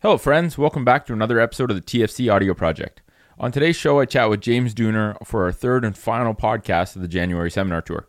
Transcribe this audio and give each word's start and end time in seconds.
Hello, 0.00 0.16
friends. 0.16 0.56
Welcome 0.56 0.84
back 0.84 1.06
to 1.06 1.12
another 1.12 1.40
episode 1.40 1.72
of 1.72 1.76
the 1.76 1.82
TFC 1.82 2.32
Audio 2.32 2.54
Project. 2.54 3.02
On 3.36 3.50
today's 3.50 3.74
show, 3.74 3.98
I 3.98 4.04
chat 4.04 4.30
with 4.30 4.40
James 4.40 4.72
Dooner 4.72 5.16
for 5.26 5.42
our 5.42 5.50
third 5.50 5.84
and 5.84 5.98
final 5.98 6.34
podcast 6.34 6.94
of 6.94 7.02
the 7.02 7.08
January 7.08 7.50
seminar 7.50 7.82
tour. 7.82 8.06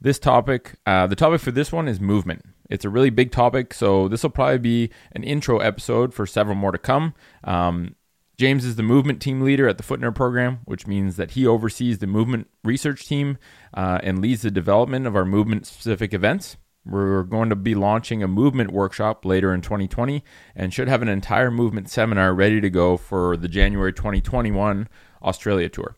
This 0.00 0.18
topic, 0.18 0.76
uh, 0.86 1.06
the 1.06 1.14
topic 1.14 1.42
for 1.42 1.50
this 1.50 1.70
one 1.70 1.86
is 1.86 2.00
movement. 2.00 2.46
It's 2.70 2.86
a 2.86 2.88
really 2.88 3.10
big 3.10 3.30
topic, 3.30 3.74
so 3.74 4.08
this 4.08 4.22
will 4.22 4.30
probably 4.30 4.56
be 4.56 4.90
an 5.12 5.22
intro 5.22 5.58
episode 5.58 6.14
for 6.14 6.24
several 6.24 6.56
more 6.56 6.72
to 6.72 6.78
come. 6.78 7.12
Um, 7.44 7.94
James 8.38 8.64
is 8.64 8.76
the 8.76 8.82
movement 8.82 9.20
team 9.20 9.42
leader 9.42 9.68
at 9.68 9.76
the 9.76 9.84
Footner 9.84 10.14
program, 10.14 10.60
which 10.64 10.86
means 10.86 11.16
that 11.16 11.32
he 11.32 11.46
oversees 11.46 11.98
the 11.98 12.06
movement 12.06 12.48
research 12.64 13.06
team 13.06 13.36
uh, 13.74 14.00
and 14.02 14.22
leads 14.22 14.40
the 14.40 14.50
development 14.50 15.06
of 15.06 15.14
our 15.14 15.26
movement 15.26 15.66
specific 15.66 16.14
events. 16.14 16.56
We're 16.88 17.22
going 17.22 17.50
to 17.50 17.56
be 17.56 17.74
launching 17.74 18.22
a 18.22 18.28
movement 18.28 18.72
workshop 18.72 19.24
later 19.24 19.52
in 19.52 19.60
2020 19.60 20.24
and 20.56 20.72
should 20.72 20.88
have 20.88 21.02
an 21.02 21.08
entire 21.08 21.50
movement 21.50 21.90
seminar 21.90 22.32
ready 22.34 22.60
to 22.60 22.70
go 22.70 22.96
for 22.96 23.36
the 23.36 23.48
January 23.48 23.92
2021 23.92 24.88
Australia 25.22 25.68
tour. 25.68 25.96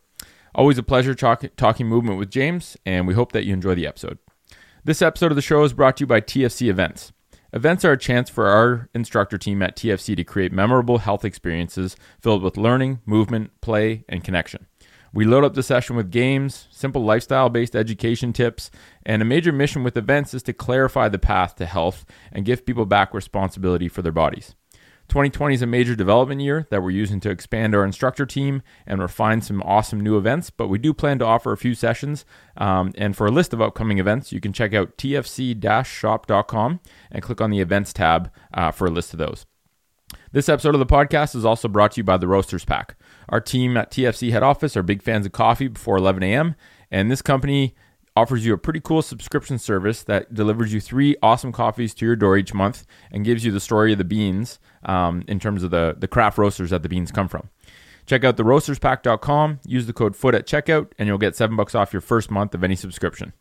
Always 0.54 0.78
a 0.78 0.82
pleasure 0.82 1.14
talk- 1.14 1.44
talking 1.56 1.86
movement 1.86 2.18
with 2.18 2.30
James, 2.30 2.76
and 2.84 3.06
we 3.06 3.14
hope 3.14 3.32
that 3.32 3.44
you 3.44 3.54
enjoy 3.54 3.74
the 3.74 3.86
episode. 3.86 4.18
This 4.84 5.02
episode 5.02 5.30
of 5.30 5.36
the 5.36 5.42
show 5.42 5.62
is 5.62 5.72
brought 5.72 5.96
to 5.98 6.02
you 6.02 6.06
by 6.06 6.20
TFC 6.20 6.68
Events. 6.68 7.12
Events 7.52 7.84
are 7.84 7.92
a 7.92 7.98
chance 7.98 8.30
for 8.30 8.46
our 8.46 8.88
instructor 8.94 9.36
team 9.36 9.62
at 9.62 9.76
TFC 9.76 10.16
to 10.16 10.24
create 10.24 10.52
memorable 10.52 10.98
health 10.98 11.24
experiences 11.24 11.96
filled 12.20 12.42
with 12.42 12.56
learning, 12.56 13.00
movement, 13.04 13.50
play, 13.60 14.04
and 14.08 14.24
connection. 14.24 14.66
We 15.12 15.24
load 15.24 15.42
up 15.42 15.54
the 15.54 15.62
session 15.62 15.96
with 15.96 16.12
games, 16.12 16.68
simple 16.70 17.02
lifestyle 17.02 17.48
based 17.48 17.74
education 17.74 18.32
tips, 18.32 18.70
and 19.04 19.20
a 19.20 19.24
major 19.24 19.50
mission 19.50 19.82
with 19.82 19.96
events 19.96 20.34
is 20.34 20.42
to 20.44 20.52
clarify 20.52 21.08
the 21.08 21.18
path 21.18 21.56
to 21.56 21.66
health 21.66 22.04
and 22.30 22.44
give 22.44 22.64
people 22.64 22.86
back 22.86 23.12
responsibility 23.12 23.88
for 23.88 24.02
their 24.02 24.12
bodies. 24.12 24.54
2020 25.08 25.56
is 25.56 25.62
a 25.62 25.66
major 25.66 25.96
development 25.96 26.40
year 26.40 26.68
that 26.70 26.80
we're 26.80 26.90
using 26.90 27.18
to 27.18 27.30
expand 27.30 27.74
our 27.74 27.84
instructor 27.84 28.24
team 28.24 28.62
and 28.86 29.00
refine 29.00 29.42
some 29.42 29.60
awesome 29.62 30.00
new 30.00 30.16
events, 30.16 30.50
but 30.50 30.68
we 30.68 30.78
do 30.78 30.94
plan 30.94 31.18
to 31.18 31.24
offer 31.24 31.50
a 31.50 31.56
few 31.56 31.74
sessions. 31.74 32.24
Um, 32.56 32.92
and 32.96 33.16
for 33.16 33.26
a 33.26 33.32
list 33.32 33.52
of 33.52 33.60
upcoming 33.60 33.98
events, 33.98 34.30
you 34.30 34.40
can 34.40 34.52
check 34.52 34.72
out 34.72 34.96
tfc 34.96 35.84
shop.com 35.84 36.78
and 37.10 37.22
click 37.24 37.40
on 37.40 37.50
the 37.50 37.58
events 37.58 37.92
tab 37.92 38.30
uh, 38.54 38.70
for 38.70 38.86
a 38.86 38.90
list 38.90 39.12
of 39.12 39.18
those. 39.18 39.46
This 40.32 40.48
episode 40.48 40.76
of 40.76 40.78
the 40.78 40.86
podcast 40.86 41.34
is 41.34 41.44
also 41.44 41.66
brought 41.66 41.90
to 41.92 41.96
you 41.98 42.04
by 42.04 42.16
the 42.16 42.28
Roasters 42.28 42.64
Pack. 42.64 42.94
Our 43.30 43.40
team 43.40 43.76
at 43.76 43.90
TFC 43.90 44.30
head 44.30 44.44
office 44.44 44.76
are 44.76 44.82
big 44.84 45.02
fans 45.02 45.26
of 45.26 45.32
coffee 45.32 45.66
before 45.66 45.96
11 45.96 46.22
a.m., 46.22 46.54
and 46.88 47.10
this 47.10 47.20
company 47.20 47.74
offers 48.14 48.46
you 48.46 48.54
a 48.54 48.58
pretty 48.58 48.78
cool 48.78 49.02
subscription 49.02 49.58
service 49.58 50.04
that 50.04 50.32
delivers 50.32 50.72
you 50.72 50.80
three 50.80 51.16
awesome 51.20 51.50
coffees 51.50 51.94
to 51.94 52.06
your 52.06 52.14
door 52.14 52.36
each 52.36 52.54
month 52.54 52.86
and 53.10 53.24
gives 53.24 53.44
you 53.44 53.50
the 53.50 53.58
story 53.58 53.90
of 53.90 53.98
the 53.98 54.04
beans 54.04 54.60
um, 54.84 55.24
in 55.26 55.40
terms 55.40 55.64
of 55.64 55.72
the, 55.72 55.96
the 55.98 56.06
craft 56.06 56.38
roasters 56.38 56.70
that 56.70 56.84
the 56.84 56.88
beans 56.88 57.10
come 57.10 57.26
from. 57.26 57.50
Check 58.06 58.22
out 58.22 58.36
the 58.36 58.44
roasterspack.com, 58.44 59.58
use 59.66 59.88
the 59.88 59.92
code 59.92 60.14
FOOT 60.14 60.36
at 60.36 60.46
checkout, 60.46 60.92
and 60.96 61.08
you'll 61.08 61.18
get 61.18 61.34
seven 61.34 61.56
bucks 61.56 61.74
off 61.74 61.92
your 61.92 62.02
first 62.02 62.30
month 62.30 62.54
of 62.54 62.62
any 62.62 62.76
subscription. 62.76 63.32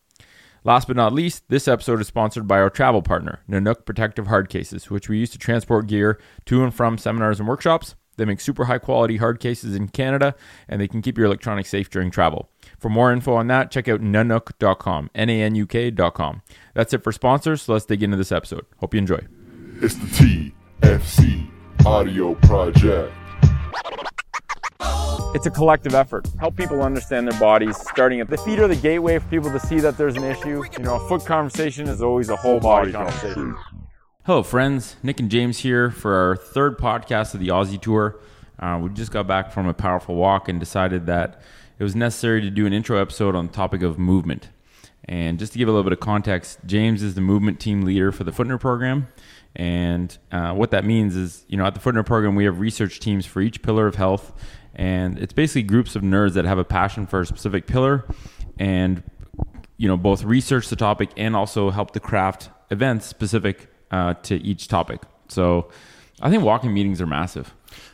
Last 0.63 0.87
but 0.87 0.97
not 0.97 1.13
least, 1.13 1.43
this 1.47 1.67
episode 1.67 2.01
is 2.01 2.07
sponsored 2.07 2.47
by 2.47 2.59
our 2.59 2.69
travel 2.69 3.01
partner, 3.01 3.39
Nanuk 3.49 3.85
Protective 3.85 4.27
Hard 4.27 4.49
Cases, 4.49 4.89
which 4.89 5.07
we 5.07 5.17
use 5.17 5.29
to 5.31 5.37
transport 5.37 5.87
gear 5.87 6.19
to 6.45 6.63
and 6.63 6.73
from 6.73 6.97
seminars 6.97 7.39
and 7.39 7.47
workshops. 7.47 7.95
They 8.17 8.25
make 8.25 8.41
super 8.41 8.65
high 8.65 8.79
quality 8.79 9.15
hard 9.15 9.39
cases 9.39 9.73
in 9.75 9.87
Canada, 9.87 10.35
and 10.67 10.81
they 10.81 10.89
can 10.89 11.01
keep 11.01 11.17
your 11.17 11.27
electronics 11.27 11.69
safe 11.69 11.89
during 11.89 12.11
travel. 12.11 12.49
For 12.77 12.89
more 12.89 13.13
info 13.13 13.35
on 13.35 13.47
that, 13.47 13.71
check 13.71 13.87
out 13.87 14.01
nanuk.com, 14.01 15.09
N 15.15 15.29
A 15.29 15.41
N 15.41 15.55
U 15.55 15.65
K.com. 15.65 16.41
That's 16.73 16.93
it 16.93 17.01
for 17.03 17.13
sponsors, 17.13 17.61
so 17.61 17.73
let's 17.73 17.85
dig 17.85 18.03
into 18.03 18.17
this 18.17 18.33
episode. 18.33 18.65
Hope 18.79 18.93
you 18.93 18.97
enjoy. 18.97 19.25
It's 19.81 19.95
the 19.95 20.51
TFC 20.81 21.49
Audio 21.85 22.35
Project. 22.35 23.13
It's 25.31 25.45
a 25.45 25.51
collective 25.51 25.93
effort. 25.93 26.27
Help 26.39 26.55
people 26.55 26.81
understand 26.81 27.27
their 27.27 27.39
bodies, 27.39 27.77
starting 27.77 28.19
at 28.19 28.31
the 28.31 28.37
feet 28.37 28.57
are 28.57 28.67
the 28.67 28.75
gateway 28.75 29.19
for 29.19 29.27
people 29.27 29.51
to 29.51 29.59
see 29.59 29.79
that 29.79 29.95
there's 29.95 30.17
an 30.17 30.23
issue. 30.23 30.63
You 30.75 30.83
know, 30.83 30.95
a 30.95 31.07
foot 31.07 31.23
conversation 31.23 31.87
is 31.87 32.01
always 32.01 32.29
a 32.29 32.35
whole 32.35 32.59
body 32.59 32.91
conversation. 32.91 33.55
Hello, 34.25 34.41
friends. 34.41 34.95
Nick 35.03 35.19
and 35.19 35.29
James 35.29 35.59
here 35.59 35.91
for 35.91 36.15
our 36.15 36.35
third 36.35 36.79
podcast 36.79 37.35
of 37.35 37.41
the 37.41 37.49
Aussie 37.49 37.79
Tour. 37.79 38.19
Uh, 38.57 38.79
we 38.81 38.89
just 38.89 39.11
got 39.11 39.27
back 39.27 39.51
from 39.51 39.67
a 39.67 39.73
powerful 39.73 40.15
walk 40.15 40.49
and 40.49 40.59
decided 40.59 41.05
that 41.05 41.39
it 41.77 41.83
was 41.83 41.95
necessary 41.95 42.41
to 42.41 42.49
do 42.49 42.65
an 42.65 42.73
intro 42.73 42.99
episode 42.99 43.35
on 43.35 43.45
the 43.45 43.53
topic 43.53 43.83
of 43.83 43.99
movement. 43.99 44.49
And 45.05 45.37
just 45.37 45.53
to 45.53 45.59
give 45.59 45.67
a 45.67 45.71
little 45.71 45.83
bit 45.83 45.93
of 45.93 45.99
context, 45.99 46.57
James 46.65 47.03
is 47.03 47.13
the 47.13 47.21
movement 47.21 47.59
team 47.59 47.83
leader 47.83 48.11
for 48.11 48.23
the 48.23 48.31
Footner 48.31 48.59
program. 48.59 49.07
And 49.55 50.15
uh, 50.31 50.53
what 50.53 50.71
that 50.71 50.85
means 50.85 51.15
is, 51.15 51.45
you 51.47 51.57
know, 51.57 51.65
at 51.65 51.73
the 51.73 51.79
Footner 51.79 52.05
program, 52.05 52.35
we 52.35 52.45
have 52.45 52.59
research 52.59 52.99
teams 52.99 53.25
for 53.25 53.41
each 53.41 53.61
pillar 53.61 53.87
of 53.87 53.95
health. 53.95 54.33
And 54.79 55.19
it's 55.19 55.33
basically 55.33 55.63
groups 55.63 55.97
of 55.97 56.03
nerds 56.03 56.33
that 56.35 56.45
have 56.45 56.57
a 56.57 56.63
passion 56.63 57.05
for 57.05 57.19
a 57.19 57.25
specific 57.25 57.67
pillar 57.67 58.05
and, 58.57 59.03
you 59.75 59.89
know, 59.89 59.97
both 59.97 60.23
research 60.23 60.69
the 60.69 60.77
topic 60.77 61.09
and 61.17 61.35
also 61.35 61.69
help 61.69 61.91
to 61.91 61.99
craft 61.99 62.49
events 62.71 63.05
specific 63.05 63.67
uh, 63.91 64.13
to 64.23 64.35
each 64.37 64.69
topic. 64.69 65.01
So 65.27 65.69
I 66.21 66.29
think 66.29 66.43
walking 66.43 66.73
meetings 66.73 67.01
are 67.01 67.05
massive. 67.07 67.53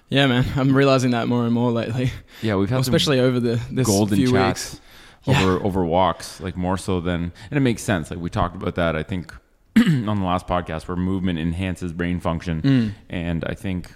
Yeah, 0.09 0.27
man, 0.27 0.45
I'm 0.55 0.75
realizing 0.77 1.09
that 1.11 1.27
more 1.27 1.43
and 1.45 1.53
more 1.53 1.71
lately. 1.71 2.11
Yeah, 2.43 2.55
we've 2.55 2.69
had 2.69 2.75
some 2.85 2.93
especially 2.93 3.19
over 3.19 3.39
the 3.39 3.59
this 3.71 3.87
golden 3.87 4.17
few 4.17 4.31
chats 4.31 4.79
weeks. 5.25 5.41
over 5.41 5.63
over 5.65 5.83
walks, 5.83 6.39
like 6.41 6.55
more 6.55 6.77
so 6.77 6.99
than, 7.01 7.33
and 7.49 7.57
it 7.57 7.61
makes 7.61 7.81
sense. 7.81 8.11
Like 8.11 8.19
we 8.19 8.29
talked 8.29 8.55
about 8.55 8.75
that, 8.75 8.95
I 8.95 9.01
think, 9.01 9.33
on 9.77 10.05
the 10.05 10.25
last 10.25 10.45
podcast, 10.45 10.87
where 10.87 10.95
movement 10.95 11.39
enhances 11.39 11.91
brain 11.93 12.19
function, 12.19 12.61
Mm. 12.61 12.91
and 13.09 13.43
I 13.45 13.55
think, 13.55 13.91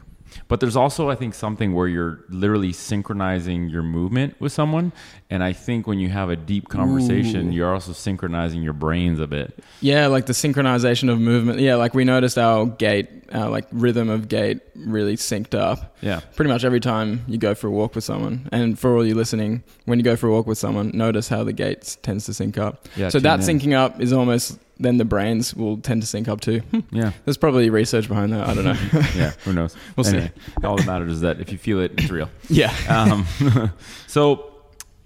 but 0.47 0.59
there's 0.59 0.75
also 0.75 1.09
I 1.09 1.15
think 1.15 1.33
something 1.33 1.73
where 1.73 1.87
you're 1.87 2.25
literally 2.29 2.73
synchronizing 2.73 3.69
your 3.69 3.83
movement 3.83 4.39
with 4.39 4.51
someone, 4.51 4.91
and 5.29 5.43
I 5.43 5.53
think 5.53 5.87
when 5.87 5.99
you 5.99 6.09
have 6.09 6.29
a 6.29 6.35
deep 6.35 6.69
conversation, 6.69 7.49
Ooh. 7.49 7.53
you're 7.53 7.73
also 7.73 7.93
synchronizing 7.93 8.61
your 8.61 8.73
brains 8.73 9.19
a 9.19 9.27
bit. 9.27 9.57
Yeah, 9.81 10.07
like 10.07 10.25
the 10.25 10.33
synchronization 10.33 11.11
of 11.11 11.19
movement. 11.19 11.59
Yeah, 11.59 11.75
like 11.75 11.93
we 11.93 12.03
noticed 12.03 12.37
our 12.37 12.65
gait, 12.65 13.18
our 13.33 13.49
like 13.49 13.67
rhythm 13.71 14.09
of 14.09 14.27
gait 14.27 14.59
really 14.75 15.15
synced 15.15 15.53
up. 15.57 15.97
Yeah, 16.01 16.21
Pretty 16.35 16.49
much 16.51 16.63
every 16.63 16.79
time 16.79 17.23
you 17.27 17.37
go 17.37 17.53
for 17.55 17.67
a 17.67 17.71
walk 17.71 17.95
with 17.95 18.03
someone, 18.03 18.47
and 18.51 18.77
for 18.79 18.95
all 18.95 19.05
you 19.05 19.15
listening, 19.15 19.63
when 19.85 19.99
you 19.99 20.03
go 20.03 20.15
for 20.15 20.27
a 20.27 20.31
walk 20.31 20.47
with 20.47 20.57
someone, 20.57 20.91
notice 20.93 21.27
how 21.29 21.43
the 21.43 21.53
gait 21.53 21.97
tends 22.01 22.25
to 22.25 22.33
sync 22.33 22.57
up. 22.57 22.87
yeah. 22.95 23.09
so 23.09 23.19
that 23.19 23.47
in. 23.47 23.59
syncing 23.59 23.73
up 23.73 23.99
is 24.01 24.11
almost 24.13 24.57
then 24.81 24.95
the 24.97 25.03
brains 25.03 25.53
will 25.53 25.75
tend 25.77 26.01
to 26.01 26.07
sync 26.07 26.29
up 26.29 26.39
too. 26.39 26.61
Yeah, 26.91 27.11
There's 27.25 27.35
probably 27.37 27.69
research 27.69 28.07
behind 28.07 28.31
that. 28.31 28.47
I 28.47 28.53
don't 28.53 28.63
know. 28.63 28.77
yeah. 29.15 29.31
Who 29.43 29.51
knows? 29.51 29.75
We'll 29.97 30.05
see. 30.05 30.29
all 30.63 30.77
that 30.77 30.85
matters 30.85 31.11
is 31.11 31.21
that 31.21 31.41
if 31.41 31.51
you 31.51 31.57
feel 31.57 31.81
it, 31.81 31.91
it's 31.97 32.09
real. 32.09 32.29
yeah. 32.49 32.73
um, 32.87 33.25
so 34.07 34.51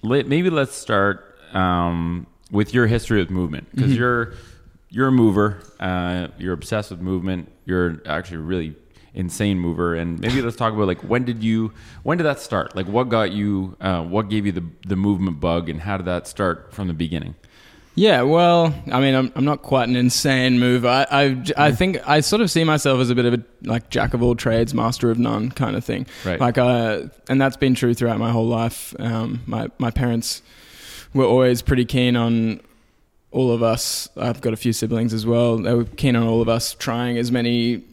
maybe 0.03 0.49
let's 0.51 0.75
start 0.75 1.37
um, 1.53 2.27
with 2.51 2.73
your 2.73 2.85
history 2.87 3.19
with 3.19 3.29
movement 3.31 3.67
because 3.73 3.91
Mhm. 3.91 3.97
you're 3.97 4.33
you're 4.93 5.07
a 5.07 5.11
mover. 5.11 5.61
Uh, 5.79 6.27
you're 6.37 6.53
obsessed 6.53 6.91
with 6.91 7.01
movement. 7.01 7.51
You're 7.65 7.99
actually 8.05 8.37
a 8.37 8.41
really 8.41 8.75
insane 9.15 9.59
mover. 9.59 9.95
And 9.95 10.19
maybe 10.19 10.41
let's 10.41 10.55
talk 10.55 10.71
about 10.71 10.87
like 10.87 11.01
when 11.01 11.25
did 11.25 11.43
you 11.43 11.73
when 12.03 12.17
did 12.17 12.25
that 12.25 12.39
start? 12.39 12.75
Like 12.75 12.87
what 12.87 13.09
got 13.09 13.31
you? 13.31 13.75
Uh, 13.81 14.03
what 14.03 14.29
gave 14.29 14.45
you 14.45 14.51
the 14.51 14.63
the 14.87 14.95
movement 14.95 15.39
bug, 15.39 15.67
and 15.67 15.81
how 15.81 15.97
did 15.97 16.05
that 16.05 16.27
start 16.27 16.71
from 16.73 16.87
the 16.87 16.93
beginning? 16.93 17.35
Yeah, 17.95 18.23
well, 18.23 18.73
I 18.91 18.99
mean, 18.99 19.13
I'm, 19.13 19.31
I'm 19.35 19.45
not 19.45 19.61
quite 19.61 19.87
an 19.87 19.95
insane 19.95 20.59
mover. 20.59 20.87
I, 20.87 21.05
I, 21.11 21.43
I 21.57 21.71
think 21.73 21.99
I 22.09 22.21
sort 22.21 22.41
of 22.41 22.49
see 22.49 22.63
myself 22.63 22.99
as 22.99 23.11
a 23.11 23.15
bit 23.15 23.25
of 23.25 23.35
a 23.35 23.43
like 23.61 23.91
jack 23.91 24.15
of 24.15 24.23
all 24.23 24.33
trades, 24.33 24.73
master 24.73 25.11
of 25.11 25.19
none 25.19 25.51
kind 25.51 25.75
of 25.75 25.85
thing. 25.85 26.07
Right. 26.25 26.39
Like, 26.39 26.57
uh, 26.57 27.03
and 27.29 27.39
that's 27.39 27.55
been 27.55 27.75
true 27.75 27.93
throughout 27.93 28.17
my 28.17 28.31
whole 28.31 28.47
life. 28.47 28.95
Um, 28.97 29.41
my 29.45 29.69
my 29.77 29.91
parents 29.91 30.41
were 31.13 31.25
always 31.25 31.61
pretty 31.61 31.85
keen 31.85 32.15
on 32.15 32.61
all 33.33 33.51
of 33.51 33.61
us. 33.61 34.07
I've 34.15 34.39
got 34.41 34.53
a 34.53 34.57
few 34.57 34.71
siblings 34.73 35.13
as 35.13 35.25
well. 35.25 35.57
They 35.57 35.73
were 35.73 35.83
keen 35.85 36.15
on 36.15 36.23
all 36.23 36.41
of 36.41 36.47
us 36.49 36.73
trying 36.75 37.17
as 37.17 37.31
many 37.31 37.83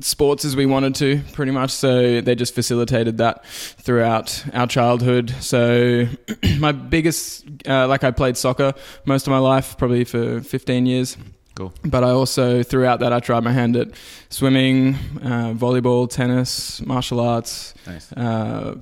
sports 0.00 0.44
as 0.44 0.54
we 0.54 0.66
wanted 0.66 0.94
to, 0.96 1.20
pretty 1.32 1.50
much. 1.52 1.70
So 1.70 2.20
they 2.20 2.34
just 2.34 2.54
facilitated 2.54 3.18
that 3.18 3.44
throughout 3.46 4.44
our 4.52 4.66
childhood. 4.66 5.30
So 5.40 6.06
my 6.58 6.72
biggest, 6.72 7.44
uh, 7.66 7.88
like 7.88 8.04
I 8.04 8.10
played 8.10 8.36
soccer 8.36 8.74
most 9.06 9.26
of 9.26 9.30
my 9.30 9.38
life, 9.38 9.76
probably 9.78 10.04
for 10.04 10.40
15 10.40 10.86
years. 10.86 11.16
Cool. 11.54 11.72
But 11.84 12.04
I 12.04 12.10
also, 12.10 12.62
throughout 12.62 13.00
that, 13.00 13.12
I 13.12 13.18
tried 13.18 13.42
my 13.42 13.50
hand 13.52 13.74
at 13.76 13.88
swimming, 14.28 14.94
uh, 15.22 15.54
volleyball, 15.56 16.08
tennis, 16.08 16.80
martial 16.82 17.18
arts, 17.18 17.74
Nice. 17.84 18.12
uh, 18.12 18.76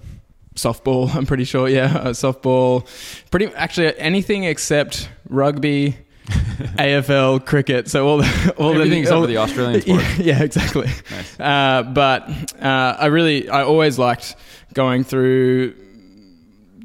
softball. 0.56 1.14
I'm 1.14 1.24
pretty 1.24 1.44
sure, 1.44 1.68
yeah, 1.68 1.88
softball. 2.12 2.86
Pretty 3.30 3.46
actually 3.54 3.98
anything 3.98 4.44
except 4.44 5.08
rugby, 5.30 5.96
AFL, 6.78 7.44
cricket. 7.44 7.88
So 7.88 8.06
all 8.06 8.18
the 8.18 8.54
all 8.58 8.74
Everything 8.74 9.04
the 9.04 9.10
all, 9.10 9.22
for 9.22 9.26
the 9.26 9.36
Australian 9.38 9.80
sports. 9.82 10.18
yeah, 10.18 10.36
yeah, 10.38 10.42
exactly. 10.42 10.86
Nice. 11.10 11.40
Uh, 11.40 11.82
but 11.82 12.28
uh, 12.60 12.96
I 12.98 13.06
really, 13.06 13.48
I 13.48 13.62
always 13.62 13.98
liked 13.98 14.36
going 14.74 15.04
through 15.04 15.74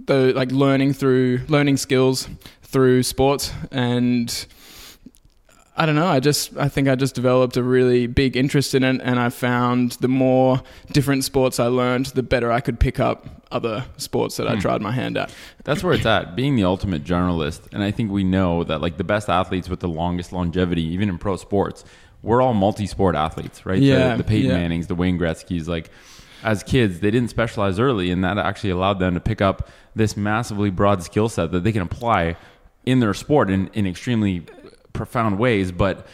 the 0.05 0.33
like 0.33 0.51
learning 0.51 0.93
through 0.93 1.41
learning 1.47 1.77
skills 1.77 2.27
through 2.63 3.03
sports, 3.03 3.51
and 3.71 4.45
I 5.75 5.85
don't 5.85 5.95
know. 5.95 6.07
I 6.07 6.19
just 6.19 6.55
I 6.57 6.67
think 6.67 6.89
I 6.89 6.95
just 6.95 7.15
developed 7.15 7.55
a 7.55 7.63
really 7.63 8.05
big 8.05 8.35
interest 8.35 8.75
in 8.75 8.83
it, 8.83 8.99
and 9.01 9.19
I 9.19 9.29
found 9.29 9.93
the 9.93 10.09
more 10.09 10.61
different 10.91 11.23
sports 11.23 11.59
I 11.59 11.67
learned, 11.67 12.07
the 12.07 12.23
better 12.23 12.51
I 12.51 12.59
could 12.59 12.79
pick 12.79 12.99
up 12.99 13.25
other 13.51 13.85
sports 13.97 14.37
that 14.37 14.47
I 14.47 14.53
hmm. 14.53 14.59
tried 14.59 14.81
my 14.81 14.91
hand 14.91 15.17
at. 15.17 15.33
That's 15.63 15.83
where 15.83 15.93
it's 15.93 16.05
at. 16.05 16.35
Being 16.35 16.55
the 16.55 16.65
ultimate 16.65 17.03
generalist, 17.03 17.61
and 17.71 17.83
I 17.83 17.91
think 17.91 18.11
we 18.11 18.23
know 18.23 18.63
that 18.65 18.81
like 18.81 18.97
the 18.97 19.03
best 19.05 19.29
athletes 19.29 19.69
with 19.69 19.79
the 19.79 19.87
longest 19.87 20.33
longevity, 20.33 20.83
even 20.83 21.07
in 21.07 21.17
pro 21.17 21.37
sports, 21.37 21.85
we're 22.21 22.41
all 22.41 22.53
multi-sport 22.53 23.15
athletes, 23.15 23.65
right? 23.65 23.81
Yeah, 23.81 24.11
the, 24.11 24.23
the 24.23 24.29
Peyton 24.29 24.51
yeah. 24.51 24.57
Mannings, 24.57 24.87
the 24.87 24.95
Wayne 24.95 25.17
Gretzky's, 25.17 25.69
like 25.69 25.89
as 26.43 26.63
kids, 26.63 26.99
they 26.99 27.11
didn't 27.11 27.29
specialize 27.29 27.79
early, 27.79 28.11
and 28.11 28.23
that 28.23 28.37
actually 28.37 28.71
allowed 28.71 28.99
them 28.99 29.13
to 29.13 29.19
pick 29.19 29.41
up 29.41 29.69
this 29.95 30.17
massively 30.17 30.69
broad 30.69 31.03
skill 31.03 31.29
set 31.29 31.51
that 31.51 31.63
they 31.63 31.71
can 31.71 31.81
apply 31.81 32.35
in 32.85 32.99
their 32.99 33.13
sport 33.13 33.49
in, 33.49 33.69
in 33.73 33.85
extremely 33.85 34.45
profound 34.93 35.39
ways. 35.39 35.71
But 35.71 36.07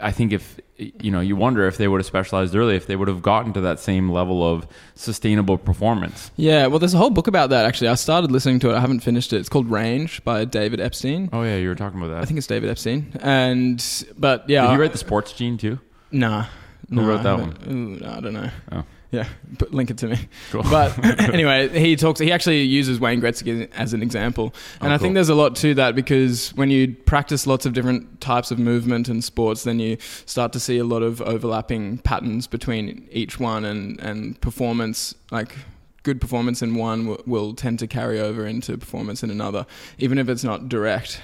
I 0.00 0.12
think 0.12 0.32
if 0.32 0.60
you 0.76 1.10
know, 1.10 1.20
you 1.20 1.36
wonder 1.36 1.66
if 1.66 1.76
they 1.76 1.86
would 1.86 2.00
have 2.00 2.06
specialized 2.06 2.54
early, 2.54 2.74
if 2.74 2.86
they 2.86 2.96
would 2.96 3.08
have 3.08 3.22
gotten 3.22 3.52
to 3.52 3.60
that 3.60 3.78
same 3.78 4.10
level 4.10 4.42
of 4.42 4.66
sustainable 4.94 5.56
performance. 5.56 6.30
Yeah, 6.36 6.66
well, 6.66 6.78
there's 6.78 6.94
a 6.94 6.98
whole 6.98 7.10
book 7.10 7.26
about 7.26 7.50
that 7.50 7.64
actually. 7.64 7.88
I 7.88 7.94
started 7.94 8.32
listening 8.32 8.58
to 8.60 8.70
it. 8.70 8.74
I 8.74 8.80
haven't 8.80 9.00
finished 9.00 9.32
it. 9.32 9.38
It's 9.38 9.48
called 9.48 9.70
Range 9.70 10.24
by 10.24 10.44
David 10.44 10.80
Epstein. 10.80 11.30
Oh 11.32 11.42
yeah, 11.42 11.56
you 11.56 11.68
were 11.68 11.74
talking 11.74 12.00
about 12.00 12.12
that. 12.12 12.22
I 12.22 12.24
think 12.24 12.38
it's 12.38 12.46
David 12.46 12.70
Epstein. 12.70 13.12
And 13.20 13.84
but 14.18 14.48
yeah, 14.48 14.66
Did 14.66 14.72
you 14.72 14.80
write 14.80 14.92
the 14.92 14.98
sports 14.98 15.32
gene 15.32 15.58
too? 15.58 15.78
Nah. 16.10 16.46
Who 16.90 16.96
no, 16.96 17.06
wrote 17.06 17.22
that. 17.22 17.68
Ooh, 17.70 18.00
I 18.04 18.20
don't 18.20 18.34
know. 18.34 18.50
Oh. 18.72 18.84
Yeah, 19.14 19.26
but 19.58 19.72
link 19.72 19.90
it 19.90 19.98
to 19.98 20.08
me. 20.08 20.18
Cool. 20.50 20.62
But 20.70 20.98
anyway, 21.32 21.68
he 21.68 21.96
talks. 21.96 22.20
He 22.20 22.32
actually 22.32 22.62
uses 22.62 22.98
Wayne 23.00 23.20
Gretzky 23.20 23.70
as 23.74 23.92
an 23.92 24.02
example, 24.02 24.54
and 24.80 24.90
Oh, 24.92 24.94
I 24.94 24.98
think 24.98 25.14
there's 25.14 25.28
a 25.28 25.34
lot 25.34 25.54
to 25.56 25.74
that 25.74 25.94
because 25.94 26.50
when 26.56 26.70
you 26.70 26.94
practice 27.06 27.46
lots 27.46 27.66
of 27.66 27.72
different 27.72 28.20
types 28.20 28.50
of 28.50 28.58
movement 28.58 29.08
and 29.08 29.22
sports, 29.22 29.64
then 29.64 29.78
you 29.78 29.96
start 30.26 30.52
to 30.52 30.60
see 30.60 30.78
a 30.78 30.84
lot 30.84 31.02
of 31.02 31.20
overlapping 31.22 31.98
patterns 31.98 32.46
between 32.46 33.08
each 33.12 33.38
one, 33.40 33.64
and 33.64 34.00
and 34.00 34.40
performance 34.40 35.14
like. 35.30 35.54
Good 36.02 36.20
performance 36.20 36.60
in 36.60 36.74
one 36.74 37.06
will, 37.06 37.22
will 37.24 37.54
tend 37.54 37.78
to 37.78 37.86
carry 37.86 38.20
over 38.20 38.46
into 38.46 38.76
performance 38.76 39.22
in 39.22 39.30
another, 39.30 39.64
even 39.96 40.18
if 40.18 40.28
it's 40.28 40.44
not 40.44 40.68
direct. 40.68 41.18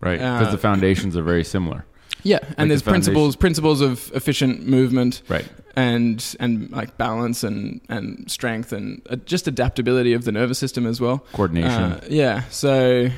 Right, 0.00 0.18
because 0.18 0.48
Uh, 0.48 0.52
the 0.52 0.56
foundations 0.56 1.14
are 1.14 1.22
very 1.22 1.44
similar. 1.44 1.84
Yeah, 2.22 2.38
Like 2.42 2.54
and 2.56 2.70
the 2.70 2.74
there's 2.74 2.82
principles 2.82 3.36
principles 3.36 3.82
of 3.82 4.10
efficient 4.14 4.66
movement, 4.66 5.20
Right. 5.28 5.44
And 5.78 6.34
and 6.40 6.70
like 6.72 6.98
balance 6.98 7.44
and 7.44 7.80
and 7.88 8.28
strength 8.28 8.72
and 8.72 9.00
uh, 9.08 9.14
just 9.14 9.46
adaptability 9.46 10.12
of 10.12 10.24
the 10.24 10.32
nervous 10.32 10.58
system 10.58 10.86
as 10.86 11.00
well. 11.00 11.18
Coordination. 11.32 11.70
Uh, 11.70 12.00
yeah, 12.08 12.42
so 12.50 13.08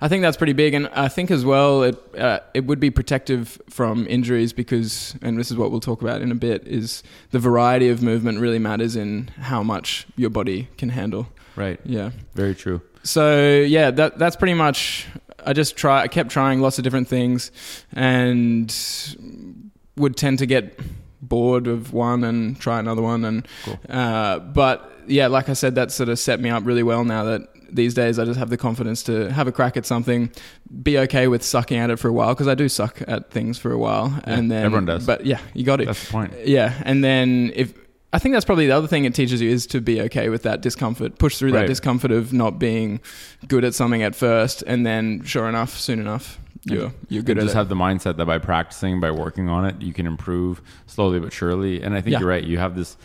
I 0.00 0.06
think 0.06 0.22
that's 0.22 0.36
pretty 0.36 0.52
big, 0.52 0.74
and 0.74 0.86
I 0.88 1.08
think 1.08 1.32
as 1.32 1.44
well 1.44 1.82
it 1.82 1.96
uh, 2.16 2.38
it 2.54 2.66
would 2.66 2.78
be 2.78 2.90
protective 2.90 3.60
from 3.68 4.06
injuries 4.06 4.52
because, 4.52 5.16
and 5.22 5.36
this 5.36 5.50
is 5.50 5.56
what 5.56 5.72
we'll 5.72 5.80
talk 5.80 6.02
about 6.02 6.22
in 6.22 6.30
a 6.30 6.36
bit, 6.36 6.68
is 6.68 7.02
the 7.32 7.40
variety 7.40 7.88
of 7.88 8.00
movement 8.00 8.38
really 8.38 8.60
matters 8.60 8.94
in 8.94 9.28
how 9.40 9.64
much 9.64 10.06
your 10.16 10.30
body 10.30 10.68
can 10.78 10.90
handle. 10.90 11.26
right. 11.56 11.80
Yeah. 11.84 12.10
Very 12.34 12.54
true. 12.54 12.80
So 13.02 13.60
yeah, 13.60 13.90
that 13.90 14.18
that's 14.18 14.36
pretty 14.36 14.54
much. 14.54 15.06
I 15.46 15.52
just 15.52 15.76
try. 15.76 16.00
I 16.02 16.08
kept 16.08 16.30
trying 16.30 16.60
lots 16.60 16.78
of 16.78 16.84
different 16.84 17.08
things, 17.08 17.50
and 17.92 18.72
would 19.96 20.16
tend 20.16 20.38
to 20.38 20.46
get 20.46 20.78
bored 21.28 21.66
of 21.66 21.92
one 21.92 22.24
and 22.24 22.58
try 22.60 22.78
another 22.78 23.02
one. 23.02 23.24
And 23.24 23.46
Cool. 23.64 23.78
uh, 23.88 24.38
but 24.40 24.90
yeah, 25.06 25.26
like 25.28 25.48
I 25.48 25.52
said, 25.54 25.74
that 25.76 25.90
sort 25.92 26.08
of 26.08 26.18
set 26.18 26.40
me 26.40 26.50
up 26.50 26.64
really 26.66 26.82
well. 26.82 27.04
Now 27.04 27.24
that 27.24 27.48
these 27.70 27.94
days 27.94 28.18
I 28.18 28.24
just 28.24 28.38
have 28.38 28.50
the 28.50 28.56
confidence 28.56 29.02
to 29.04 29.32
have 29.32 29.48
a 29.48 29.52
crack 29.52 29.76
at 29.76 29.84
something, 29.84 30.30
be 30.82 30.96
okay 30.98 31.26
with 31.26 31.42
sucking 31.42 31.76
at 31.78 31.90
it 31.90 31.98
for 31.98 32.08
a 32.08 32.12
while 32.12 32.32
because 32.34 32.46
I 32.48 32.54
do 32.54 32.68
suck 32.68 33.02
at 33.08 33.30
things 33.30 33.58
for 33.58 33.72
a 33.72 33.78
while, 33.78 34.10
Yeah, 34.26 34.34
and 34.34 34.50
then 34.50 34.64
everyone 34.64 34.84
does. 34.86 35.04
But 35.06 35.26
yeah, 35.26 35.40
you 35.54 35.64
got 35.64 35.80
it. 35.80 35.86
That's 35.86 36.04
the 36.06 36.12
point. 36.12 36.32
Yeah, 36.46 36.72
and 36.84 37.02
then 37.02 37.50
if 37.54 37.74
I 38.12 38.20
think 38.20 38.32
that's 38.32 38.44
probably 38.44 38.68
the 38.68 38.76
other 38.76 38.86
thing 38.86 39.06
it 39.06 39.14
teaches 39.14 39.40
you 39.42 39.50
is 39.50 39.66
to 39.68 39.80
be 39.80 40.00
okay 40.02 40.28
with 40.28 40.44
that 40.44 40.60
discomfort. 40.60 41.18
Push 41.18 41.36
through 41.36 41.52
Right. 41.52 41.62
that 41.62 41.66
discomfort 41.66 42.12
of 42.12 42.32
not 42.32 42.60
being 42.60 43.00
good 43.48 43.64
at 43.64 43.74
something 43.74 44.04
at 44.04 44.14
first, 44.14 44.62
and 44.68 44.86
then 44.86 45.24
sure 45.24 45.48
enough, 45.48 45.76
soon 45.76 45.98
enough, 45.98 46.38
you're 46.66 46.92
you're 47.08 47.22
good 47.22 47.36
just 47.38 47.54
it. 47.54 47.58
have 47.58 47.68
the 47.68 47.74
mindset 47.74 48.16
that 48.16 48.26
by 48.26 48.38
practicing, 48.38 49.00
by 49.00 49.10
working 49.10 49.48
on 49.48 49.64
it, 49.66 49.80
you 49.82 49.92
can 49.92 50.06
improve 50.06 50.62
slowly 50.86 51.20
but 51.20 51.32
surely. 51.32 51.82
And 51.82 51.94
I 51.94 52.00
think 52.00 52.12
Yeah. 52.14 52.20
you're 52.20 52.28
right. 52.28 52.44
You 52.44 52.58
have 52.58 52.74
this 52.76 52.96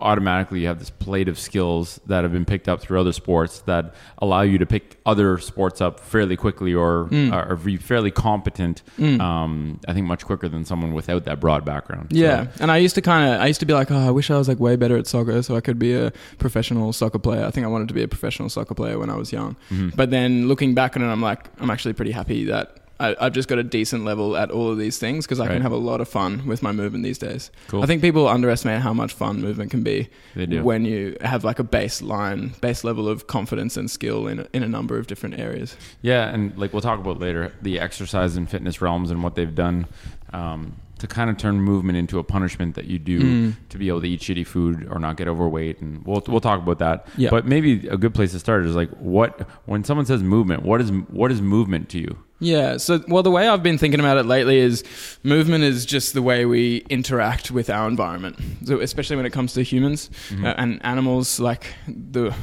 automatically 0.00 0.60
you 0.60 0.66
have 0.66 0.80
this 0.80 0.90
plate 0.90 1.28
of 1.28 1.38
skills 1.38 2.00
that 2.06 2.24
have 2.24 2.32
been 2.32 2.44
picked 2.44 2.68
up 2.68 2.80
through 2.80 3.00
other 3.00 3.12
sports 3.12 3.60
that 3.60 3.94
allow 4.18 4.42
you 4.42 4.58
to 4.58 4.66
pick 4.66 4.98
other 5.06 5.38
sports 5.38 5.80
up 5.80 6.00
fairly 6.00 6.36
quickly 6.36 6.74
or 6.74 7.06
Mm. 7.10 7.32
or, 7.32 7.52
or 7.52 7.56
be 7.56 7.76
fairly 7.76 8.10
competent 8.10 8.82
um, 8.98 9.78
i 9.86 9.92
think 9.94 10.06
much 10.06 10.24
quicker 10.24 10.48
than 10.48 10.64
someone 10.64 10.94
without 10.94 11.24
that 11.26 11.38
broad 11.38 11.64
background 11.64 12.08
So- 12.10 12.18
yeah, 12.18 12.46
and 12.60 12.72
I 12.72 12.78
used 12.78 12.96
to 12.96 13.02
kind 13.02 13.34
of 13.34 13.40
I 13.40 13.46
used 13.46 13.60
to 13.60 13.66
be 13.66 13.72
like, 13.72 13.90
oh, 13.92 13.96
I 13.96 14.10
wish 14.10 14.30
I 14.32 14.36
was 14.36 14.48
like 14.48 14.58
way 14.58 14.74
better 14.76 14.96
at 14.96 15.06
soccer, 15.06 15.40
so 15.42 15.54
I 15.54 15.60
could 15.60 15.78
be 15.78 15.94
a 15.94 16.12
professional 16.38 16.92
soccer 16.92 17.20
player. 17.20 17.44
I 17.46 17.50
think 17.50 17.64
I 17.64 17.68
wanted 17.68 17.88
to 17.88 17.94
be 17.94 18.02
a 18.02 18.08
professional 18.08 18.48
soccer 18.48 18.74
player 18.74 18.98
when 18.98 19.10
I 19.10 19.16
was 19.16 19.32
young. 19.32 19.56
Mm-hmm. 19.70 19.90
But 19.94 20.10
then 20.10 20.48
looking 20.48 20.74
back 20.74 20.96
on 20.96 21.02
it, 21.02 21.06
I'm 21.06 21.22
like, 21.22 21.48
I'm 21.60 21.70
actually 21.70 21.94
pretty 21.94 22.10
happy 22.12 22.44
that. 22.46 22.80
I, 23.10 23.26
I've 23.26 23.32
just 23.32 23.48
got 23.48 23.58
a 23.58 23.62
decent 23.62 24.04
level 24.04 24.36
at 24.36 24.50
all 24.50 24.70
of 24.70 24.78
these 24.78 24.98
things 24.98 25.24
because 25.26 25.40
I 25.40 25.44
Right. 25.46 25.52
can 25.54 25.62
have 25.62 25.72
a 25.72 25.76
lot 25.76 26.00
of 26.00 26.08
fun 26.08 26.46
with 26.46 26.62
my 26.62 26.72
movement 26.72 27.04
these 27.04 27.18
days. 27.18 27.50
Cool. 27.68 27.82
I 27.82 27.86
think 27.86 28.02
people 28.02 28.26
underestimate 28.28 28.80
how 28.80 28.92
much 28.94 29.12
fun 29.12 29.40
movement 29.40 29.70
can 29.70 29.82
be 29.82 30.08
when 30.34 30.84
you 30.84 31.16
have 31.20 31.44
like 31.44 31.58
a 31.58 31.64
baseline, 31.64 32.58
base 32.60 32.84
level 32.84 33.08
of 33.08 33.26
confidence 33.26 33.76
and 33.76 33.90
skill 33.90 34.26
in 34.26 34.40
a, 34.40 34.46
in 34.52 34.62
a 34.62 34.68
number 34.68 34.98
of 34.98 35.06
different 35.06 35.38
areas. 35.38 35.76
Yeah, 36.02 36.28
and 36.32 36.56
like 36.58 36.72
we'll 36.72 36.82
talk 36.82 36.98
about 37.00 37.18
later, 37.20 37.52
the 37.62 37.78
exercise 37.80 38.36
and 38.36 38.48
fitness 38.48 38.80
realms 38.80 39.10
and 39.10 39.22
what 39.22 39.34
they've 39.34 39.54
done 39.54 39.86
um, 40.32 40.76
to 41.06 41.14
kind 41.14 41.28
of 41.30 41.36
turn 41.36 41.60
movement 41.60 41.96
into 41.98 42.18
a 42.18 42.24
punishment 42.24 42.74
that 42.74 42.86
you 42.86 42.98
do 42.98 43.20
Mm. 43.20 43.54
to 43.68 43.78
be 43.78 43.88
able 43.88 44.00
to 44.00 44.08
eat 44.08 44.20
shitty 44.20 44.46
food 44.46 44.86
or 44.90 44.98
not 44.98 45.16
get 45.16 45.28
overweight, 45.28 45.80
and 45.80 46.04
we'll 46.06 46.22
we'll 46.28 46.40
talk 46.40 46.60
about 46.62 46.78
that. 46.78 47.06
Yeah. 47.16 47.30
But 47.30 47.46
maybe 47.46 47.86
a 47.88 47.96
good 47.96 48.14
place 48.14 48.32
to 48.32 48.38
start 48.38 48.64
is 48.66 48.74
like 48.74 48.90
what 48.98 49.46
when 49.66 49.84
someone 49.84 50.06
says 50.06 50.22
movement, 50.22 50.62
what 50.62 50.80
is 50.80 50.90
what 51.08 51.30
is 51.30 51.40
movement 51.42 51.88
to 51.90 51.98
you? 51.98 52.16
Yeah. 52.40 52.78
So, 52.78 53.02
well, 53.08 53.22
the 53.22 53.30
way 53.30 53.48
I've 53.48 53.62
been 53.62 53.78
thinking 53.78 54.00
about 54.00 54.16
it 54.18 54.26
lately 54.26 54.58
is 54.58 54.82
movement 55.22 55.64
is 55.64 55.86
just 55.86 56.12
the 56.14 56.20
way 56.22 56.44
we 56.46 56.78
interact 56.90 57.50
with 57.50 57.70
our 57.70 57.86
environment. 57.88 58.36
So, 58.64 58.80
especially 58.80 59.16
when 59.16 59.24
it 59.26 59.32
comes 59.32 59.52
to 59.54 59.62
humans 59.62 60.10
uh, 60.42 60.54
and 60.58 60.84
animals, 60.84 61.38
like 61.40 61.74
the 61.86 62.34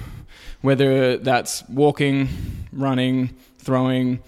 whether 0.62 1.18
that's 1.18 1.64
walking, 1.70 2.30
running, 2.72 3.36
throwing, 3.58 4.20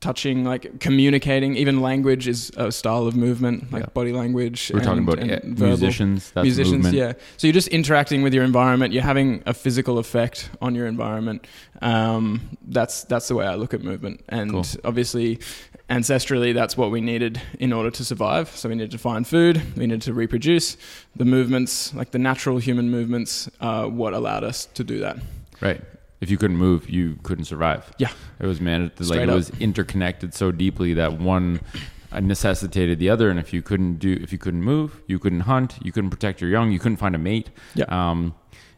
touching, 0.00 0.44
like 0.44 0.80
communicating. 0.80 1.56
Even 1.56 1.80
language 1.80 2.26
is 2.28 2.50
a 2.56 2.70
style 2.72 3.06
of 3.06 3.14
movement, 3.16 3.70
like 3.72 3.82
Yeah. 3.82 3.88
body 3.92 4.12
language. 4.12 4.70
We're 4.72 4.80
talking 4.80 5.02
about 5.04 5.18
and 5.18 5.42
verbal. 5.58 5.66
musicians. 5.68 6.32
Musicians 6.36 6.72
movement. 6.84 6.94
yeah 6.96 7.12
so 7.36 7.46
you're 7.46 7.52
just 7.54 7.68
interacting 7.68 8.22
with 8.22 8.32
your 8.34 8.44
environment 8.44 8.92
you're 8.92 9.02
having 9.02 9.42
a 9.46 9.52
physical 9.54 9.98
effect 9.98 10.50
on 10.60 10.74
your 10.74 10.86
environment 10.86 11.46
um, 11.82 12.40
that's 12.68 13.04
that's 13.04 13.28
the 13.28 13.34
way 13.34 13.46
i 13.46 13.54
look 13.54 13.74
at 13.74 13.82
movement 13.82 14.20
and 14.28 14.50
Cool. 14.52 14.64
obviously 14.84 15.38
ancestrally 15.88 16.52
that's 16.54 16.76
what 16.76 16.90
we 16.90 17.00
needed 17.00 17.40
in 17.58 17.72
order 17.72 17.90
to 17.90 18.04
survive 18.04 18.48
so 18.56 18.68
we 18.68 18.74
needed 18.74 18.90
to 18.92 18.98
find 18.98 19.26
food 19.26 19.60
we 19.76 19.86
needed 19.86 20.02
to 20.02 20.12
reproduce 20.12 20.76
the 21.16 21.24
movements 21.24 21.92
like 21.94 22.10
the 22.12 22.18
natural 22.18 22.58
human 22.58 22.90
movements 22.90 23.48
are 23.60 23.88
what 23.88 24.12
allowed 24.14 24.44
us 24.44 24.66
to 24.74 24.84
do 24.84 24.98
that 25.00 25.16
Right. 25.60 25.80
If 26.20 26.30
you 26.30 26.36
couldn't 26.36 26.58
move, 26.58 26.88
you 26.90 27.16
couldn't 27.22 27.44
survive. 27.46 27.90
Yeah. 27.98 28.10
It 28.38 28.46
was 28.46 28.60
managed 28.60 29.00
like 29.00 29.06
Straight 29.06 29.22
it 29.22 29.28
up. 29.30 29.34
was 29.36 29.50
interconnected 29.58 30.34
so 30.34 30.52
deeply 30.52 30.92
that 30.94 31.18
one 31.18 31.60
necessitated 32.20 32.98
the 32.98 33.08
other 33.08 33.30
and 33.30 33.38
if 33.38 33.52
you 33.52 33.62
couldn't 33.62 33.98
do 33.98 34.18
if 34.20 34.32
you 34.32 34.38
couldn't 34.38 34.62
move, 34.62 35.00
you 35.06 35.18
couldn't 35.18 35.40
hunt, 35.40 35.78
you 35.82 35.92
couldn't 35.92 36.10
protect 36.10 36.40
your 36.40 36.50
young, 36.50 36.72
you 36.72 36.78
couldn't 36.78 36.96
find 36.98 37.14
a 37.14 37.18
mate. 37.18 37.50
Yeah. 37.74 37.84
Um 37.88 38.34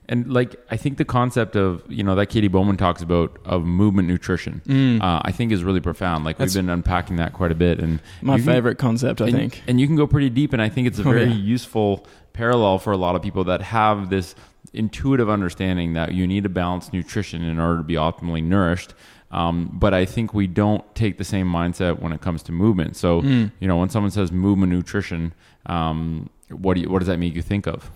and 0.09 0.31
like 0.33 0.57
I 0.71 0.77
think 0.77 0.99
the 0.99 1.05
concept 1.05 1.57
of 1.57 1.83
you 1.89 2.03
know 2.03 2.15
that 2.17 2.27
Katy 2.27 2.49
Bowman 2.49 2.77
talks 2.77 3.01
about 3.03 3.39
of 3.45 3.65
movement 3.65 4.09
nutrition, 4.09 4.61
uh, 5.01 5.21
I 5.25 5.33
think 5.33 5.51
is 5.53 5.65
really 5.65 5.81
profound. 5.81 6.25
Like 6.25 6.37
Mm. 6.37 6.39
That's- 6.41 6.55
we've 6.57 6.65
been 6.65 6.71
unpacking 6.71 7.17
that 7.17 7.33
quite 7.33 7.53
a 7.53 7.55
bit, 7.55 7.79
and 7.81 8.01
my 8.21 8.37
can- 8.37 8.45
favorite 8.47 8.79
concept 8.79 9.21
i 9.23 9.27
and, 9.29 9.35
think 9.37 9.63
and 9.67 9.81
you 9.81 9.87
can 9.87 9.97
go 9.97 10.07
pretty 10.07 10.29
deep, 10.29 10.53
and 10.53 10.61
I 10.61 10.69
think 10.69 10.87
it's 10.89 10.99
a 10.99 11.03
Oh, 11.03 11.11
very 11.13 11.25
yeah. 11.27 11.35
useful 11.35 12.05
parallel 12.33 12.79
for 12.79 12.93
a 12.93 12.97
lot 12.97 13.15
of 13.15 13.23
people 13.23 13.45
that 13.45 13.63
have 13.63 14.11
this 14.11 14.35
intuitive 14.73 15.29
understanding 15.29 15.93
that 15.95 16.13
you 16.13 16.27
need 16.27 16.47
a 16.47 16.49
balanced 16.49 16.93
nutrition 16.93 17.43
in 17.43 17.59
order 17.59 17.79
to 17.79 17.83
be 17.83 17.95
optimally 17.95 18.43
nourished. 18.43 18.95
Um, 19.33 19.71
but 19.73 19.95
I 19.95 20.05
think 20.05 20.35
we 20.35 20.47
don't 20.47 20.85
take 20.95 21.17
the 21.19 21.25
same 21.25 21.47
mindset 21.51 22.01
when 22.01 22.13
it 22.13 22.21
comes 22.21 22.43
to 22.45 22.53
movement. 22.53 22.97
So, 22.97 23.23
Mm. 23.23 23.51
you 23.61 23.67
know, 23.69 23.79
when 23.79 23.89
someone 23.89 24.11
says 24.11 24.31
movement 24.31 24.71
nutrition, 24.73 25.33
um, 25.67 26.29
what 26.51 26.75
do 26.75 26.83
you, 26.83 26.91
what 26.91 26.99
does 26.99 27.09
that 27.09 27.19
make 27.19 27.35
you 27.35 27.41
think 27.41 27.67
of? 27.67 27.91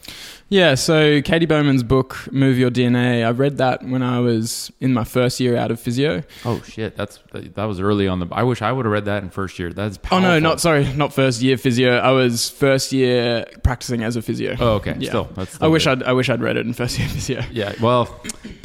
Yeah, 0.49 0.77
so 0.77 1.21
Katy 1.21 1.45
Bowman's 1.45 1.83
book, 1.83 2.27
Move 2.33 2.57
Your 2.57 2.71
DNA, 2.71 3.23
I 3.27 3.31
read 3.33 3.59
that 3.59 3.83
when 3.83 4.03
I 4.03 4.21
was 4.21 4.73
in 4.81 4.95
my 4.95 5.05
first 5.05 5.41
year 5.41 5.57
out 5.59 5.71
of 5.71 5.79
physio. 5.79 6.23
Oh 6.45 6.63
shit, 6.63 6.97
that's 6.97 7.19
that 7.33 7.65
was 7.65 7.81
early 7.81 8.09
on 8.09 8.21
the. 8.21 8.29
I 8.33 8.45
wish 8.45 8.63
I 8.63 8.73
would 8.73 8.87
have 8.87 8.93
read 8.93 9.05
that 9.07 9.23
in 9.23 9.29
first 9.29 9.59
year. 9.59 9.73
That's 9.75 9.99
Oh 10.11 10.21
no, 10.21 10.39
not 10.39 10.61
sorry, 10.61 10.91
not 10.95 11.13
first 11.13 11.43
year 11.43 11.59
physio. 11.59 11.99
I 11.99 12.13
was 12.13 12.49
first 12.49 12.93
year 12.93 13.45
practicing 13.63 14.03
as 14.05 14.17
a 14.17 14.23
physio. 14.23 14.57
Oh 14.59 14.75
okay, 14.77 14.95
Yeah. 15.01 15.09
still 15.11 15.25
that's. 15.35 15.61
I 15.61 15.67
wish 15.67 15.85
good. 15.85 16.03
I'd 16.05 16.09
I 16.09 16.13
wish 16.15 16.31
I'd 16.31 16.41
read 16.41 16.57
it 16.57 16.65
in 16.65 16.73
first 16.73 16.99
year 16.99 17.09
physio. 17.09 17.43
Yeah, 17.53 17.75
well, 17.83 18.09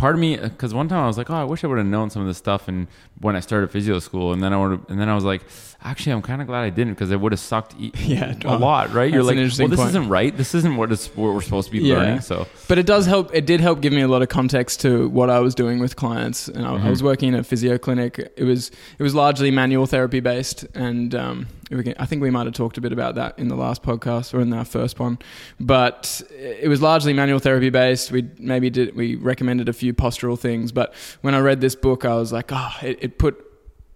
part 0.02 0.16
of 0.16 0.20
me 0.20 0.36
because 0.36 0.74
one 0.74 0.88
time 0.90 1.04
I 1.04 1.08
was 1.08 1.18
like, 1.18 1.30
oh, 1.30 1.36
I 1.36 1.44
wish 1.44 1.64
I 1.64 1.68
would 1.68 1.78
have 1.78 1.88
known 1.88 2.10
some 2.10 2.24
of 2.24 2.28
this 2.28 2.38
stuff, 2.40 2.68
and 2.68 2.88
when 3.20 3.36
I 3.36 3.40
started 3.40 3.70
physio 3.72 4.00
school, 4.00 4.34
and 4.34 4.42
then 4.44 4.52
I 4.52 4.58
would, 4.58 4.90
and 4.90 5.00
then 5.00 5.08
I 5.10 5.14
was 5.16 5.24
like, 5.24 5.44
actually, 5.84 6.14
I'm 6.14 6.24
kind 6.24 6.42
of 6.42 6.48
glad 6.48 6.64
I 6.64 6.72
didn't 6.72 6.94
because 6.96 7.12
it 7.12 7.20
would 7.22 7.32
have 7.32 7.40
sucked 7.40 7.76
e- 7.80 7.92
Yeah, 8.16 8.34
a 8.46 8.58
lot, 8.58 8.92
right? 8.94 9.14
You're 9.14 9.22
like, 9.24 9.36
well, 9.38 9.46
this 9.46 9.78
point. 9.80 9.90
isn't 9.90 10.10
right. 10.10 10.36
This 10.36 10.56
isn't 10.56 10.76
what 10.76 10.92
it's 10.92 11.08
what 11.16 11.34
we're 11.36 11.42
supposed 11.42 11.68
to 11.68 11.72
be 11.72 11.84
Yeah. 11.84 11.98
learning. 11.98 12.22
So 12.22 12.48
But 12.68 12.80
it 12.80 12.86
does 12.88 13.06
help. 13.06 13.30
It 13.34 13.46
did 13.46 13.62
help 13.62 13.80
give 13.82 13.94
me 13.94 14.02
a 14.02 14.08
lot 14.08 14.22
of 14.24 14.30
context 14.30 14.82
to 14.82 15.08
what 15.10 15.30
I 15.30 15.40
was 15.40 15.54
doing 15.56 15.78
with 15.80 15.96
clients. 15.96 16.48
And 16.48 16.66
I, 16.66 16.88
I 16.88 16.90
was 16.90 17.04
working 17.04 17.30
in 17.30 17.36
a 17.36 17.44
physio 17.44 17.78
clinic. 17.78 18.18
It 18.36 18.44
was 18.44 18.72
it 18.98 19.04
was 19.04 19.14
largely 19.14 19.52
manual 19.52 19.86
therapy 19.86 20.20
based, 20.20 20.66
and 20.74 21.14
um, 21.14 21.48
can, 21.84 21.96
I 21.98 22.06
think 22.06 22.22
we 22.22 22.30
might 22.30 22.46
have 22.46 22.54
talked 22.54 22.78
a 22.78 22.82
bit 22.82 22.92
about 22.92 23.16
that 23.16 23.40
in 23.40 23.48
the 23.48 23.56
last 23.56 23.82
podcast 23.82 24.34
or 24.34 24.42
in 24.42 24.52
our 24.54 24.66
first 24.66 25.00
one. 25.00 25.20
But 25.60 26.22
it 26.32 26.68
was 26.68 26.82
largely 26.82 27.14
manual 27.14 27.40
therapy 27.40 27.70
based. 27.70 28.12
We 28.12 28.30
maybe 28.38 28.70
did 28.70 28.96
we 28.96 29.16
recommended 29.16 29.70
a 29.70 29.74
few 29.74 29.94
postural 29.94 30.38
things, 30.38 30.72
but 30.72 30.94
when 31.22 31.34
I 31.34 31.40
read 31.40 31.62
this 31.62 31.76
book, 31.76 32.06
I 32.06 32.16
was 32.16 32.32
like, 32.32 32.52
oh, 32.52 32.74
it, 32.82 32.98
it 33.02 33.18
put 33.18 33.46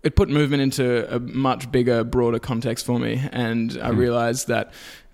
it 0.03 0.15
put 0.15 0.29
movement 0.29 0.61
into 0.61 1.13
a 1.13 1.19
much 1.19 1.71
bigger, 1.71 2.03
broader 2.03 2.39
context 2.39 2.85
for 2.85 2.99
me, 2.99 3.21
and 3.31 3.77
I 3.81 3.89
realized 3.89 4.47
that 4.47 4.71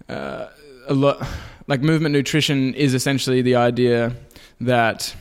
uh, 0.10 0.48
a 0.88 0.94
lot, 0.94 1.26
like 1.68 1.82
movement 1.82 2.14
nutrition, 2.14 2.74
is 2.74 2.94
essentially 2.94 3.42
the 3.42 3.56
idea 3.56 4.14
that 4.60 5.16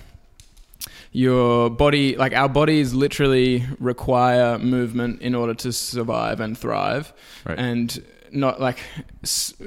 your 1.12 1.70
body, 1.70 2.16
like 2.16 2.32
our 2.32 2.48
bodies, 2.48 2.94
literally 2.94 3.64
require 3.78 4.58
movement 4.58 5.20
in 5.22 5.34
order 5.34 5.54
to 5.54 5.72
survive 5.72 6.40
and 6.40 6.56
thrive, 6.56 7.12
Right. 7.44 7.58
and 7.58 8.02
not 8.32 8.60
like 8.60 8.78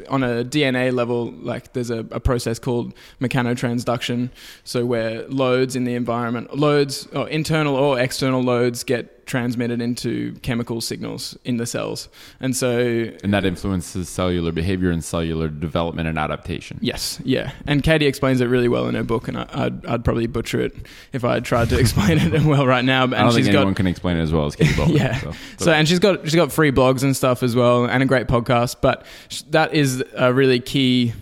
on 0.10 0.24
a 0.24 0.46
DNA 0.46 0.94
level, 0.94 1.32
like 1.32 1.74
there's 1.74 1.90
a, 1.90 2.00
a 2.12 2.20
process 2.22 2.60
called 2.60 2.94
mechanotransduction. 3.20 4.30
So 4.64 4.86
where 4.86 5.28
loads 5.28 5.76
in 5.76 5.84
the 5.84 5.96
environment, 5.96 6.56
loads 6.58 7.06
or 7.08 7.28
internal 7.28 7.76
or 7.76 8.00
external 8.00 8.42
loads 8.42 8.86
get 8.86 9.13
transmitted 9.26 9.82
into 9.82 10.34
chemical 10.42 10.82
signals 10.82 11.38
in 11.44 11.58
the 11.58 11.66
cells. 11.66 12.10
And 12.40 12.56
so 12.56 12.80
and 13.24 13.34
that 13.34 13.46
influences 13.46 14.10
cellular 14.10 14.52
behavior 14.52 14.92
and 14.92 15.04
cellular 15.04 15.48
development 15.48 16.08
and 16.08 16.18
adaptation. 16.18 16.78
Yes, 16.82 17.20
yeah, 17.24 17.52
and 17.66 17.84
Katy 17.84 18.06
explains 18.06 18.42
it 18.42 18.46
really 18.46 18.68
well 18.68 18.88
in 18.88 18.96
her 18.96 19.04
book, 19.04 19.28
and 19.28 19.38
I, 19.38 19.48
I'd, 19.54 19.86
I'd 19.86 20.06
probably 20.06 20.28
butcher 20.28 20.62
it 20.62 20.76
if 21.12 21.24
I 21.24 21.40
tried 21.40 21.70
to 21.70 21.80
explain 21.84 22.20
it 22.20 22.44
well 22.46 22.66
right 22.66 22.86
now. 22.86 23.08
But 23.08 23.18
I 23.18 23.20
don't 23.20 23.28
and 23.28 23.36
think 23.36 23.48
anyone 23.48 23.68
got 23.68 23.78
can 23.78 23.88
explain 23.88 24.18
it 24.18 24.22
as 24.22 24.32
well 24.32 24.46
as 24.46 24.56
Katy 24.56 24.76
Bowman. 24.76 24.96
yeah. 24.98 25.20
So, 25.20 25.32
So, 25.58 25.72
and 25.72 25.88
she's 25.88 26.00
got 26.00 26.24
she's 26.24 26.36
got 26.36 26.52
free 26.52 26.72
blogs 26.72 27.04
and 27.04 27.16
stuff 27.16 27.44
as 27.44 27.56
well, 27.56 27.86
and 27.86 28.04
a 28.04 28.06
great 28.06 28.28
podcast. 28.28 28.78
But 28.82 29.06
that 29.50 29.74
is 29.74 30.04
a 30.16 30.34
really 30.34 30.60
key 30.60 31.14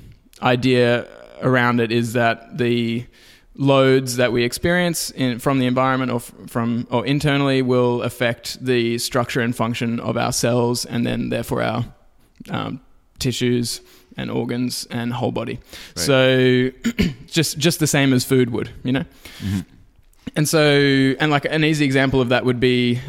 idea 0.41 1.08
around 1.41 1.79
it 1.79 1.91
is 1.91 2.13
that 2.13 2.58
the 2.58 3.05
loads 3.62 4.18
that 4.18 4.32
we 4.32 4.44
experience 4.44 5.12
in, 5.12 5.38
from 5.38 5.60
the 5.60 5.68
environment 5.68 6.12
or 6.12 6.15
f- 6.15 6.34
from 6.48 6.88
or 6.89 7.06
internally 7.06 7.62
will 7.62 8.01
affect 8.01 8.63
the 8.65 8.98
structure 8.98 9.39
and 9.39 9.56
function 9.56 10.00
of 10.00 10.18
our 10.18 10.34
cells, 10.34 10.84
and 10.86 11.06
then 11.06 11.30
therefore 11.30 11.62
our 11.62 11.86
um, 12.50 12.82
tissues 13.20 13.82
and 14.18 14.32
organs 14.32 14.88
and 14.89 15.13
whole 15.13 15.32
body. 15.32 15.60
So 15.96 16.70
just 17.27 17.58
just 17.60 17.80
the 17.80 17.88
same 17.88 18.13
as 18.13 18.25
food 18.25 18.50
would, 18.50 18.72
you 18.84 18.91
know. 18.91 19.06
And 20.36 20.48
so, 20.50 20.62
and 21.20 21.30
like 21.30 21.46
an 21.46 21.63
easy 21.63 21.86
example 21.86 22.20
of 22.20 22.30
that 22.30 22.44
would 22.46 22.60
be 22.60 23.00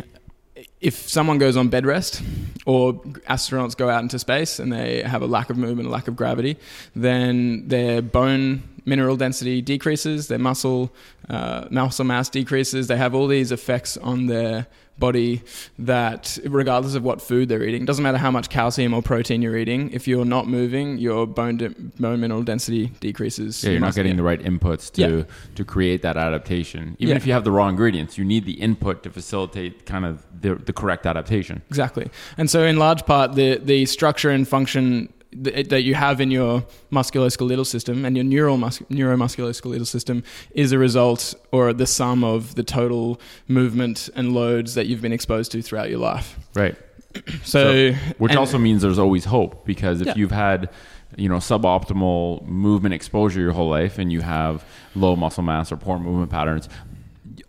if 0.81 1.09
someone 1.09 1.39
goes 1.39 1.57
on 1.57 1.69
bed 1.69 1.87
rest 1.87 2.21
or 2.67 2.95
astronauts 3.31 3.77
go 3.77 3.89
out 3.89 4.03
into 4.03 4.19
space 4.19 4.59
and 4.59 4.73
they 4.73 5.03
have 5.03 5.23
a 5.23 5.27
lack 5.27 5.49
of 5.49 5.57
movement, 5.57 5.89
a 5.89 5.91
lack 5.93 6.09
of 6.09 6.17
gravity, 6.17 6.57
then 6.97 7.69
their 7.69 8.03
bone 8.03 8.63
mineral 8.85 9.17
density 9.17 9.63
decreases, 9.63 10.29
their 10.29 10.39
muscle 10.39 10.93
uh, 11.29 11.67
muscle 11.71 12.05
mass 12.05 12.29
decreases. 12.29 12.89
They 12.89 12.97
have 12.97 13.15
all 13.15 13.27
these 13.27 13.53
effects 13.53 13.97
on 13.97 14.27
their 14.27 14.67
body 14.99 15.43
that, 15.79 16.39
regardless 16.45 16.95
of 16.95 17.03
what 17.03 17.21
food 17.23 17.49
they're 17.49 17.63
eating, 17.65 17.85
doesn't 17.85 18.03
matter 18.03 18.19
how 18.19 18.31
much 18.31 18.51
calcium 18.51 18.93
or 18.93 19.03
protein 19.03 19.41
you're 19.43 19.57
eating. 19.57 19.91
If 19.91 20.07
you're 20.07 20.25
not 20.25 20.47
moving, 20.47 20.99
your 20.99 21.27
bone 21.27 21.57
de- 21.57 21.71
bone 21.71 22.21
mineral 22.21 22.43
density 22.43 22.89
decreases. 23.01 23.65
Yeah, 23.65 23.71
you're 23.71 23.81
not 23.81 23.95
getting 23.95 24.13
yeah. 24.13 24.17
the 24.17 24.23
right 24.23 24.41
inputs 24.41 24.93
to 24.93 25.01
Yeah. 25.19 25.23
to 25.55 25.65
create 25.65 26.03
that 26.03 26.17
adaptation. 26.17 26.97
Even 26.99 27.11
Yeah. 27.11 27.17
if 27.17 27.27
you 27.27 27.33
have 27.33 27.45
the 27.45 27.51
raw 27.51 27.69
ingredients, 27.69 28.19
you 28.19 28.25
need 28.25 28.45
the 28.45 28.61
input 28.61 29.03
to 29.05 29.11
facilitate 29.11 29.87
kind 29.87 30.05
of 30.05 30.25
the, 30.41 30.57
the 30.57 30.73
correct 30.73 31.07
adaptation. 31.07 31.63
Exactly. 31.69 32.09
And 32.37 32.51
so, 32.51 32.65
in 32.65 32.77
large 32.77 33.07
part, 33.07 33.35
the, 33.35 33.57
the 33.57 33.87
structure 33.87 34.31
and 34.31 34.47
function 34.47 35.13
th- 35.45 35.69
that 35.69 35.83
you 35.83 35.95
have 35.95 36.21
in 36.21 36.31
your 36.31 36.65
musculoskeletal 36.91 37.67
system 37.67 38.05
and 38.05 38.17
your 38.17 38.25
neural 38.25 38.57
mus- 38.57 38.81
neuromusculoskeletal 38.91 39.87
system 39.87 40.23
is 40.53 40.73
a 40.73 40.79
result 40.79 41.35
or 41.53 41.73
the 41.73 41.87
sum 41.87 42.25
of 42.25 42.55
the 42.55 42.63
total 42.63 43.21
movement 43.49 44.09
and 44.15 44.33
loads 44.33 44.75
that 44.75 44.87
you've 44.87 45.03
been 45.03 45.13
exposed 45.13 45.53
to 45.53 45.63
throughout 45.63 45.91
your 45.91 45.99
life. 46.01 46.39
Right. 46.55 46.77
So, 47.45 47.93
Which 48.19 48.31
and- 48.33 48.39
also 48.39 48.57
means 48.59 48.81
there's 48.83 48.99
always 48.99 49.25
hope 49.27 49.67
because 49.67 50.01
if 50.01 50.07
Yeah. 50.09 50.15
you've 50.17 50.31
had 50.31 50.71
you 51.17 51.29
know 51.29 51.37
suboptimal 51.37 52.47
movement 52.47 52.95
exposure 52.95 53.39
your 53.41 53.53
whole 53.53 53.69
life 53.69 53.99
and 53.99 54.11
you 54.11 54.23
have 54.23 54.65
low 54.95 55.15
muscle 55.15 55.43
mass 55.43 55.71
or 55.71 55.77
poor 55.77 55.99
movement 55.99 56.31
patterns 56.31 56.71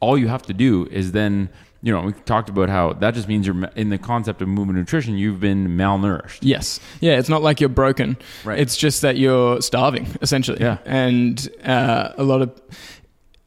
all 0.02 0.18
you 0.18 0.28
have 0.28 0.42
to 0.44 0.54
do 0.54 0.86
is 0.92 1.14
then 1.14 1.48
you 1.84 1.92
know 1.92 2.02
we 2.02 2.14
talked 2.26 2.50
about 2.50 2.70
how 2.70 2.94
that 2.94 3.14
just 3.14 3.28
means 3.28 3.46
you're 3.46 3.66
in 3.76 3.90
the 3.90 3.98
concept 3.98 4.42
of 4.42 4.48
movement 4.48 4.80
nutrition 4.80 5.18
you've 5.18 5.40
been 5.40 5.68
malnourished 5.78 6.40
Yes. 6.42 6.80
Yeah, 7.02 7.20
it's 7.20 7.30
not 7.30 7.42
like 7.42 7.60
you're 7.60 7.70
broken. 7.70 8.18
Right. 8.44 8.60
It's 8.60 8.76
just 8.78 9.02
that 9.02 9.18
you're 9.18 9.62
starving, 9.62 10.08
essentially. 10.22 10.60
Yeah. 10.62 10.78
And 10.86 11.48
uh, 11.64 12.14
a 12.18 12.24
lot 12.24 12.42
of, 12.42 12.62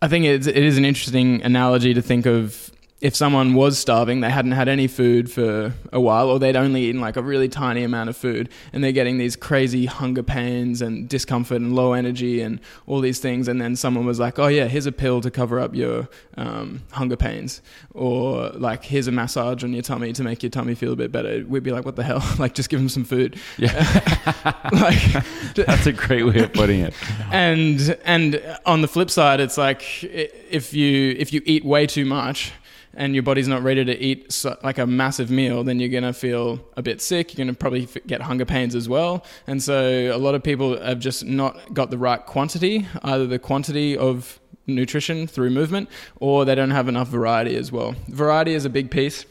I 0.02 0.08
think 0.08 0.24
it's, 0.26 0.46
it 0.46 0.56
is 0.56 0.76
an 0.78 0.84
interesting 0.84 1.42
analogy 1.42 1.94
to 1.94 2.02
think 2.02 2.26
of 2.26 2.65
if 3.00 3.14
someone 3.14 3.52
was 3.52 3.78
starving, 3.78 4.20
they 4.20 4.30
hadn't 4.30 4.52
had 4.52 4.68
any 4.68 4.86
food 4.86 5.30
for 5.30 5.74
a 5.92 6.00
while, 6.00 6.30
or 6.30 6.38
they'd 6.38 6.56
only 6.56 6.84
eaten 6.84 7.00
like 7.00 7.16
a 7.16 7.22
really 7.22 7.48
tiny 7.48 7.82
amount 7.82 8.08
of 8.08 8.16
food, 8.16 8.48
and 8.72 8.82
they're 8.82 8.92
getting 8.92 9.18
these 9.18 9.36
crazy 9.36 9.84
hunger 9.84 10.22
pains 10.22 10.80
and 10.80 11.06
discomfort 11.06 11.60
and 11.60 11.74
low 11.74 11.92
energy 11.92 12.40
and 12.40 12.58
all 12.86 13.00
these 13.00 13.18
things. 13.18 13.48
And 13.48 13.60
then 13.60 13.76
someone 13.76 14.06
was 14.06 14.18
like, 14.18 14.38
"Oh 14.38 14.46
yeah, 14.46 14.66
here's 14.66 14.86
a 14.86 14.92
pill 14.92 15.20
to 15.20 15.30
cover 15.30 15.60
up 15.60 15.74
your 15.74 16.08
um, 16.38 16.82
hunger 16.92 17.16
pains," 17.16 17.60
or 17.92 18.48
like, 18.50 18.84
"Here's 18.84 19.08
a 19.08 19.12
massage 19.12 19.62
on 19.62 19.74
your 19.74 19.82
tummy 19.82 20.14
to 20.14 20.22
make 20.22 20.42
your 20.42 20.50
tummy 20.50 20.74
feel 20.74 20.92
a 20.92 20.96
bit 20.96 21.12
better." 21.12 21.44
We'd 21.46 21.62
be 21.62 21.72
like, 21.72 21.84
"What 21.84 21.96
the 21.96 22.04
hell?" 22.04 22.24
like, 22.38 22.54
just 22.54 22.70
give 22.70 22.80
them 22.80 22.88
some 22.88 23.04
food. 23.04 23.38
like, 23.58 25.24
that's 25.54 25.86
a 25.86 25.92
great 25.92 26.24
way 26.24 26.38
of 26.44 26.52
putting 26.52 26.80
it 26.80 26.94
and 27.30 27.98
and 28.04 28.58
on 28.64 28.80
the 28.80 28.88
flip 28.88 29.10
side 29.10 29.40
it's 29.40 29.58
like 29.58 30.02
if 30.02 30.72
you 30.72 31.14
if 31.18 31.32
you 31.32 31.42
eat 31.44 31.64
way 31.64 31.86
too 31.86 32.04
much 32.04 32.52
and 32.96 33.14
your 33.14 33.22
body's 33.22 33.46
not 33.46 33.62
ready 33.62 33.84
to 33.84 33.96
eat 33.98 34.32
so, 34.32 34.56
like 34.64 34.78
a 34.78 34.86
massive 34.86 35.30
meal 35.30 35.62
then 35.62 35.78
you're 35.78 35.88
going 35.88 36.02
to 36.02 36.12
feel 36.12 36.58
a 36.76 36.82
bit 36.82 37.00
sick 37.00 37.32
you're 37.32 37.44
going 37.44 37.54
to 37.54 37.58
probably 37.58 37.84
f- 37.84 37.96
get 38.06 38.22
hunger 38.22 38.44
pains 38.44 38.74
as 38.74 38.88
well 38.88 39.24
and 39.46 39.62
so 39.62 40.10
a 40.14 40.18
lot 40.18 40.34
of 40.34 40.42
people 40.42 40.80
have 40.82 40.98
just 40.98 41.24
not 41.24 41.72
got 41.72 41.90
the 41.90 41.98
right 41.98 42.26
quantity 42.26 42.86
either 43.04 43.26
the 43.26 43.38
quantity 43.38 43.96
of 43.96 44.40
nutrition 44.66 45.26
through 45.26 45.50
movement 45.50 45.88
or 46.18 46.44
they 46.44 46.54
don't 46.54 46.72
have 46.72 46.88
enough 46.88 47.06
variety 47.06 47.54
as 47.54 47.70
well 47.70 47.94
variety 48.08 48.54
is 48.54 48.64
a 48.64 48.70
big 48.70 48.90
piece 48.90 49.24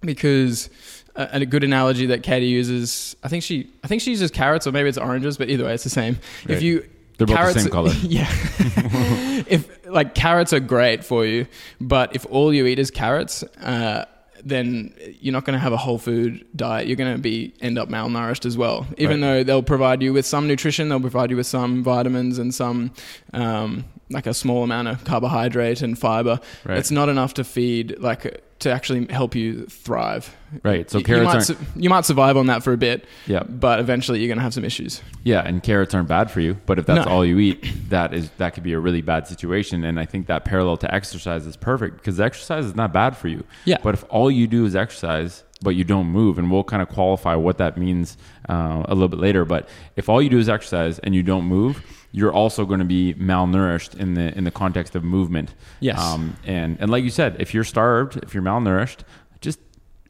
because 0.00 0.70
uh, 1.16 1.26
a 1.32 1.44
good 1.44 1.64
analogy 1.64 2.06
that 2.06 2.22
Katy 2.22 2.46
uses, 2.46 3.16
I 3.22 3.28
think 3.28 3.42
she, 3.42 3.70
I 3.84 3.88
think 3.88 4.00
she 4.00 4.10
uses 4.10 4.30
carrots 4.30 4.66
or 4.66 4.72
maybe 4.72 4.88
it's 4.88 4.96
oranges, 4.96 5.36
but 5.36 5.50
either 5.50 5.64
way, 5.64 5.74
it's 5.74 5.84
the 5.84 5.90
same. 5.90 6.14
Right. 6.46 6.56
If 6.56 6.62
you 6.62 6.88
They're 7.20 7.26
both 7.26 7.36
the 7.36 7.42
carrots, 7.42 7.62
same 7.62 7.70
color. 7.70 7.90
yeah. 8.02 8.28
if 9.46 9.68
like 9.86 10.14
carrots 10.14 10.52
are 10.54 10.60
great 10.60 11.04
for 11.04 11.26
you, 11.26 11.46
but 11.80 12.14
if 12.16 12.24
all 12.30 12.52
you 12.54 12.64
eat 12.66 12.78
is 12.78 12.90
carrots, 12.90 13.42
uh, 13.62 14.06
then 14.42 14.94
you're 15.20 15.32
not 15.34 15.44
going 15.44 15.52
to 15.52 15.60
have 15.60 15.74
a 15.74 15.76
whole 15.76 15.98
food 15.98 16.46
diet. 16.56 16.86
You're 16.86 16.96
going 16.96 17.14
to 17.14 17.20
be 17.20 17.52
end 17.60 17.78
up 17.78 17.90
malnourished 17.90 18.46
as 18.46 18.56
well. 18.56 18.86
Even 18.96 19.20
Right. 19.20 19.26
though 19.26 19.44
they'll 19.44 19.62
provide 19.62 20.02
you 20.02 20.14
with 20.14 20.24
some 20.24 20.48
nutrition, 20.48 20.88
they'll 20.88 20.98
provide 20.98 21.30
you 21.30 21.36
with 21.36 21.46
some 21.46 21.82
vitamins 21.84 22.38
and 22.38 22.54
some 22.54 22.92
um, 23.34 23.84
like 24.10 24.26
a 24.26 24.34
small 24.34 24.64
amount 24.64 24.88
of 24.88 25.04
carbohydrate 25.04 25.82
and 25.82 25.98
fiber. 25.98 26.40
Right. 26.64 26.78
It's 26.78 26.90
not 26.90 27.08
enough 27.08 27.34
to 27.34 27.44
feed 27.44 27.98
like 27.98 28.42
to 28.60 28.70
actually 28.70 29.06
help 29.10 29.34
you 29.34 29.64
thrive. 29.66 30.36
right 30.62 30.90
so 30.90 30.98
You- 30.98 31.04
carrots 31.04 31.28
you 31.32 31.32
might, 31.34 31.42
su- 31.44 31.56
you 31.76 31.88
might 31.90 32.04
survive 32.04 32.36
on 32.36 32.48
that 32.48 32.62
for 32.62 32.74
a 32.74 32.76
bit, 32.76 33.06
yeah 33.26 33.42
but 33.44 33.78
eventually 33.80 34.18
you're 34.20 34.28
going 34.28 34.36
to 34.36 34.42
have 34.42 34.52
some 34.52 34.64
issues. 34.66 35.00
Yeah, 35.24 35.40
and 35.40 35.62
carrots 35.62 35.94
aren't 35.94 36.08
bad 36.08 36.30
for 36.30 36.40
you, 36.40 36.58
but 36.66 36.78
if 36.78 36.84
that's 36.84 37.06
No. 37.06 37.10
all 37.12 37.24
you 37.24 37.38
eat, 37.38 37.64
that 37.88 38.12
is 38.12 38.28
that 38.36 38.52
could 38.54 38.62
be 38.62 38.74
a 38.74 38.78
really 38.80 39.00
bad 39.00 39.26
situation. 39.26 39.82
And 39.84 39.98
I 39.98 40.04
think 40.04 40.26
that 40.26 40.44
parallel 40.44 40.76
to 40.78 40.94
exercise 40.94 41.46
is 41.46 41.56
perfect 41.56 41.96
because 41.96 42.20
exercise 42.20 42.66
is 42.66 42.74
not 42.76 42.92
bad 42.92 43.16
for 43.16 43.28
you. 43.28 43.44
Yeah. 43.64 43.78
But 43.82 43.94
if 43.94 44.04
all 44.10 44.30
you 44.30 44.46
do 44.46 44.66
is 44.66 44.76
exercise, 44.76 45.42
but 45.62 45.70
you 45.70 45.84
don't 45.84 46.06
move, 46.06 46.38
and 46.38 46.50
we'll 46.50 46.64
kind 46.64 46.82
of 46.82 46.88
qualify 46.88 47.34
what 47.34 47.58
that 47.58 47.76
means 47.76 48.16
uh, 48.48 48.82
a 48.86 48.94
little 48.94 49.08
bit 49.08 49.18
later. 49.20 49.44
But 49.44 49.68
if 49.96 50.08
all 50.08 50.20
you 50.22 50.30
do 50.30 50.38
is 50.38 50.48
exercise 50.48 50.98
and 51.00 51.14
you 51.14 51.22
don't 51.22 51.44
move, 51.44 51.82
you're 52.12 52.32
also 52.32 52.64
going 52.64 52.80
to 52.80 52.84
be 52.86 53.14
malnourished 53.14 53.94
in 53.98 54.14
the 54.14 54.36
in 54.36 54.44
the 54.44 54.50
context 54.50 54.96
of 54.96 55.04
movement. 55.04 55.54
Yes. 55.80 55.98
Um, 56.00 56.36
and 56.46 56.76
and 56.80 56.90
like 56.90 57.04
you 57.04 57.10
said, 57.10 57.36
if 57.38 57.52
you're 57.54 57.64
starved, 57.64 58.16
if 58.22 58.32
you're 58.34 58.42
malnourished, 58.42 59.00
just 59.40 59.60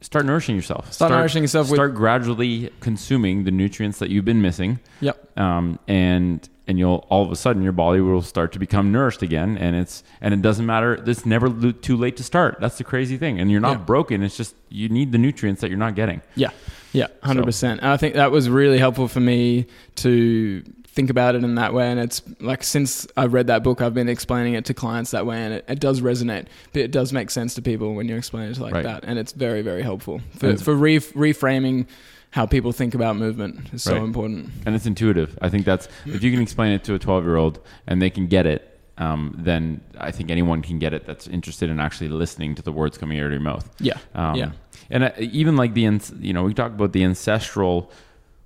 start 0.01 0.25
nourishing 0.25 0.55
yourself. 0.55 0.91
Start 0.93 1.11
nourishing 1.11 1.43
yourself 1.43 1.69
with- 1.69 1.77
Start 1.77 1.93
gradually 1.93 2.71
consuming 2.79 3.43
the 3.43 3.51
nutrients 3.51 3.99
that 3.99 4.09
you've 4.09 4.25
been 4.25 4.41
missing 4.41 4.79
Yep. 5.01 5.37
um, 5.39 5.77
and 5.87 6.47
and 6.71 6.79
you'll 6.79 7.05
all 7.09 7.23
of 7.23 7.31
a 7.31 7.35
sudden 7.35 7.61
your 7.61 7.71
body 7.85 8.01
will 8.01 8.21
start 8.23 8.51
to 8.53 8.59
become 8.59 8.91
nourished 8.91 9.21
again 9.21 9.57
and 9.57 9.75
it's 9.75 10.03
and 10.21 10.33
it 10.33 10.41
doesn't 10.41 10.65
matter 10.65 10.93
it's 11.11 11.25
never 11.25 11.47
lo- 11.49 11.71
too 11.87 11.97
late 12.03 12.15
to 12.17 12.23
start 12.23 12.57
that's 12.61 12.77
the 12.77 12.83
crazy 12.83 13.17
thing 13.17 13.39
and 13.39 13.51
you're 13.51 13.65
not 13.69 13.77
Yeah. 13.79 13.85
broken 13.93 14.23
it's 14.23 14.37
just 14.37 14.55
you 14.69 14.87
need 14.89 15.11
the 15.11 15.17
nutrients 15.27 15.61
that 15.61 15.69
you're 15.69 15.77
not 15.87 15.95
getting 15.95 16.21
Yeah, 16.35 16.51
yeah, 16.93 17.07
hundred 17.23 17.45
percent. 17.45 17.81
And 17.81 17.89
I 17.89 17.97
think 17.97 18.15
that 18.15 18.31
was 18.31 18.49
really 18.49 18.79
helpful 18.79 19.07
for 19.07 19.19
me 19.19 19.65
to 19.97 20.63
think 20.87 21.09
about 21.09 21.35
it 21.35 21.43
in 21.43 21.55
that 21.55 21.73
way. 21.73 21.89
And 21.89 21.99
it's 21.99 22.21
like 22.41 22.63
since 22.63 23.07
I've 23.15 23.33
read 23.33 23.47
that 23.47 23.63
book, 23.63 23.81
I've 23.81 23.93
been 23.93 24.09
explaining 24.09 24.55
it 24.55 24.65
to 24.65 24.73
clients 24.73 25.11
that 25.11 25.25
way, 25.25 25.37
and 25.45 25.53
it, 25.53 25.65
it 25.69 25.79
does 25.79 26.01
resonate. 26.01 26.47
But 26.73 26.81
it 26.81 26.91
does 26.91 27.13
make 27.13 27.29
sense 27.31 27.53
to 27.55 27.61
people 27.61 27.93
when 27.95 28.07
you 28.09 28.15
explain 28.17 28.49
it 28.51 28.57
like 28.59 28.73
Right. 28.73 28.83
that, 28.83 29.05
and 29.05 29.17
it's 29.17 29.31
very, 29.31 29.61
very 29.61 29.83
helpful 29.83 30.19
for 30.37 30.57
for 30.57 30.73
re- 30.75 30.99
reframing 30.99 31.85
how 32.31 32.45
people 32.45 32.71
think 32.71 32.95
about 32.95 33.15
movement. 33.17 33.73
is 33.73 33.83
so 33.83 33.93
Right. 33.93 34.03
important. 34.03 34.49
and 34.65 34.73
it's 34.75 34.85
intuitive 34.85 35.37
i 35.41 35.49
think 35.49 35.65
that's 35.65 35.87
if 36.05 36.23
you 36.23 36.31
can 36.31 36.41
explain 36.41 36.71
it 36.71 36.83
to 36.85 36.93
a 36.93 36.99
12 36.99 37.23
year 37.25 37.35
old 37.35 37.59
and 37.87 38.01
they 38.01 38.09
can 38.09 38.27
get 38.27 38.45
it 38.45 38.61
um, 38.97 39.35
then 39.37 39.81
i 39.97 40.11
think 40.11 40.29
anyone 40.31 40.61
can 40.61 40.77
get 40.79 40.93
it 40.93 41.05
that's 41.05 41.27
interested 41.27 41.69
in 41.69 41.79
actually 41.79 42.09
listening 42.09 42.55
to 42.55 42.61
the 42.61 42.71
words 42.71 42.97
coming 42.97 43.19
out 43.19 43.25
of 43.27 43.31
your 43.31 43.41
mouth 43.41 43.69
Yeah, 43.79 43.97
Um, 44.15 44.35
yeah, 44.35 44.51
And 44.89 45.03
uh, 45.05 45.11
even 45.19 45.55
like 45.55 45.73
the, 45.73 45.83
you 46.19 46.33
know, 46.33 46.43
we 46.43 46.53
talked 46.53 46.75
about 46.75 46.91
the 46.93 47.03
ancestral 47.03 47.89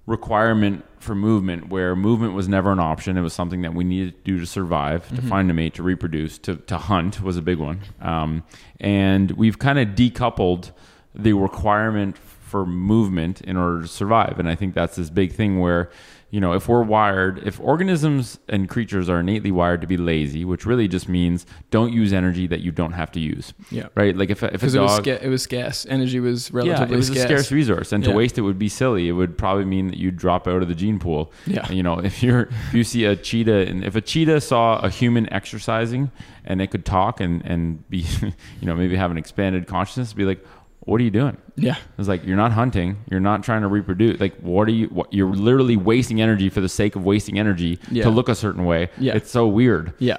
requirement 0.07 0.85
for 0.99 1.15
movement, 1.15 1.69
where 1.69 1.95
movement 1.95 2.33
was 2.33 2.47
never 2.47 2.71
an 2.71 2.79
option. 2.79 3.17
It 3.17 3.21
was 3.21 3.33
something 3.33 3.61
that 3.63 3.73
we 3.73 3.83
needed 3.83 4.13
to 4.23 4.31
do 4.31 4.39
to 4.39 4.45
survive, 4.45 5.07
to 5.15 5.21
find 5.23 5.49
a 5.49 5.53
mate, 5.53 5.73
to 5.75 5.83
reproduce, 5.83 6.37
to, 6.39 6.57
to 6.57 6.77
hunt 6.77 7.21
was 7.21 7.37
a 7.37 7.41
big 7.41 7.57
one. 7.57 7.79
Um, 8.01 8.43
and 8.79 9.31
we've 9.31 9.57
kind 9.57 9.79
of 9.79 9.89
decoupled 9.89 10.71
the 11.15 11.33
requirement 11.33 12.17
for 12.55 12.65
movement 12.65 13.41
in 13.41 13.57
order 13.57 13.81
to 13.81 13.87
survive. 13.87 14.39
And 14.39 14.47
I 14.47 14.55
think 14.55 14.73
that's 14.73 14.95
this 14.95 15.09
big 15.09 15.33
thing 15.33 15.59
where, 15.59 15.89
you 16.29 16.39
know, 16.39 16.53
if 16.53 16.69
we're 16.69 16.83
wired, 16.83 17.45
if 17.45 17.59
organisms 17.59 18.39
and 18.47 18.69
creatures 18.69 19.09
are 19.09 19.19
innately 19.19 19.51
wired 19.51 19.81
to 19.81 19.87
be 19.87 19.97
lazy, 19.97 20.45
which 20.45 20.65
really 20.65 20.87
just 20.87 21.09
means 21.09 21.45
don't 21.69 21.91
use 21.91 22.13
energy 22.13 22.47
that 22.47 22.61
you 22.61 22.71
don't 22.71 22.93
have 22.93 23.11
to 23.11 23.19
use. 23.19 23.53
yeah. 23.71 23.87
Right? 23.93 24.15
Like 24.15 24.29
if 24.29 24.41
if 24.41 24.49
a 24.49 24.51
Because 24.53 24.73
it 24.73 24.79
was 24.79 24.91
dog, 24.93 25.03
sca- 25.03 25.25
it 25.25 25.27
was 25.27 25.43
scarce. 25.43 25.85
Energy 25.89 26.21
was 26.21 26.49
relatively 26.53 26.87
yeah, 26.87 26.93
it 26.93 26.95
was 26.95 27.07
scarce. 27.07 27.23
a 27.25 27.27
scarce 27.27 27.51
resource, 27.51 27.91
and 27.91 28.01
to 28.05 28.11
waste 28.13 28.37
it 28.37 28.41
would 28.41 28.57
be 28.57 28.69
silly. 28.69 29.09
It 29.09 29.13
would 29.13 29.37
probably 29.37 29.65
mean 29.65 29.87
that 29.87 29.97
you'd 29.97 30.15
drop 30.15 30.47
out 30.47 30.61
of 30.61 30.69
the 30.69 30.75
gene 30.75 30.97
pool. 30.97 31.33
Yeah. 31.45 31.69
You 31.69 31.83
know, 31.83 31.99
if 32.09 32.23
you're 32.23 32.43
if 32.69 32.73
you 32.73 32.85
see 32.85 33.03
a 33.03 33.17
cheetah, 33.17 33.67
and 33.67 33.83
if 33.83 33.97
a 33.97 34.01
cheetah 34.01 34.39
saw 34.39 34.79
a 34.79 34.89
human 34.89 35.31
exercising, 35.33 36.09
and 36.45 36.61
it 36.61 36.67
could 36.71 36.85
talk 36.85 37.19
and 37.19 37.41
and 37.45 37.87
be, 37.89 38.05
you 38.61 38.65
know, 38.67 38.75
maybe 38.77 38.95
have 38.95 39.11
an 39.11 39.17
expanded 39.17 39.67
consciousness, 39.67 40.13
be 40.13 40.23
like, 40.23 40.45
what 40.81 41.01
are 41.01 41.03
you 41.03 41.11
doing? 41.11 41.37
Yeah, 41.55 41.77
It's 41.97 42.07
like 42.07 42.25
you're 42.25 42.35
not 42.37 42.51
hunting, 42.51 42.97
you're 43.09 43.19
not 43.19 43.43
trying 43.43 43.61
to 43.61 43.67
reproduce. 43.67 44.19
Like, 44.19 44.35
what 44.41 44.67
are 44.67 44.71
you? 44.71 44.87
What, 44.87 45.11
you're 45.13 45.33
literally 45.33 45.77
wasting 45.77 46.21
energy 46.21 46.49
for 46.49 46.61
the 46.61 46.69
sake 46.69 46.95
of 46.95 47.05
wasting 47.05 47.39
energy 47.39 47.79
Yeah. 47.89 48.03
to 48.03 48.09
look 48.09 48.29
a 48.29 48.35
certain 48.35 48.65
way. 48.65 48.89
Yeah. 48.97 49.15
It's 49.15 49.31
so 49.31 49.47
weird. 49.47 49.93
Yeah. 49.99 50.17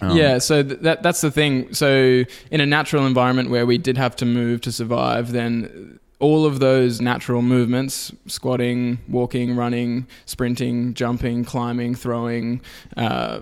Um, 0.00 0.16
yeah, 0.16 0.38
so 0.38 0.62
th- 0.62 0.80
that 0.80 1.02
that's 1.02 1.20
the 1.20 1.30
thing. 1.30 1.72
So 1.72 2.24
in 2.50 2.60
a 2.60 2.66
natural 2.66 3.06
environment 3.06 3.48
where 3.50 3.64
we 3.64 3.78
did 3.78 3.96
have 3.96 4.14
to 4.16 4.26
move 4.26 4.60
to 4.62 4.72
survive, 4.72 5.32
then 5.32 5.98
all 6.20 6.44
of 6.46 6.58
those 6.60 7.00
natural 7.00 7.42
movements 7.42 8.12
squatting, 8.26 8.98
walking, 9.08 9.56
running, 9.56 10.06
sprinting, 10.26 10.94
jumping, 10.94 11.44
climbing, 11.44 11.94
throwing, 11.94 12.60
uh, 12.96 13.40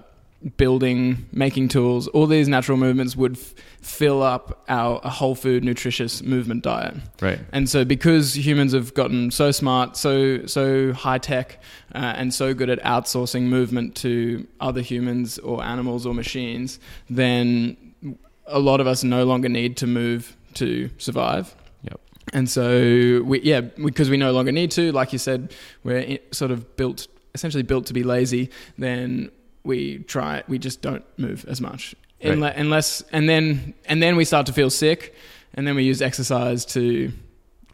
building, 0.56 1.26
making 1.32 1.68
tools 1.68 2.08
all 2.08 2.26
these 2.26 2.48
natural 2.48 2.76
movements 2.76 3.16
would 3.16 3.36
f- 3.36 3.54
fill 3.80 4.22
up 4.22 4.64
our 4.68 5.00
a 5.04 5.10
whole 5.10 5.34
food, 5.34 5.64
nutritious 5.64 6.22
movement 6.22 6.62
diet. 6.62 6.94
Right. 7.20 7.38
And 7.52 7.68
so, 7.68 7.84
because 7.84 8.36
humans 8.36 8.72
have 8.72 8.94
gotten 8.94 9.30
so 9.30 9.50
smart, 9.50 9.96
so 9.96 10.46
so 10.46 10.92
high 10.92 11.18
tech, 11.18 11.60
uh, 11.94 12.14
and 12.16 12.32
so 12.32 12.54
good 12.54 12.70
at 12.70 12.82
outsourcing 12.82 13.42
movement 13.42 13.94
to 13.96 14.46
other 14.60 14.80
humans 14.80 15.38
or 15.38 15.62
animals 15.62 16.06
or 16.06 16.14
machines, 16.14 16.80
then 17.08 17.76
a 18.46 18.58
lot 18.58 18.80
of 18.80 18.86
us 18.86 19.04
no 19.04 19.24
longer 19.24 19.48
need 19.48 19.76
to 19.78 19.86
move 19.86 20.36
to 20.54 20.90
survive. 20.98 21.54
Yep. 21.82 22.00
And 22.32 22.50
so, 22.50 23.22
we 23.24 23.40
yeah, 23.42 23.60
because 23.60 24.10
we 24.10 24.16
no 24.16 24.32
longer 24.32 24.52
need 24.52 24.70
to, 24.72 24.92
like 24.92 25.12
you 25.12 25.18
said, 25.18 25.54
we're 25.84 26.18
sort 26.32 26.50
of 26.50 26.76
built, 26.76 27.06
essentially 27.34 27.62
built 27.62 27.86
to 27.86 27.92
be 27.92 28.02
lazy. 28.02 28.50
Then 28.76 29.30
we 29.64 29.98
try, 29.98 30.42
we 30.48 30.58
just 30.58 30.82
don't 30.82 31.04
move 31.18 31.44
as 31.48 31.60
much, 31.60 31.94
Right. 32.24 32.34
Unle- 32.38 32.54
unless, 32.56 33.02
and 33.12 33.28
then 33.28 33.74
and 33.86 34.02
then 34.02 34.16
we 34.16 34.24
start 34.24 34.46
to 34.46 34.52
feel 34.52 34.70
sick, 34.70 35.14
and 35.54 35.66
then 35.66 35.74
we 35.74 35.82
use 35.84 36.00
exercise 36.02 36.64
to 36.66 37.12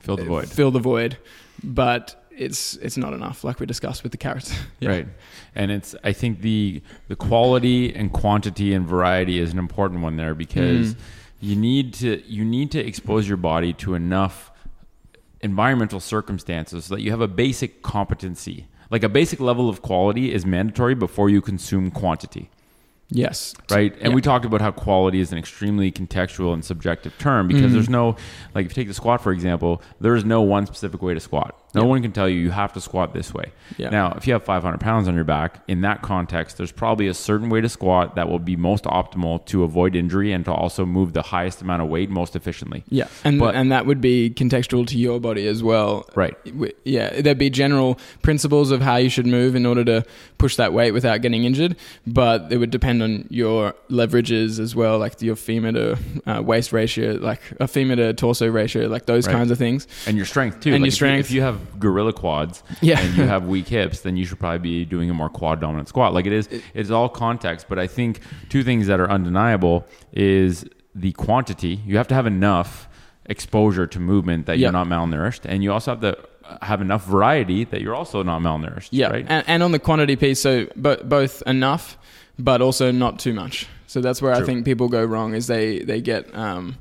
Fill 0.00 0.16
the 0.16 0.24
void. 0.24 0.48
fill 0.48 0.70
the 0.70 0.78
void, 0.80 1.18
but 1.62 2.14
it's 2.30 2.76
it's 2.76 2.96
not 2.96 3.12
enough, 3.12 3.42
like 3.44 3.60
we 3.60 3.66
discussed 3.66 4.02
with 4.02 4.12
the 4.12 4.18
carrots. 4.18 4.54
Yeah. 4.80 4.88
Right. 4.94 5.06
And 5.54 5.70
it's 5.70 5.94
I 6.04 6.12
think 6.12 6.40
the 6.40 6.80
the 7.08 7.16
quality 7.16 7.94
and 7.94 8.12
quantity 8.12 8.72
and 8.74 8.86
variety 8.86 9.38
is 9.38 9.52
an 9.52 9.58
important 9.58 10.02
one 10.02 10.16
there 10.16 10.34
because 10.34 10.94
Mm. 10.94 10.98
you 11.40 11.56
need 11.56 11.94
to 11.94 12.22
you 12.26 12.44
need 12.44 12.70
to 12.70 12.78
expose 12.78 13.26
your 13.28 13.36
body 13.38 13.72
to 13.74 13.94
enough 13.94 14.50
environmental 15.40 16.00
circumstances 16.00 16.86
so 16.86 16.94
that 16.94 17.02
you 17.02 17.10
have 17.10 17.20
a 17.20 17.28
basic 17.28 17.82
competency. 17.82 18.66
Like 18.90 19.02
a 19.02 19.08
basic 19.10 19.38
level 19.38 19.68
of 19.68 19.82
quality 19.82 20.32
is 20.32 20.46
mandatory 20.46 20.94
before 20.94 21.28
you 21.28 21.42
consume 21.42 21.90
quantity. 21.90 22.48
Yes. 23.10 23.54
right? 23.70 23.92
And 24.00 24.10
Yeah. 24.10 24.14
we 24.14 24.20
talked 24.20 24.44
about 24.44 24.60
how 24.60 24.70
quality 24.70 25.20
is 25.20 25.32
an 25.32 25.38
extremely 25.38 25.90
contextual 25.90 26.52
and 26.52 26.62
subjective 26.64 27.16
term 27.18 27.48
because 27.48 27.70
Mhm. 27.70 27.72
there's 27.74 27.88
no, 27.88 28.16
like, 28.54 28.66
if 28.66 28.72
you 28.72 28.82
take 28.82 28.88
the 28.88 28.94
squat 28.94 29.22
for 29.22 29.32
example, 29.32 29.80
there 30.00 30.14
is 30.14 30.24
no 30.26 30.42
one 30.42 30.66
specific 30.66 31.00
way 31.02 31.14
to 31.14 31.20
squat. 31.20 31.54
No 31.74 31.82
Yeah. 31.82 31.88
one 31.88 32.02
can 32.02 32.12
tell 32.12 32.28
you 32.28 32.38
you 32.40 32.50
have 32.50 32.72
to 32.74 32.80
squat 32.80 33.12
this 33.14 33.32
way. 33.34 33.46
Yeah. 33.76 33.90
Now, 33.90 34.14
if 34.16 34.26
you 34.26 34.32
have 34.32 34.42
500 34.42 34.80
pounds 34.80 35.06
on 35.06 35.14
your 35.14 35.24
back, 35.24 35.60
in 35.68 35.82
that 35.82 36.00
context, 36.02 36.56
there's 36.56 36.72
probably 36.72 37.08
a 37.08 37.14
certain 37.14 37.50
way 37.50 37.60
to 37.60 37.68
squat 37.68 38.14
that 38.16 38.28
will 38.28 38.38
be 38.38 38.56
most 38.56 38.84
optimal 38.84 39.44
to 39.46 39.62
avoid 39.64 39.94
injury 39.94 40.32
and 40.32 40.44
to 40.46 40.52
also 40.52 40.86
move 40.86 41.12
the 41.12 41.22
highest 41.22 41.60
amount 41.62 41.82
of 41.82 41.88
weight 41.88 42.08
most 42.10 42.34
efficiently. 42.36 42.84
Yeah, 42.88 43.04
and 43.24 43.38
But- 43.38 43.54
and 43.54 43.70
that 43.70 43.84
would 43.86 44.00
be 44.00 44.30
contextual 44.30 44.86
to 44.86 44.98
your 44.98 45.20
body 45.20 45.46
as 45.46 45.62
well. 45.62 46.06
Right. 46.14 46.34
Yeah, 46.84 47.20
there'd 47.20 47.38
be 47.38 47.50
general 47.50 47.98
principles 48.22 48.70
of 48.70 48.80
how 48.82 48.96
you 48.96 49.10
should 49.10 49.26
move 49.26 49.54
in 49.54 49.66
order 49.66 49.84
to 49.84 50.04
push 50.38 50.56
that 50.56 50.72
weight 50.72 50.92
without 50.92 51.20
getting 51.20 51.44
injured, 51.44 51.76
but 52.06 52.46
it 52.50 52.56
would 52.58 52.70
depend 52.70 52.97
on 53.02 53.26
your 53.30 53.74
leverages 53.90 54.58
as 54.58 54.74
well, 54.76 54.98
like 54.98 55.20
your 55.22 55.36
femur 55.36 55.72
to 55.72 55.98
uh, 56.26 56.42
waist 56.42 56.72
ratio, 56.72 57.12
like 57.12 57.40
a 57.60 57.66
femur 57.68 57.96
to 57.96 58.12
torso 58.14 58.46
ratio, 58.48 58.86
like 58.88 59.06
those 59.06 59.26
Right. 59.26 59.32
kinds 59.34 59.50
of 59.50 59.58
things. 59.58 59.86
And 60.06 60.16
your 60.16 60.26
strength 60.26 60.60
too. 60.60 60.72
And 60.74 60.82
Like, 60.82 60.86
your 60.86 60.86
if 60.88 60.92
you- 60.92 60.96
strength. 60.96 61.24
If 61.26 61.30
you 61.32 61.42
have 61.42 61.78
gorilla 61.80 62.12
quads 62.12 62.62
Yeah. 62.80 63.00
and 63.00 63.16
you 63.16 63.24
have 63.34 63.46
weak 63.46 63.68
hips, 63.68 64.00
then 64.00 64.16
you 64.16 64.24
should 64.24 64.38
probably 64.38 64.58
be 64.58 64.84
doing 64.84 65.10
a 65.10 65.14
more 65.14 65.28
quad 65.28 65.60
dominant 65.60 65.88
squat. 65.88 66.14
Like 66.14 66.26
it 66.26 66.32
is, 66.32 66.48
it's 66.74 66.90
all 66.90 67.08
context. 67.08 67.66
But 67.68 67.78
I 67.78 67.86
think 67.86 68.20
two 68.48 68.62
things 68.62 68.86
that 68.86 69.00
are 69.00 69.10
undeniable 69.10 69.86
is 70.12 70.64
the 70.94 71.12
quantity. 71.12 71.80
You 71.86 71.96
have 71.96 72.08
to 72.08 72.14
have 72.14 72.26
enough 72.26 72.88
exposure 73.26 73.86
to 73.86 74.00
movement 74.00 74.46
that 74.46 74.58
Yeah. 74.58 74.66
you're 74.66 74.72
not 74.72 74.86
malnourished, 74.86 75.40
and 75.44 75.62
you 75.62 75.72
also 75.72 75.90
have 75.92 76.00
to 76.00 76.16
have 76.62 76.80
enough 76.80 77.04
variety 77.04 77.64
that 77.64 77.82
you're 77.82 77.94
also 77.94 78.22
not 78.22 78.40
malnourished. 78.40 78.88
Yeah, 78.90 79.08
Right. 79.10 79.26
and, 79.28 79.44
and 79.46 79.62
on 79.62 79.72
the 79.72 79.78
quantity 79.78 80.16
piece, 80.16 80.40
so 80.40 80.66
bo- 80.76 80.96
both 81.04 81.42
enough, 81.46 81.98
but 82.38 82.60
also 82.62 82.90
not 82.90 83.18
too 83.18 83.34
much. 83.34 83.66
So 83.86 84.00
that's 84.00 84.20
where 84.22 84.32
I 84.34 84.42
think 84.42 84.64
people 84.64 84.88
go 84.88 85.04
wrong 85.04 85.34
is 85.34 85.46
they 85.46 85.80
they 85.80 86.00
get 86.00 86.32
um, 86.34 86.76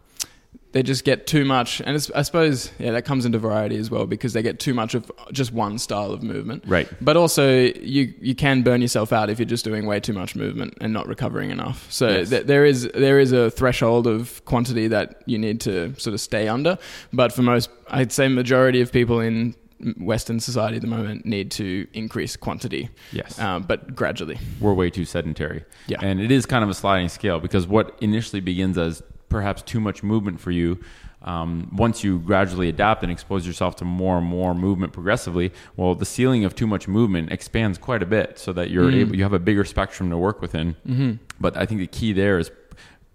they 0.74 0.84
just 0.84 1.06
get 1.06 1.26
too 1.26 1.46
much, 1.46 1.80
and 1.82 1.96
it's, 1.96 2.12
I 2.12 2.22
suppose 2.22 2.72
yeah 2.80 2.92
that 2.92 3.06
comes 3.06 3.26
into 3.26 3.40
variety 3.40 3.78
as 3.78 3.90
well 3.90 4.06
because 4.06 4.34
they 4.34 4.42
get 4.42 4.60
too 4.60 4.74
much 4.74 4.94
of 4.94 5.10
just 5.32 5.54
one 5.54 5.78
style 5.80 6.12
of 6.12 6.22
movement. 6.22 6.64
Right. 6.68 6.88
But 7.00 7.16
also 7.16 7.50
you 7.62 8.14
you 8.20 8.36
can 8.36 8.62
burn 8.62 8.82
yourself 8.82 9.14
out 9.14 9.30
if 9.30 9.40
you're 9.40 9.46
just 9.46 9.64
doing 9.64 9.86
way 9.86 10.02
too 10.02 10.14
much 10.14 10.36
movement 10.36 10.74
and 10.82 10.92
not 10.92 11.08
recovering 11.08 11.50
enough. 11.50 11.90
So 11.92 12.10
Yes. 12.10 12.30
th- 12.30 12.46
there 12.46 12.66
is 12.66 12.90
there 12.94 13.20
is 13.20 13.32
a 13.32 13.50
threshold 13.50 14.06
of 14.06 14.44
quantity 14.44 14.88
that 14.90 15.24
you 15.26 15.38
need 15.38 15.62
to 15.62 15.96
sort 15.98 16.14
of 16.14 16.20
stay 16.20 16.50
under. 16.50 16.78
But 17.14 17.32
for 17.32 17.42
most, 17.42 17.70
I'd 17.90 18.12
say 18.12 18.28
majority 18.28 18.82
of 18.82 18.92
people 18.92 19.22
in 19.22 19.56
Western 20.00 20.40
society 20.40 20.78
at 20.78 20.82
the 20.82 20.88
moment 20.88 21.26
need 21.26 21.52
to 21.52 21.88
increase 21.94 22.36
quantity, 22.36 22.90
Yes. 23.12 23.38
uh, 23.40 23.60
but 23.60 23.96
gradually. 23.96 24.38
we're 24.60 24.74
way 24.74 24.90
too 24.90 25.06
sedentary. 25.06 25.64
Yeah. 25.88 26.00
And 26.02 26.20
it 26.20 26.32
is 26.32 26.46
kind 26.46 26.64
of 26.64 26.70
a 26.70 26.74
sliding 26.74 27.10
scale 27.10 27.40
because 27.40 27.68
what 27.68 27.96
initially 28.02 28.40
begins 28.42 28.78
as 28.78 29.04
perhaps 29.30 29.62
too 29.62 29.80
much 29.80 30.02
movement 30.04 30.40
for 30.40 30.52
you, 30.52 30.80
um, 31.24 31.70
once 31.76 32.04
you 32.04 32.20
gradually 32.20 32.70
adapt 32.70 33.04
and 33.04 33.12
expose 33.12 33.46
yourself 33.46 33.76
to 33.78 33.86
more 33.86 34.18
and 34.18 34.26
more 34.26 34.54
movement 34.54 34.94
progressively, 34.94 35.52
well, 35.76 35.94
the 35.96 36.06
ceiling 36.06 36.46
of 36.46 36.56
too 36.56 36.68
much 36.68 36.88
movement 36.88 37.32
expands 37.32 37.78
quite 37.78 38.02
a 38.02 38.06
bit 38.06 38.40
so 38.40 38.54
that 38.54 38.70
you're 38.70 38.90
Mm. 38.90 38.96
able, 39.02 39.16
you 39.16 39.24
have 39.24 39.34
a 39.34 39.40
bigger 39.40 39.66
spectrum 39.66 40.10
to 40.10 40.18
work 40.18 40.42
within. 40.42 40.76
Mm-hmm. 40.88 41.12
But 41.40 41.58
I 41.58 41.66
think 41.66 41.80
the 41.82 41.88
key 41.88 42.14
there 42.14 42.40
is 42.40 42.50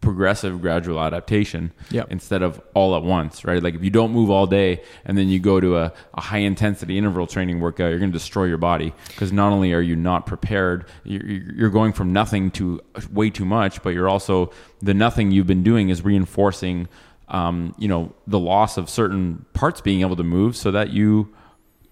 progressive 0.03 0.61
gradual 0.61 1.01
adaptation 1.01 1.73
Yep. 1.91 2.09
instead 2.11 2.43
of 2.43 2.61
all 2.75 2.95
at 2.97 3.03
once 3.03 3.45
right 3.45 3.63
like 3.63 3.75
if 3.75 3.83
you 3.83 3.89
don't 3.91 4.11
move 4.13 4.31
all 4.31 4.47
day 4.47 4.83
and 5.07 5.17
then 5.17 5.29
you 5.29 5.39
go 5.41 5.61
to 5.61 5.79
a, 5.79 5.93
a 6.15 6.21
high 6.21 6.39
intensity 6.39 6.99
interval 6.99 7.27
training 7.27 7.61
workout 7.61 7.89
you're 7.91 7.99
going 7.99 8.11
to 8.13 8.19
destroy 8.19 8.45
your 8.45 8.59
body 8.59 8.93
because 9.09 9.33
not 9.33 9.53
only 9.53 9.73
are 9.73 9.81
you 9.81 9.97
not 9.97 10.27
prepared 10.27 10.85
you're, 11.05 11.23
you're 11.25 11.71
going 11.71 11.93
from 11.95 12.13
nothing 12.13 12.51
to 12.51 12.81
way 13.13 13.31
too 13.31 13.45
much 13.47 13.83
but 13.83 13.91
you're 13.91 14.09
also 14.09 14.51
the 14.83 14.93
nothing 14.93 15.31
you've 15.31 15.47
been 15.47 15.63
doing 15.63 15.89
is 15.89 16.03
reinforcing 16.05 16.89
um, 17.29 17.75
you 17.79 17.89
know 17.89 18.13
the 18.27 18.39
loss 18.39 18.77
of 18.77 18.91
certain 18.91 19.45
parts 19.55 19.81
being 19.81 20.01
able 20.03 20.17
to 20.17 20.25
move 20.25 20.57
so 20.57 20.71
that 20.73 20.91
you 20.91 21.33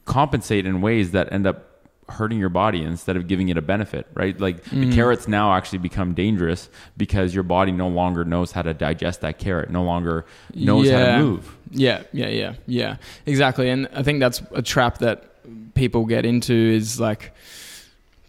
compensate 0.05 0.66
in 0.66 0.81
ways 0.81 1.12
that 1.12 1.33
end 1.33 1.46
up 1.46 1.69
hurting 2.12 2.38
your 2.38 2.49
body 2.49 2.83
instead 2.83 3.16
of 3.16 3.27
giving 3.29 3.49
it 3.49 3.57
a 3.57 3.62
benefit, 3.62 4.07
right? 4.14 4.38
Like 4.38 4.64
Mm-hmm. 4.64 4.90
the 4.90 4.94
carrots 4.96 5.27
now 5.29 5.53
actually 5.55 5.79
become 5.79 6.14
dangerous 6.14 6.68
because 6.96 7.35
your 7.35 7.42
body 7.44 7.73
no 7.73 7.88
longer 7.88 8.25
knows 8.25 8.53
how 8.53 8.62
to 8.62 8.75
digest 8.75 9.20
that 9.23 9.38
carrot, 9.38 9.70
no 9.70 9.83
longer 9.85 10.25
knows 10.55 10.90
how 10.90 11.05
to 11.16 11.18
move. 11.23 11.57
Yeah, 11.70 12.03
yeah, 12.12 12.29
yeah, 12.29 12.55
yeah. 12.66 12.96
Exactly. 13.27 13.68
And 13.70 13.88
I 13.94 14.03
think 14.03 14.20
that's 14.20 14.42
a 14.53 14.62
trap 14.62 14.99
that 14.99 15.25
people 15.75 16.05
get 16.05 16.25
into 16.27 16.53
is 16.55 16.99
like 17.01 17.33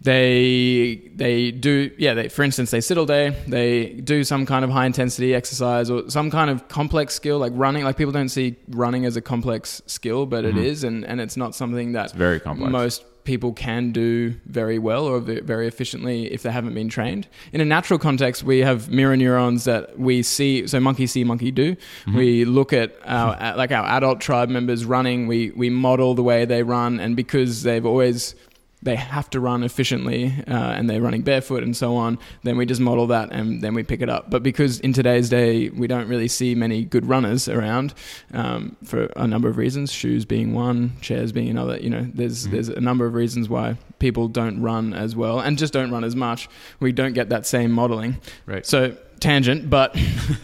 they 0.00 1.00
they 1.14 1.50
do 1.52 1.90
yeah 1.96 2.12
they 2.14 2.28
for 2.28 2.42
instance 2.42 2.70
they 2.72 2.80
sit 2.80 2.98
all 2.98 3.06
day 3.06 3.30
they 3.46 3.86
do 4.02 4.24
some 4.24 4.44
kind 4.46 4.64
of 4.64 4.70
high 4.70 4.86
intensity 4.86 5.32
exercise 5.34 5.90
or 5.90 6.10
some 6.10 6.28
kind 6.30 6.50
of 6.50 6.66
complex 6.68 7.14
skill 7.14 7.38
like 7.38 7.52
running 7.54 7.84
like 7.84 7.96
people 7.96 8.12
don't 8.12 8.28
see 8.30 8.56
running 8.70 9.04
as 9.04 9.16
a 9.16 9.20
complex 9.20 9.80
skill 9.86 10.26
but 10.26 10.44
it 10.44 10.56
is 10.56 10.82
and 10.82 11.04
and 11.04 11.20
it's 11.20 11.36
not 11.36 11.54
something 11.54 11.92
that 11.92 12.06
It's 12.06 12.14
very 12.14 12.40
complex. 12.40 12.72
most 12.72 13.04
people 13.24 13.52
can 13.52 13.92
do 13.92 14.34
very 14.46 14.78
well 14.78 15.04
or 15.06 15.20
very 15.20 15.66
efficiently 15.68 16.32
if 16.32 16.42
they 16.42 16.50
haven't 16.50 16.74
been 16.74 16.88
trained. 16.88 17.28
In 17.52 17.60
a 17.60 17.64
natural 17.64 17.98
context, 17.98 18.42
we 18.42 18.60
have 18.60 18.90
mirror 18.90 19.16
neurons 19.16 19.64
that 19.64 19.98
we 19.98 20.22
see. 20.22 20.66
So 20.66 20.80
monkey 20.80 21.06
see, 21.06 21.24
monkey 21.24 21.50
do. 21.50 21.74
Mm-hmm. 21.74 22.16
We 22.16 22.44
look 22.44 22.72
at 22.72 22.94
our 23.04 23.34
at- 23.34 23.56
like 23.56 23.70
our 23.70 23.86
adult 23.86 24.20
tribe 24.20 24.48
members 24.48 24.84
running. 24.84 25.26
We 25.26 25.50
we 25.50 25.70
model 25.70 26.14
the 26.14 26.22
way 26.22 26.44
they 26.44 26.62
run, 26.62 27.00
and 27.00 27.16
because 27.16 27.62
they've 27.62 27.86
always 27.86 28.34
they 28.82 28.96
have 28.96 29.30
to 29.30 29.40
run 29.40 29.62
efficiently 29.62 30.34
uh, 30.48 30.52
and 30.52 30.90
they're 30.90 31.00
running 31.00 31.22
barefoot 31.22 31.62
and 31.62 31.76
so 31.76 31.96
on, 31.96 32.18
then 32.42 32.56
we 32.56 32.66
just 32.66 32.80
model 32.80 33.06
that 33.06 33.30
and 33.32 33.62
then 33.62 33.74
we 33.74 33.82
pick 33.82 34.00
it 34.00 34.08
up. 34.08 34.30
But 34.30 34.42
because 34.42 34.80
in 34.80 34.92
today's 34.92 35.28
day 35.28 35.68
we 35.68 35.86
don't 35.86 36.08
really 36.08 36.28
see 36.28 36.54
many 36.54 36.84
good 36.84 37.06
runners 37.06 37.48
around 37.48 37.94
um, 38.32 38.76
for 38.84 39.04
a 39.16 39.26
number 39.26 39.48
of 39.48 39.56
reasons, 39.56 39.92
shoes 39.92 40.24
being 40.24 40.52
one, 40.52 40.92
chairs 41.00 41.32
being 41.32 41.48
another. 41.48 41.78
You 41.78 41.90
know, 41.90 42.08
there's 42.12 42.48
there's 42.48 42.68
a 42.68 42.80
number 42.80 43.06
of 43.06 43.14
reasons 43.14 43.48
why 43.48 43.76
people 43.98 44.28
don't 44.28 44.60
run 44.60 44.92
as 44.92 45.14
well 45.14 45.38
and 45.40 45.56
just 45.56 45.72
don't 45.72 45.90
run 45.90 46.04
as 46.04 46.16
much. 46.16 46.48
We 46.80 46.92
don't 46.92 47.12
get 47.12 47.28
that 47.28 47.46
same 47.46 47.70
modeling. 47.70 48.16
Right. 48.46 48.66
So 48.66 48.96
tangent, 49.22 49.70
but 49.70 49.96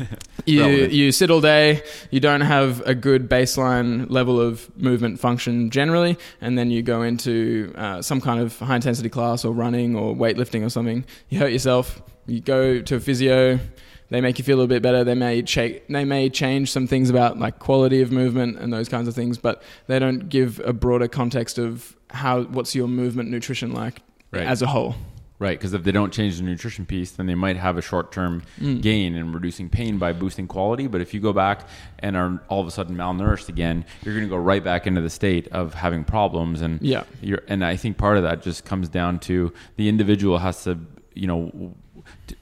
you 0.47 0.65
you 0.67 1.13
sit 1.13 1.31
all 1.31 1.41
day, 1.41 1.83
you 2.11 2.21
don't 2.21 2.41
have 2.41 2.81
a 2.87 2.95
good 2.95 3.29
baseline 3.29 4.09
level 4.11 4.41
of 4.41 4.75
movement 4.77 5.21
function 5.21 5.69
generally, 5.71 6.17
and 6.41 6.57
then 6.57 6.71
you 6.71 6.83
go 6.83 7.03
into 7.03 7.73
uh, 7.77 8.01
some 8.01 8.21
kind 8.21 8.41
of 8.41 8.59
high 8.59 8.77
intensity 8.77 9.09
class 9.11 9.45
or 9.45 9.53
running 9.53 9.95
or 9.97 10.15
weightlifting 10.15 10.65
or 10.65 10.71
something. 10.71 11.05
You 11.29 11.39
hurt 11.41 11.53
yourself. 11.53 12.01
You 12.27 12.41
go 12.41 12.81
to 12.81 12.95
a 12.97 13.01
physio. 13.01 13.59
They 14.11 14.23
make 14.23 14.39
you 14.39 14.45
feel 14.45 14.57
a 14.57 14.59
little 14.61 14.69
bit 14.69 14.83
better. 14.83 15.05
They 15.05 15.15
may 15.15 15.43
cha- 15.43 15.81
they 15.91 16.05
may 16.07 16.31
change 16.31 16.71
some 16.73 16.87
things 16.87 17.11
about 17.11 17.39
like 17.39 17.59
quality 17.59 18.01
of 18.01 18.11
movement 18.11 18.59
and 18.59 18.73
those 18.73 18.89
kinds 18.89 19.07
of 19.09 19.15
things, 19.15 19.37
but 19.37 19.63
they 19.87 19.99
don't 19.99 20.31
give 20.31 20.61
a 20.65 20.73
broader 20.73 21.09
context 21.09 21.59
of 21.59 21.95
how 22.11 22.43
what's 22.45 22.75
your 22.75 22.89
movement 22.89 23.29
nutrition 23.31 23.73
like 23.73 24.01
Right. 24.31 24.47
as 24.47 24.63
a 24.63 24.67
whole. 24.67 24.95
Right, 25.41 25.57
because 25.57 25.73
if 25.73 25.85
they 25.85 25.93
don't 25.93 26.13
change 26.13 26.37
the 26.39 26.43
nutrition 26.43 26.85
piece, 26.85 27.13
then 27.13 27.27
they 27.27 27.37
might 27.37 27.57
have 27.57 27.79
a 27.79 27.83
short 27.83 28.11
term 28.11 28.43
Mm. 28.61 28.83
gain 28.83 29.15
in 29.15 29.33
reducing 29.33 29.69
pain 29.69 29.97
by 29.97 30.13
boosting 30.13 30.49
quality. 30.49 30.89
But 30.89 31.01
if 31.01 31.15
you 31.15 31.21
go 31.21 31.33
back 31.33 31.69
and 32.01 32.17
are 32.17 32.43
all 32.49 32.61
of 32.61 32.67
a 32.67 32.73
sudden 32.73 32.97
malnourished 32.97 33.49
again, 33.49 33.85
you're 34.03 34.15
going 34.15 34.27
to 34.27 34.31
go 34.31 34.37
right 34.37 34.65
back 34.65 34.87
into 34.89 35.01
the 35.01 35.11
state 35.11 35.47
of 35.49 35.75
having 35.75 36.03
problems. 36.03 36.61
And 36.61 36.81
Yeah. 36.83 37.05
you're, 37.21 37.43
and 37.47 37.65
I 37.65 37.77
think 37.77 37.99
part 37.99 38.17
of 38.17 38.25
that 38.25 38.43
just 38.43 38.65
comes 38.65 38.89
down 38.89 39.21
to 39.21 39.53
the 39.77 39.89
individual 39.89 40.39
has 40.39 40.65
to, 40.65 40.77
you 41.15 41.29
know, 41.29 41.75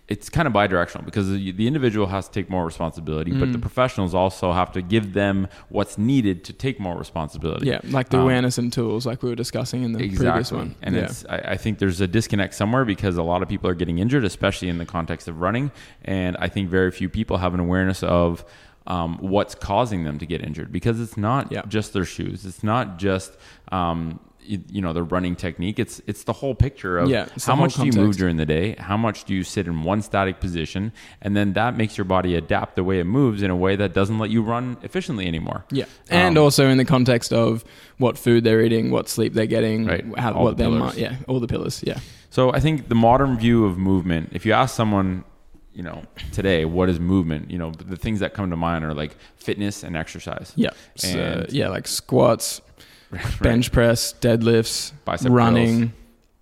it's 0.09 0.29
kind 0.29 0.47
of 0.49 0.55
bidirectional 0.55 1.05
because 1.05 1.29
the 1.31 1.67
individual 1.67 2.07
has 2.07 2.27
to 2.29 2.33
take 2.33 2.49
more 2.49 2.65
responsibility, 2.65 3.33
but 3.33 3.49
Mm. 3.49 3.53
the 3.53 3.59
professionals 3.59 4.15
also 4.15 4.53
have 4.53 4.71
to 4.73 4.83
give 4.83 5.13
them 5.15 5.49
what's 5.69 5.99
needed 5.99 6.45
to 6.45 6.53
take 6.53 6.79
more 6.81 6.97
responsibility. 6.97 7.67
Yeah, 7.67 7.81
like 7.85 8.09
the 8.11 8.19
Um, 8.19 8.23
awareness 8.25 8.59
and 8.59 8.73
tools, 8.73 9.05
like 9.07 9.23
we 9.23 9.29
were 9.29 9.35
discussing 9.37 9.83
in 9.83 9.93
the 9.93 9.99
previous 9.99 10.53
one. 10.53 10.75
and 10.83 10.95
yeah. 10.95 11.03
it's 11.03 11.25
I, 11.29 11.39
I 11.39 11.57
think 11.57 11.79
there's 11.79 12.01
a 12.01 12.07
disconnect 12.07 12.55
somewhere 12.55 12.85
because 12.85 13.17
a 13.17 13.23
lot 13.23 13.43
of 13.43 13.49
people 13.49 13.69
are 13.69 13.75
getting 13.75 13.99
injured, 13.99 14.25
especially 14.25 14.69
in 14.69 14.79
the 14.79 14.87
context 14.87 15.29
of 15.29 15.41
running, 15.41 15.71
and 16.05 16.37
I 16.39 16.49
think 16.49 16.71
very 16.71 16.91
few 16.91 17.09
people 17.09 17.39
have 17.39 17.53
an 17.55 17.61
awareness 17.61 18.03
of 18.03 18.45
um, 18.89 19.19
what's 19.21 19.57
causing 19.57 20.05
them 20.05 20.17
to 20.21 20.27
get 20.27 20.41
injured 20.43 20.71
because 20.71 21.01
it's 21.01 21.17
not 21.17 21.51
Yeah. 21.51 21.63
just 21.67 21.93
their 21.93 22.05
shoes, 22.05 22.47
it's 22.47 22.63
not 22.63 22.99
just 22.99 23.37
um, 23.73 24.21
you, 24.49 24.81
know 24.83 24.93
their 24.93 25.05
running 25.05 25.37
technique. 25.37 25.79
It's 25.79 26.01
it's 26.07 26.25
the 26.25 26.33
whole 26.33 26.55
picture 26.55 26.99
of 26.99 27.09
Yeah, 27.11 27.27
how 27.45 27.55
much 27.57 27.75
do 27.75 27.87
you 27.87 27.93
move 27.93 28.17
during 28.17 28.37
the 28.37 28.47
day, 28.47 28.75
how 28.79 28.97
much 28.97 29.25
do 29.25 29.35
you 29.35 29.43
sit 29.45 29.67
in 29.67 29.83
one 29.83 30.03
static 30.03 30.41
position, 30.41 30.93
and 31.23 31.37
then 31.37 31.53
that 31.55 31.77
makes 31.77 31.97
your 31.99 32.05
body 32.05 32.35
adapt 32.35 32.77
the 32.77 32.85
way 32.85 33.01
it 33.01 33.05
moves 33.05 33.43
in 33.43 33.51
a 33.51 33.57
way 33.57 33.77
that 33.77 33.93
doesn't 33.93 34.19
let 34.19 34.31
you 34.31 34.43
run 34.43 34.77
efficiently 34.83 35.27
anymore. 35.27 35.65
Yeah, 35.71 35.85
and 36.11 36.39
Um, 36.39 36.45
also 36.45 36.69
in 36.69 36.79
the 36.79 36.85
context 36.85 37.33
of 37.33 37.65
what 37.99 38.17
food 38.19 38.45
they're 38.45 38.63
eating, 38.63 38.91
what 38.91 39.09
sleep 39.09 39.33
they're 39.35 39.47
getting, 39.47 39.87
Right. 39.87 40.05
how, 40.19 40.33
All 40.33 40.45
what 40.45 40.57
the 40.57 40.65
their 40.65 40.73
mi- 40.73 40.79
pillars. 40.79 40.97
yeah, 40.99 41.17
all 41.29 41.41
the 41.41 41.47
pillars. 41.49 41.83
Yeah, 41.87 41.99
So 42.31 42.53
I 42.53 42.61
think 42.61 42.89
the 42.89 42.95
modern 42.95 43.37
view 43.39 43.65
of 43.65 43.79
movement, 43.79 44.31
if 44.33 44.45
you 44.47 44.53
ask 44.53 44.75
someone, 44.75 45.25
you 45.73 45.83
know, 45.83 46.03
today, 46.33 46.65
what 46.65 46.89
is 46.89 46.99
movement? 46.99 47.51
You 47.51 47.59
know, 47.59 47.71
the 47.71 47.97
things 47.97 48.21
that 48.21 48.33
come 48.35 48.49
to 48.51 48.57
mind 48.57 48.85
are 48.85 48.95
like 48.95 49.17
fitness 49.37 49.83
and 49.85 49.95
exercise. 49.97 50.53
yeah, 50.57 50.71
so, 50.97 51.45
yeah, 51.51 51.69
like 51.69 51.87
squats, 51.87 52.61
Right. 53.11 53.40
bench 53.40 53.71
press, 53.73 54.12
deadlifts, 54.21 54.92
Bicep 55.05 55.31
running, 55.31 55.79
curls. 55.81 55.90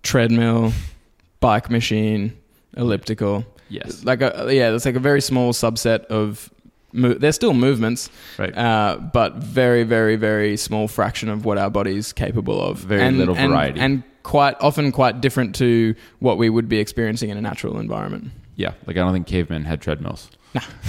treadmill, 0.03 0.73
bike 1.39 1.69
machine, 1.69 2.35
elliptical. 2.75 3.45
Yes. 3.69 4.03
Like 4.03 4.21
a 4.21 4.47
yeah, 4.51 4.71
it's 4.73 4.85
like 4.85 4.95
a 4.95 4.99
very 4.99 5.21
small 5.21 5.53
subset 5.53 6.05
of. 6.05 6.49
Mo- 6.93 7.13
they're 7.13 7.33
still 7.33 7.53
movements, 7.53 8.09
Right. 8.37 8.55
uh, 8.57 8.97
but 9.11 9.35
very, 9.35 9.83
very, 9.83 10.15
very 10.15 10.55
small 10.55 10.87
fraction 10.87 11.27
of 11.27 11.43
what 11.43 11.57
our 11.57 11.69
body's 11.69 12.13
capable 12.13 12.61
of. 12.61 12.77
Very 12.77 13.11
little 13.11 13.35
and, 13.35 13.51
variety. 13.51 13.79
and 13.81 14.01
quite 14.23 14.55
often 14.61 14.93
quite 14.93 15.19
different 15.19 15.53
to 15.55 15.93
what 16.19 16.37
we 16.37 16.49
would 16.49 16.69
be 16.69 16.77
experiencing 16.79 17.29
in 17.29 17.37
a 17.37 17.41
natural 17.41 17.79
environment. 17.81 18.31
Yeah. 18.55 18.71
Like 18.87 18.95
I 18.95 19.01
don't 19.01 19.11
think 19.11 19.27
cavemen 19.27 19.65
had 19.65 19.81
treadmills. 19.81 20.29
Nah. 20.53 20.61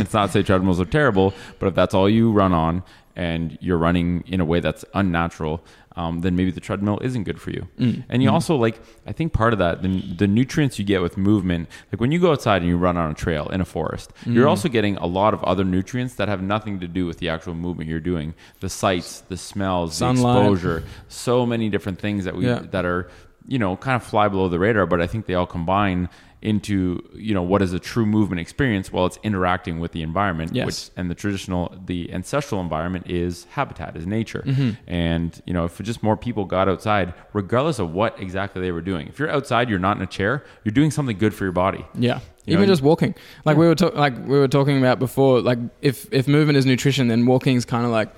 it's 0.00 0.14
not 0.14 0.26
to 0.28 0.32
say 0.32 0.42
treadmills 0.42 0.80
are 0.80 0.86
terrible, 0.86 1.34
but 1.58 1.66
if 1.66 1.74
that's 1.74 1.92
all 1.92 2.08
you 2.08 2.32
run 2.32 2.54
on 2.54 2.82
and 3.16 3.56
you're 3.60 3.78
running 3.78 4.24
in 4.26 4.40
a 4.40 4.44
way 4.44 4.60
that's 4.60 4.84
unnatural, 4.94 5.62
um, 5.96 6.22
then 6.22 6.34
maybe 6.34 6.50
the 6.50 6.60
treadmill 6.60 6.98
isn't 7.02 7.22
good 7.22 7.40
for 7.40 7.50
you. 7.50 7.68
Mm. 7.78 8.04
And 8.08 8.22
you 8.22 8.30
also 8.30 8.56
like, 8.56 8.80
I 9.06 9.12
think 9.12 9.32
part 9.32 9.52
of 9.52 9.60
that, 9.60 9.82
the, 9.82 10.00
the 10.16 10.26
nutrients 10.26 10.78
you 10.78 10.84
get 10.84 11.00
with 11.00 11.16
movement, 11.16 11.68
like 11.92 12.00
when 12.00 12.10
you 12.10 12.18
go 12.18 12.32
outside 12.32 12.62
and 12.62 12.68
you 12.68 12.76
run 12.76 12.96
on 12.96 13.10
a 13.10 13.14
trail 13.14 13.48
in 13.50 13.60
a 13.60 13.64
forest, 13.64 14.12
Mm. 14.24 14.34
you're 14.34 14.48
also 14.48 14.68
getting 14.68 14.96
a 14.96 15.06
lot 15.06 15.34
of 15.34 15.44
other 15.44 15.62
nutrients 15.64 16.14
that 16.16 16.26
have 16.28 16.42
nothing 16.42 16.80
to 16.80 16.88
do 16.88 17.06
with 17.06 17.18
the 17.18 17.28
actual 17.28 17.54
movement 17.54 17.88
you're 17.88 18.00
doing. 18.00 18.34
The 18.60 18.68
sights, 18.68 19.20
the 19.28 19.36
smells, 19.36 19.94
Sunlight. 19.96 20.16
the 20.22 20.40
exposure, 20.40 20.82
so 21.08 21.46
many 21.46 21.68
different 21.68 22.00
things 22.00 22.24
that 22.24 22.34
we 22.34 22.46
Yeah. 22.46 22.60
that 22.72 22.84
are 22.84 23.08
you 23.46 23.58
know 23.58 23.76
kind 23.76 23.94
of 23.94 24.02
fly 24.02 24.26
below 24.26 24.48
the 24.48 24.58
radar, 24.58 24.86
but 24.86 25.00
I 25.02 25.06
think 25.06 25.26
they 25.26 25.34
all 25.34 25.46
combine 25.46 26.08
into 26.44 27.02
you 27.14 27.32
know 27.34 27.42
what 27.42 27.62
is 27.62 27.72
a 27.72 27.78
true 27.78 28.04
movement 28.04 28.38
experience 28.40 28.92
while 28.92 29.06
it's 29.06 29.18
interacting 29.22 29.80
with 29.80 29.92
the 29.92 30.02
environment 30.02 30.54
Yes. 30.54 30.66
which 30.66 30.90
and 30.98 31.10
the 31.10 31.14
traditional 31.14 31.74
the 31.86 32.12
ancestral 32.12 32.60
environment 32.60 33.06
is 33.10 33.44
habitat 33.50 33.96
is 33.96 34.06
nature 34.06 34.42
Mm-hmm. 34.46 34.70
and 34.86 35.40
you 35.46 35.54
know 35.54 35.64
if 35.64 35.80
just 35.82 36.02
more 36.02 36.16
people 36.16 36.44
got 36.44 36.68
outside 36.68 37.14
regardless 37.32 37.78
of 37.78 37.92
what 37.92 38.20
exactly 38.20 38.60
they 38.60 38.72
were 38.72 38.82
doing 38.82 39.08
if 39.08 39.18
you're 39.18 39.30
outside 39.30 39.70
you're 39.70 39.78
not 39.78 39.96
in 39.96 40.02
a 40.02 40.06
chair 40.06 40.44
you're 40.64 40.72
doing 40.80 40.90
something 40.90 41.16
good 41.18 41.32
for 41.34 41.44
your 41.44 41.52
body 41.52 41.84
Yeah. 41.94 42.20
You 42.46 42.52
Even 42.52 42.66
know, 42.66 42.72
just 42.74 42.82
walking, 42.82 43.14
like 43.46 43.56
we 43.56 43.66
were 43.66 43.74
talk- 43.74 43.94
like 43.94 44.14
we 44.26 44.38
were 44.38 44.48
talking 44.48 44.76
about 44.76 44.98
before, 44.98 45.40
like 45.40 45.58
if 45.80 46.06
if 46.12 46.28
movement 46.28 46.58
is 46.58 46.66
nutrition, 46.66 47.08
then 47.08 47.24
walking 47.24 47.56
is 47.56 47.64
kind 47.64 47.86
of 47.86 47.90
like 47.90 48.10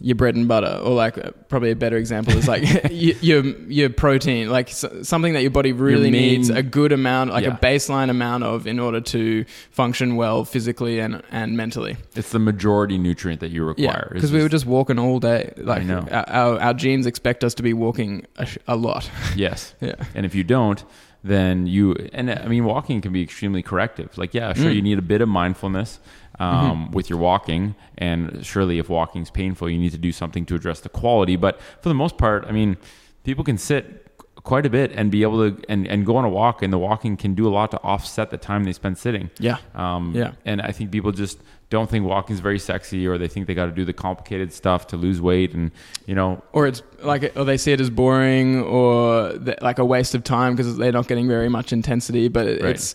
your 0.00 0.14
bread 0.14 0.36
and 0.36 0.46
butter, 0.46 0.80
or 0.82 0.94
like 0.94 1.18
uh, 1.18 1.32
probably 1.48 1.72
a 1.72 1.76
better 1.76 1.96
example 1.96 2.32
is 2.36 2.46
like 2.46 2.62
your 2.90 3.44
your 3.68 3.90
protein, 3.90 4.48
like 4.48 4.68
something 4.68 5.32
that 5.32 5.42
your 5.42 5.50
body 5.50 5.72
really 5.72 6.10
needs 6.10 6.50
a 6.50 6.62
good 6.62 6.92
amount, 6.92 7.30
like 7.30 7.44
Yeah. 7.44 7.54
a 7.54 7.58
baseline 7.58 8.08
amount 8.08 8.44
of, 8.44 8.66
in 8.66 8.78
order 8.78 9.00
to 9.00 9.44
function 9.70 10.14
well 10.16 10.44
physically 10.44 11.00
and 11.00 11.22
and 11.32 11.56
mentally. 11.56 11.96
it's 12.14 12.30
the 12.30 12.38
majority 12.38 12.96
nutrient 12.96 13.40
that 13.40 13.50
you 13.50 13.62
Yeah, 13.76 13.88
require 13.88 14.10
because 14.14 14.30
we 14.30 14.40
were 14.42 14.48
just 14.48 14.66
walking 14.66 14.98
all 15.00 15.18
day. 15.18 15.52
Like 15.56 15.82
know. 15.84 16.06
Our, 16.10 16.28
our 16.28 16.60
our 16.60 16.74
genes 16.74 17.04
expect 17.06 17.42
us 17.42 17.54
to 17.54 17.62
be 17.64 17.72
walking 17.72 18.24
a, 18.36 18.46
a 18.68 18.76
lot. 18.76 19.10
yes 19.36 19.74
yeah. 19.80 19.94
And 20.14 20.24
if 20.24 20.34
you 20.34 20.44
don't, 20.44 20.84
then 21.24 21.66
you 21.66 21.96
and 22.12 22.30
I 22.30 22.46
mean 22.46 22.64
walking 22.64 23.00
can 23.00 23.12
be 23.12 23.22
extremely 23.22 23.62
corrective. 23.62 24.16
Like 24.16 24.32
yeah, 24.32 24.52
sure 24.52 24.70
Mm. 24.70 24.74
you 24.76 24.82
need 24.82 24.98
a 24.98 25.02
bit 25.02 25.20
of 25.20 25.28
mindfulness 25.28 25.98
um, 26.40 26.48
Mm-hmm. 26.84 26.92
with 26.92 27.10
your 27.10 27.18
walking, 27.18 27.74
and 27.98 28.44
surely 28.44 28.78
if 28.78 28.88
walking 28.88 29.22
is 29.22 29.30
painful, 29.30 29.68
you 29.70 29.78
need 29.78 29.92
to 29.92 29.98
do 29.98 30.12
something 30.12 30.44
to 30.46 30.54
address 30.54 30.80
the 30.80 30.88
quality. 30.88 31.36
But 31.36 31.60
for 31.82 31.88
the 31.88 31.94
most 31.94 32.16
part, 32.18 32.44
I 32.46 32.52
mean, 32.52 32.76
people 33.24 33.44
can 33.44 33.58
sit 33.58 34.04
quite 34.44 34.64
a 34.64 34.70
bit 34.70 34.92
and 34.94 35.10
be 35.10 35.22
able 35.22 35.50
to 35.50 35.60
and, 35.68 35.86
and 35.86 36.06
go 36.06 36.16
on 36.16 36.24
a 36.24 36.28
walk, 36.28 36.62
and 36.62 36.72
the 36.72 36.78
walking 36.78 37.16
can 37.16 37.34
do 37.34 37.46
a 37.46 37.50
lot 37.58 37.70
to 37.72 37.78
offset 37.82 38.30
the 38.30 38.38
time 38.38 38.64
they 38.64 38.72
spend 38.72 38.96
sitting. 38.98 39.30
Yeah. 39.38 39.58
Um, 39.74 40.12
Yeah. 40.14 40.32
And 40.44 40.62
I 40.62 40.72
think 40.72 40.90
people 40.90 41.12
just 41.12 41.38
don't 41.70 41.90
think 41.90 42.06
walking 42.06 42.32
is 42.34 42.40
very 42.40 42.58
sexy, 42.58 43.06
or 43.06 43.18
they 43.18 43.28
think 43.28 43.46
they 43.46 43.54
got 43.54 43.66
to 43.66 43.72
do 43.72 43.84
the 43.84 43.92
complicated 43.92 44.52
stuff 44.52 44.86
to 44.86 44.96
lose 44.96 45.20
weight, 45.20 45.52
and 45.54 45.70
you 46.06 46.14
know, 46.14 46.42
or 46.52 46.66
it's 46.66 46.82
like 47.02 47.36
or 47.36 47.44
they 47.44 47.58
see 47.58 47.72
it 47.72 47.80
as 47.80 47.90
boring 47.90 48.62
or 48.62 49.32
like 49.60 49.78
a 49.78 49.84
waste 49.84 50.14
of 50.14 50.22
time 50.24 50.54
because 50.54 50.78
they're 50.78 50.92
not 50.92 51.08
getting 51.08 51.28
very 51.28 51.48
much 51.50 51.72
intensity 51.72 52.28
but 52.28 52.46
it, 52.46 52.62
Right. 52.62 52.70
it's 52.76 52.94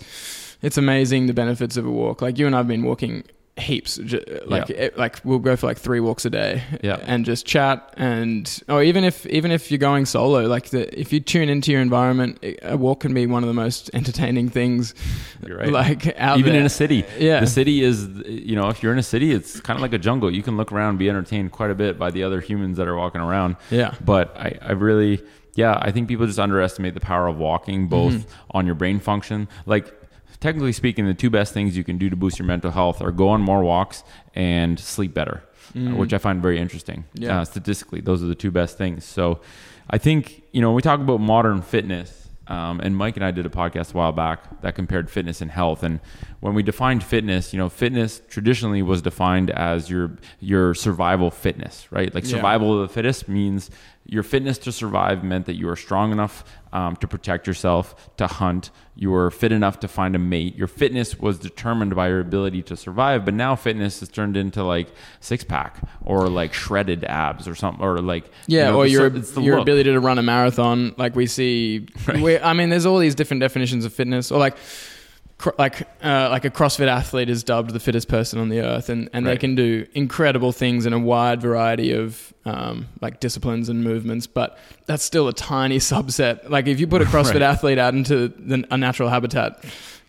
it's 0.64 0.78
amazing 0.78 1.28
the 1.28 1.34
benefits 1.34 1.78
of 1.78 1.86
a 1.86 1.92
walk 1.92 2.22
like 2.22 2.40
you 2.40 2.48
and 2.48 2.56
i've 2.56 2.68
been 2.68 2.84
walking 2.84 3.24
heaps. 3.56 4.00
Like 4.48 4.70
Yeah. 4.70 4.76
it, 4.86 4.98
like 4.98 5.18
we'll 5.24 5.38
go 5.38 5.56
for 5.56 5.68
like 5.68 5.78
three 5.78 6.00
walks 6.00 6.26
a 6.26 6.32
day, 6.32 6.64
Yeah. 6.82 6.98
and 7.04 7.24
just 7.24 7.46
chat, 7.46 7.94
and 7.98 8.50
or 8.68 8.82
even 8.82 9.04
if 9.04 9.28
even 9.28 9.52
if 9.52 9.70
you're 9.70 9.78
going 9.78 10.08
solo, 10.08 10.48
like 10.48 10.70
the, 10.72 11.00
if 11.00 11.14
you 11.14 11.20
tune 11.20 11.50
into 11.50 11.72
your 11.72 11.80
environment, 11.82 12.40
a 12.64 12.76
walk 12.76 13.02
can 13.02 13.14
be 13.14 13.28
one 13.28 13.44
of 13.44 13.48
the 13.48 13.54
most 13.54 13.92
entertaining 14.00 14.50
things. 14.50 14.96
Right. 15.48 15.72
Like 15.72 16.20
out 16.20 16.40
even 16.40 16.54
there. 16.54 16.62
in 16.62 16.66
a 16.66 16.70
city. 16.70 17.06
Yeah. 17.20 17.42
The 17.42 17.46
city 17.46 17.84
is, 17.84 18.08
you 18.26 18.56
know, 18.56 18.70
if 18.70 18.82
you're 18.82 18.92
in 18.92 18.98
a 18.98 19.04
city, 19.04 19.32
it's 19.34 19.60
kind 19.60 19.78
of 19.78 19.84
like 19.84 19.94
a 19.94 20.00
jungle. 20.00 20.34
You 20.34 20.42
can 20.42 20.58
look 20.58 20.72
around 20.72 20.90
and 20.90 20.98
be 20.98 21.08
entertained 21.08 21.52
quite 21.52 21.70
a 21.70 21.76
bit 21.76 22.00
by 22.00 22.10
the 22.10 22.24
other 22.24 22.42
humans 22.42 22.78
that 22.78 22.88
are 22.88 22.96
walking 22.98 23.22
around. 23.22 23.58
Yeah. 23.70 23.94
But 24.04 24.36
I, 24.36 24.58
I 24.64 24.72
really, 24.72 25.22
yeah, 25.54 25.78
I 25.80 25.92
think 25.92 26.08
people 26.08 26.26
just 26.26 26.40
underestimate 26.40 26.96
the 26.96 27.02
power 27.02 27.28
of 27.28 27.38
walking, 27.38 27.88
both 27.88 28.14
Mm-hmm. 28.14 28.58
on 28.58 28.66
your 28.66 28.74
brain 28.74 29.00
function. 29.00 29.48
Like, 29.68 29.94
technically 30.44 30.74
speaking, 30.74 31.06
the 31.08 31.14
two 31.14 31.30
best 31.30 31.54
things 31.54 31.78
you 31.78 31.86
can 31.86 31.98
do 31.98 32.10
to 32.10 32.18
boost 32.18 32.38
your 32.38 32.46
mental 32.46 32.70
health 32.70 33.02
are 33.02 33.12
go 33.12 33.30
on 33.30 33.42
more 33.42 33.64
walks 33.64 34.04
and 34.36 34.78
sleep 34.78 35.14
better, 35.14 35.42
uh, 35.74 35.96
which 35.96 36.14
I 36.14 36.18
find 36.18 36.42
very 36.42 36.60
interesting. 36.60 37.06
Mm. 37.16 37.24
Yeah. 37.24 37.40
Uh, 37.42 37.46
statistically, 37.46 38.02
those 38.02 38.22
are 38.22 38.28
the 38.28 38.36
two 38.36 38.52
best 38.52 38.78
things. 38.78 39.06
So 39.06 39.40
I 39.90 39.98
think, 39.98 40.44
you 40.52 40.60
know, 40.62 40.68
when 40.70 40.76
we 40.76 40.82
talk 40.82 41.00
about 41.00 41.22
modern 41.22 41.62
fitness, 41.62 42.20
um, 42.48 42.82
and 42.82 42.94
Mike 42.98 43.16
and 43.16 43.24
I 43.24 43.32
did 43.32 43.46
a 43.46 43.50
podcast 43.50 43.94
a 43.94 43.98
while 43.98 44.12
back 44.12 44.62
that 44.64 44.76
compared 44.76 45.10
fitness 45.10 45.40
and 45.40 45.50
health. 45.50 45.82
And 45.82 46.02
when 46.42 46.54
we 46.54 46.62
defined 46.62 47.02
fitness, 47.02 47.54
you 47.54 47.58
know, 47.58 47.70
fitness 47.70 48.22
traditionally 48.28 48.82
was 48.82 49.02
defined 49.02 49.50
as 49.50 49.90
your 49.90 50.18
your 50.42 50.74
survival 50.74 51.32
fitness, 51.32 51.88
right? 51.90 52.14
Like 52.14 52.26
Yeah. 52.26 52.32
survival 52.32 52.70
of 52.76 52.82
the 52.90 52.94
fittest 52.94 53.30
means 53.30 53.72
your 54.06 54.24
fitness 54.24 54.58
to 54.58 54.74
survive 54.74 55.24
meant 55.24 55.46
that 55.46 55.56
you 55.56 55.68
were 55.68 55.78
strong 55.78 56.12
enough 56.12 56.44
um, 56.74 56.98
to 56.98 57.08
protect 57.08 57.48
yourself, 57.48 57.86
to 58.18 58.28
hunt. 58.28 58.72
You 58.96 59.10
were 59.10 59.32
fit 59.32 59.52
enough 59.52 59.80
to 59.80 59.88
find 59.88 60.16
a 60.16 60.20
mate. 60.20 60.56
Your 60.56 60.68
fitness 60.68 61.18
was 61.20 61.40
determined 61.40 61.96
by 61.96 62.10
your 62.10 62.20
ability 62.20 62.62
to 62.64 62.78
survive. 62.78 63.26
But 63.26 63.34
now 63.34 63.56
fitness 63.56 64.02
has 64.02 64.10
turned 64.10 64.38
into 64.38 64.64
like 64.64 64.88
six 65.20 65.44
pack 65.44 65.82
or 66.02 66.30
like 66.30 66.54
shredded 66.54 67.04
abs 67.06 67.48
or 67.48 67.56
something, 67.56 67.84
or 67.84 68.00
like 68.02 68.26
Yeah, 68.46 68.66
you 68.68 68.72
know, 68.72 68.78
or 68.78 68.86
your 68.86 69.08
your 69.42 69.56
look. 69.56 69.62
ability 69.64 69.92
to 69.92 70.00
run 70.00 70.20
a 70.20 70.24
marathon, 70.24 70.94
like 70.98 71.16
we 71.16 71.26
see. 71.26 71.88
We, 72.22 72.38
I 72.38 72.54
mean, 72.54 72.70
there's 72.70 72.86
all 72.86 73.00
these 73.00 73.16
different 73.16 73.42
definitions 73.42 73.84
of 73.84 73.94
fitness, 73.94 74.32
or 74.32 74.38
like, 74.38 74.58
like, 75.58 75.82
uh, 76.04 76.30
like 76.30 76.46
a 76.46 76.50
CrossFit 76.50 76.88
athlete 76.88 77.30
is 77.30 77.44
dubbed 77.44 77.72
the 77.72 77.80
fittest 77.80 78.08
person 78.08 78.40
on 78.40 78.50
the 78.50 78.60
earth, 78.62 78.90
and 78.90 79.10
and 79.14 79.26
they 79.26 79.38
can 79.38 79.56
do 79.56 79.86
incredible 79.94 80.52
things 80.52 80.86
in 80.86 80.94
a 80.94 81.00
wide 81.00 81.42
variety 81.42 81.92
of 81.92 82.34
um, 82.46 82.88
like 83.02 83.20
disciplines 83.20 83.70
and 83.70 83.84
movements. 83.84 84.28
But 84.28 84.58
that's 84.86 85.04
still 85.04 85.28
a 85.28 85.34
tiny 85.34 85.78
subset. 85.92 86.50
Like 86.50 86.68
if 86.68 86.80
you 86.80 86.88
put 86.88 87.02
a 87.02 87.06
CrossFit 87.14 87.34
Right. 87.34 87.42
athlete 87.42 87.78
out 87.78 87.94
into 87.94 88.28
the, 88.30 88.66
a 88.72 88.78
natural 88.78 89.10
habitat. 89.10 89.64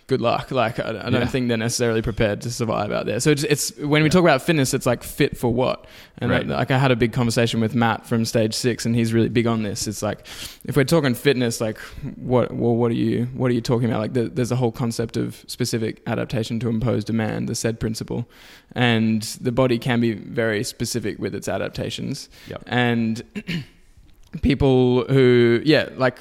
Good 0.07 0.21
luck. 0.21 0.51
Like 0.51 0.79
I, 0.79 0.89
I 0.91 0.93
don't 1.11 1.15
Yeah. 1.15 1.27
think 1.27 1.49
they're 1.49 1.57
necessarily 1.57 2.03
prepared 2.03 2.43
to 2.43 2.51
survive 2.51 2.93
out 2.93 3.07
there. 3.07 3.21
So 3.21 3.31
it's, 3.31 3.43
it's 3.45 3.75
when 3.79 4.03
we 4.03 4.11
talk 4.11 4.21
about 4.21 4.43
fitness, 4.43 4.75
it's 4.75 4.85
like 4.85 5.03
fit 5.03 5.35
for 5.39 5.51
what? 5.53 5.87
And 6.19 6.31
Right. 6.31 6.47
like 6.47 6.71
I 6.71 6.77
had 6.77 6.91
a 6.91 6.97
big 6.97 7.15
conversation 7.15 7.59
with 7.59 7.75
Matt 7.75 8.05
from 8.07 8.27
Stage 8.27 8.53
Six, 8.53 8.85
and 8.85 8.95
he's 8.95 9.15
really 9.15 9.31
big 9.31 9.47
on 9.47 9.63
this. 9.63 9.87
It's 9.87 10.03
like 10.03 10.27
if 10.67 10.77
we're 10.77 10.85
talking 10.85 11.15
fitness, 11.15 11.59
like 11.59 11.79
what 12.17 12.53
well, 12.53 12.75
what 12.77 12.91
are 12.91 12.95
you 12.97 13.25
what 13.35 13.51
are 13.51 13.55
you 13.55 13.63
talking 13.63 13.89
about? 13.89 14.01
Like 14.01 14.13
the, 14.13 14.25
there's 14.29 14.53
a 14.53 14.57
whole 14.57 14.73
concept 14.73 15.17
of 15.17 15.43
specific 15.47 16.03
adaptation 16.07 16.61
to 16.61 16.69
impose 16.69 17.03
demand, 17.03 17.49
the 17.49 17.55
SAID 17.55 17.81
principle, 17.81 18.29
and 18.73 19.23
the 19.41 19.53
body 19.53 19.79
can 19.79 20.01
be 20.01 20.13
very 20.13 20.65
specific 20.65 21.19
with 21.19 21.35
its 21.35 21.49
adaptations. 21.49 22.29
Yep. 22.49 22.63
And 22.67 23.23
people 24.43 25.05
who 25.07 25.63
yeah 25.65 25.89
like 25.97 26.21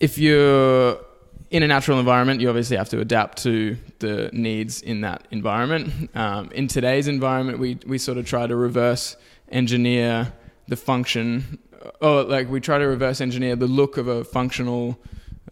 if 0.00 0.18
you're 0.18 0.98
in 1.50 1.62
a 1.62 1.66
natural 1.66 1.98
environment, 1.98 2.40
you 2.40 2.48
obviously 2.48 2.76
have 2.76 2.88
to 2.90 3.00
adapt 3.00 3.42
to 3.44 3.76
the 4.00 4.30
needs 4.32 4.82
in 4.82 5.02
that 5.02 5.26
environment. 5.30 6.10
Um, 6.16 6.50
in 6.52 6.66
today's 6.68 7.08
environment, 7.08 7.58
we, 7.58 7.78
we 7.86 7.98
sort 7.98 8.18
of 8.18 8.26
try 8.26 8.46
to 8.46 8.56
reverse 8.56 9.16
engineer 9.48 10.32
the 10.68 10.76
function, 10.76 11.58
or 12.00 12.24
like 12.24 12.50
we 12.50 12.60
try 12.60 12.78
to 12.78 12.84
reverse 12.86 13.20
engineer 13.20 13.54
the 13.56 13.68
look 13.68 13.96
of 13.96 14.08
a 14.08 14.24
functional, 14.24 14.98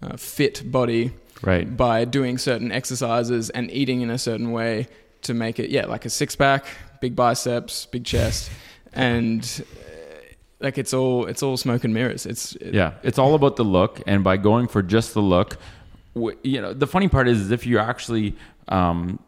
uh, 0.02 0.16
fit 0.16 0.70
body 0.70 1.12
Right. 1.42 1.76
by 1.76 2.04
doing 2.06 2.38
certain 2.38 2.72
exercises 2.72 3.50
and 3.50 3.70
eating 3.70 4.00
in 4.00 4.08
a 4.10 4.16
certain 4.18 4.50
way 4.52 4.86
to 5.22 5.34
make 5.34 5.58
it, 5.58 5.68
yeah, 5.70 5.84
like 5.86 6.06
a 6.06 6.10
six 6.10 6.34
pack, 6.34 6.64
big 7.00 7.14
biceps, 7.14 7.86
big 7.86 8.04
chest, 8.04 8.50
and 8.94 9.42
uh, 9.60 9.84
like 10.60 10.78
it's 10.78 10.94
all 10.94 11.26
it's 11.26 11.42
all 11.42 11.56
smoke 11.58 11.84
and 11.84 11.92
mirrors. 11.92 12.24
It's 12.24 12.56
Yeah, 12.62 12.94
it's 13.02 13.18
all 13.18 13.34
about 13.34 13.56
the 13.56 13.64
look, 13.64 14.00
and 14.06 14.24
by 14.24 14.38
going 14.38 14.68
for 14.68 14.82
just 14.82 15.12
the 15.12 15.20
look, 15.20 15.58
you 16.14 16.60
know, 16.60 16.72
the 16.72 16.86
funny 16.86 17.08
part 17.08 17.28
is, 17.28 17.40
is 17.40 17.50
if 17.50 17.66
you're 17.66 17.80
actually 17.80 18.36
um, 18.68 19.18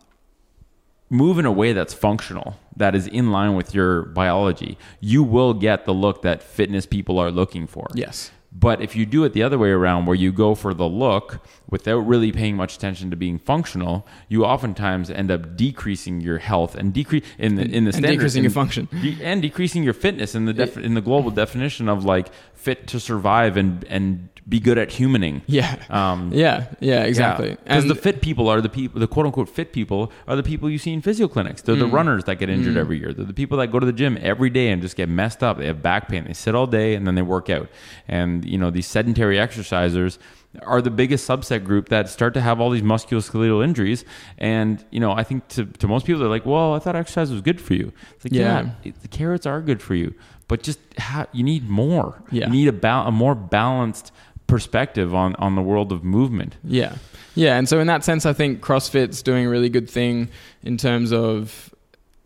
move 1.10 1.38
in 1.38 1.46
a 1.46 1.52
way 1.52 1.72
that's 1.72 1.94
functional, 1.94 2.58
that 2.76 2.94
is 2.94 3.06
in 3.06 3.30
line 3.30 3.54
with 3.54 3.74
your 3.74 4.02
biology, 4.02 4.78
you 5.00 5.22
will 5.22 5.54
get 5.54 5.84
the 5.84 5.94
look 5.94 6.22
that 6.22 6.42
fitness 6.42 6.86
people 6.86 7.18
are 7.18 7.30
looking 7.30 7.66
for. 7.66 7.88
yes. 7.94 8.30
But 8.58 8.80
if 8.80 8.96
you 8.96 9.04
do 9.04 9.22
it 9.24 9.34
the 9.34 9.42
other 9.42 9.58
way 9.58 9.68
around, 9.68 10.06
where 10.06 10.14
you 10.14 10.32
go 10.32 10.54
for 10.54 10.72
the 10.72 10.88
look 10.88 11.40
without 11.70 11.98
really 12.06 12.30
paying 12.32 12.56
much 12.56 12.76
attention 12.76 13.10
to 13.10 13.16
being 13.16 13.38
functional, 13.38 14.06
you 14.28 14.44
oftentimes 14.44 15.10
end 15.10 15.30
up 15.30 15.56
decreasing 15.56 16.20
your 16.20 16.38
health 16.38 16.74
and 16.74 16.92
decrease 16.92 17.24
in 17.38 17.56
the 17.56 17.62
in 17.62 17.84
the 17.84 17.88
and 17.88 17.94
standard- 17.94 18.10
decreasing 18.12 18.42
your 18.42 18.52
function. 18.52 18.88
de- 19.02 19.18
and 19.22 19.42
decreasing 19.42 19.82
your 19.82 19.94
fitness 19.94 20.34
in 20.34 20.44
the 20.44 20.52
def- 20.52 20.76
in 20.78 20.94
the 20.94 21.00
global 21.00 21.30
definition 21.30 21.88
of 21.88 22.04
like 22.04 22.28
fit 22.54 22.86
to 22.88 23.00
survive 23.00 23.56
and 23.56 23.84
and 23.88 24.28
be 24.48 24.60
good 24.60 24.78
at 24.78 24.90
humaning. 24.90 25.40
Yeah. 25.48 25.74
Um, 25.90 26.30
Yeah, 26.32 26.66
yeah, 26.78 27.02
exactly. 27.02 27.50
Because 27.64 27.82
And 27.82 27.90
the 27.90 27.96
fit 27.96 28.20
people 28.20 28.46
are 28.48 28.60
the 28.60 28.68
people, 28.68 29.00
the 29.00 29.08
quote 29.08 29.26
unquote 29.26 29.48
fit 29.48 29.72
people 29.72 30.12
are 30.28 30.36
the 30.36 30.44
people 30.44 30.70
you 30.70 30.78
see 30.78 30.92
in 30.92 31.00
physio 31.02 31.26
clinics. 31.26 31.62
They're 31.62 31.74
Mm. 31.74 31.80
the 31.80 31.86
runners 31.88 32.22
that 32.26 32.36
get 32.38 32.48
injured 32.48 32.76
every 32.76 33.00
year. 33.00 33.12
They're 33.12 33.24
the 33.24 33.34
people 33.34 33.58
that 33.58 33.72
go 33.72 33.80
to 33.80 33.86
the 33.86 33.92
gym 33.92 34.16
every 34.22 34.48
day 34.50 34.68
and 34.70 34.80
just 34.80 34.94
get 34.96 35.08
messed 35.08 35.42
up. 35.42 35.58
They 35.58 35.66
have 35.66 35.82
back 35.82 36.08
pain. 36.08 36.22
They 36.28 36.32
sit 36.32 36.54
all 36.54 36.68
day 36.68 36.94
and 36.94 37.08
then 37.08 37.16
they 37.16 37.22
work 37.22 37.50
out. 37.50 37.68
And, 38.06 38.44
you 38.44 38.56
know, 38.56 38.70
these 38.70 38.86
sedentary 38.86 39.36
exercisers 39.36 40.18
are 40.62 40.80
the 40.80 40.90
biggest 40.90 41.28
subset 41.28 41.64
group 41.64 41.88
that 41.90 42.08
start 42.08 42.32
to 42.34 42.40
have 42.40 42.60
all 42.60 42.70
these 42.70 42.82
musculoskeletal 42.82 43.62
injuries. 43.62 44.04
And, 44.38 44.82
you 44.90 45.00
know, 45.00 45.12
I 45.12 45.22
think 45.22 45.46
to, 45.48 45.66
to 45.66 45.86
most 45.88 46.06
people, 46.06 46.20
they're 46.20 46.28
like, 46.30 46.46
well, 46.46 46.74
I 46.74 46.78
thought 46.78 46.96
exercise 46.96 47.30
was 47.30 47.42
good 47.42 47.60
for 47.60 47.74
you. 47.74 47.92
It's 48.14 48.24
like, 48.24 48.32
yeah, 48.32 48.68
Yeah. 48.82 48.92
the 49.02 49.08
carrots 49.08 49.44
are 49.46 49.60
good 49.60 49.82
for 49.82 49.94
you, 49.94 50.14
but 50.48 50.62
just 50.62 50.78
ha- 50.98 51.26
you 51.32 51.42
need 51.44 51.68
more. 51.68 52.22
Yeah. 52.30 52.46
You 52.46 52.52
need 52.52 52.68
a, 52.68 52.72
ba- 52.72 53.04
a 53.06 53.12
more 53.12 53.34
balanced 53.34 54.12
perspective 54.46 55.14
on, 55.14 55.34
on 55.36 55.56
the 55.56 55.62
world 55.62 55.92
of 55.92 56.04
movement. 56.04 56.56
Yeah. 56.64 56.96
Yeah. 57.34 57.58
And 57.58 57.68
so, 57.68 57.78
in 57.80 57.86
that 57.88 58.02
sense, 58.04 58.24
I 58.24 58.32
think 58.32 58.60
CrossFit's 58.62 59.20
doing 59.22 59.44
a 59.46 59.50
really 59.50 59.68
good 59.68 59.90
thing 59.90 60.28
in 60.62 60.76
terms 60.78 61.12
of 61.12 61.74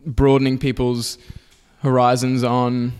broadening 0.05 0.57
people's 0.57 1.17
horizons 1.81 2.43
on. 2.43 2.93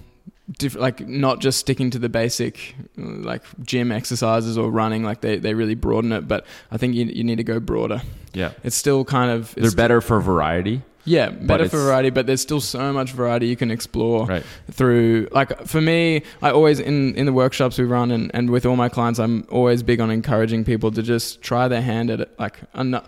Diff- 0.57 0.75
like 0.75 1.07
not 1.07 1.39
just 1.39 1.59
sticking 1.59 1.91
to 1.91 1.99
the 1.99 2.09
basic 2.09 2.75
like 2.97 3.43
gym 3.61 3.91
exercises 3.91 4.57
or 4.57 4.71
running 4.71 5.03
like 5.03 5.21
they, 5.21 5.37
they 5.37 5.53
really 5.53 5.75
broaden 5.75 6.11
it 6.11 6.27
but 6.27 6.45
i 6.71 6.77
think 6.77 6.95
you, 6.95 7.05
you 7.05 7.23
need 7.23 7.37
to 7.37 7.43
go 7.43 7.59
broader 7.59 8.01
Yeah. 8.33 8.51
it's 8.63 8.75
still 8.75 9.05
kind 9.05 9.29
of 9.31 9.53
They're 9.55 9.71
better 9.71 10.01
for 10.01 10.19
variety. 10.19 10.81
yeah 11.05 11.29
better 11.29 11.69
for 11.69 11.77
variety 11.77 12.09
but 12.09 12.25
there's 12.25 12.41
still 12.41 12.59
so 12.59 12.91
much 12.91 13.11
variety 13.11 13.47
you 13.47 13.55
can 13.55 13.69
explore 13.71 14.25
Right. 14.25 14.43
through 14.71 15.27
like 15.31 15.67
for 15.67 15.79
me 15.79 16.23
i 16.41 16.49
always 16.49 16.79
in 16.79 17.15
in 17.15 17.25
the 17.27 17.33
workshops 17.33 17.77
we 17.77 17.85
run 17.85 18.09
and, 18.11 18.31
and 18.33 18.49
with 18.49 18.65
all 18.65 18.75
my 18.75 18.89
clients 18.89 19.19
i'm 19.19 19.45
always 19.51 19.83
big 19.83 19.99
on 20.01 20.09
encouraging 20.11 20.63
people 20.65 20.91
to 20.91 21.03
just 21.03 21.41
try 21.41 21.67
their 21.67 21.81
hand 21.83 22.09
at 22.09 22.19
it 22.21 22.31
like 22.39 22.59
ano- 22.73 23.05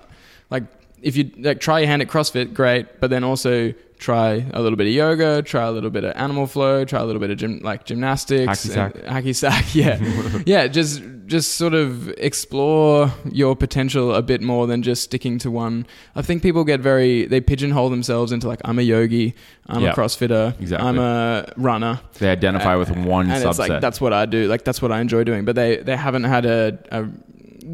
like 0.51 0.63
if 1.01 1.17
you 1.17 1.32
like 1.39 1.60
try 1.60 1.79
your 1.79 1.88
hand 1.88 2.01
at 2.01 2.08
crossfit 2.08 2.53
great 2.53 2.99
but 3.01 3.10
then 3.10 3.23
also 3.23 3.73
try 4.04 4.46
a 4.54 4.62
little 4.62 4.76
bit 4.76 4.86
of 4.88 4.94
yoga 4.94 5.42
try 5.42 5.63
a 5.63 5.72
little 5.72 5.89
bit 5.89 6.04
of 6.04 6.12
animal 6.18 6.46
flow 6.46 6.84
try 6.84 7.00
a 7.00 7.06
little 7.06 7.22
bit 7.22 7.30
of 7.32 7.38
gym 7.38 7.60
like 7.63 7.86
gymnastics 7.86 8.66
Hacky 8.66 8.74
sack. 8.74 8.96
and- 8.96 9.06
hacky 9.06 9.34
sack 9.34 9.66
yeah 9.82 9.98
yeah 10.46 10.68
just 10.68 11.02
just 11.26 11.54
sort 11.56 11.74
of 11.74 12.10
explore 12.18 13.10
your 13.32 13.56
potential 13.56 14.13
a 14.13 14.22
bit 14.22 14.42
more 14.42 14.68
than 14.68 14.84
just 14.84 15.04
sticking 15.04 15.38
to 15.39 15.50
one 15.50 15.86
i 16.16 16.22
think 16.22 16.44
people 16.44 16.66
get 16.66 16.82
very 16.82 17.26
they 17.28 17.39
pigeonhole 17.39 17.89
themselves 17.89 18.34
into 18.34 18.46
like 18.46 18.60
i'm 18.66 18.78
a 18.78 18.82
yogi 18.82 19.34
i'm 19.68 19.82
Yeah, 19.82 19.92
a 19.92 19.96
crossfitter 19.96 20.60
exactly. 20.60 20.86
i'm 20.86 21.00
a 21.00 21.46
runner 21.56 22.02
They 22.20 22.30
identify 22.30 22.76
with 22.76 22.89
one 22.92 23.30
and 23.32 23.42
subset. 23.42 23.50
it's 23.52 23.60
like 23.60 23.82
that's 23.82 24.02
what 24.02 24.12
I 24.12 24.26
do. 24.26 24.48
Like 24.48 24.63
that's 24.66 24.82
what 24.82 24.92
I 24.92 25.00
enjoy 25.00 25.24
doing. 25.24 25.46
But 25.46 25.56
they 25.56 25.78
they 25.78 25.96
haven't 25.96 26.26
had 26.26 26.46
a, 26.46 26.78
a 26.92 27.08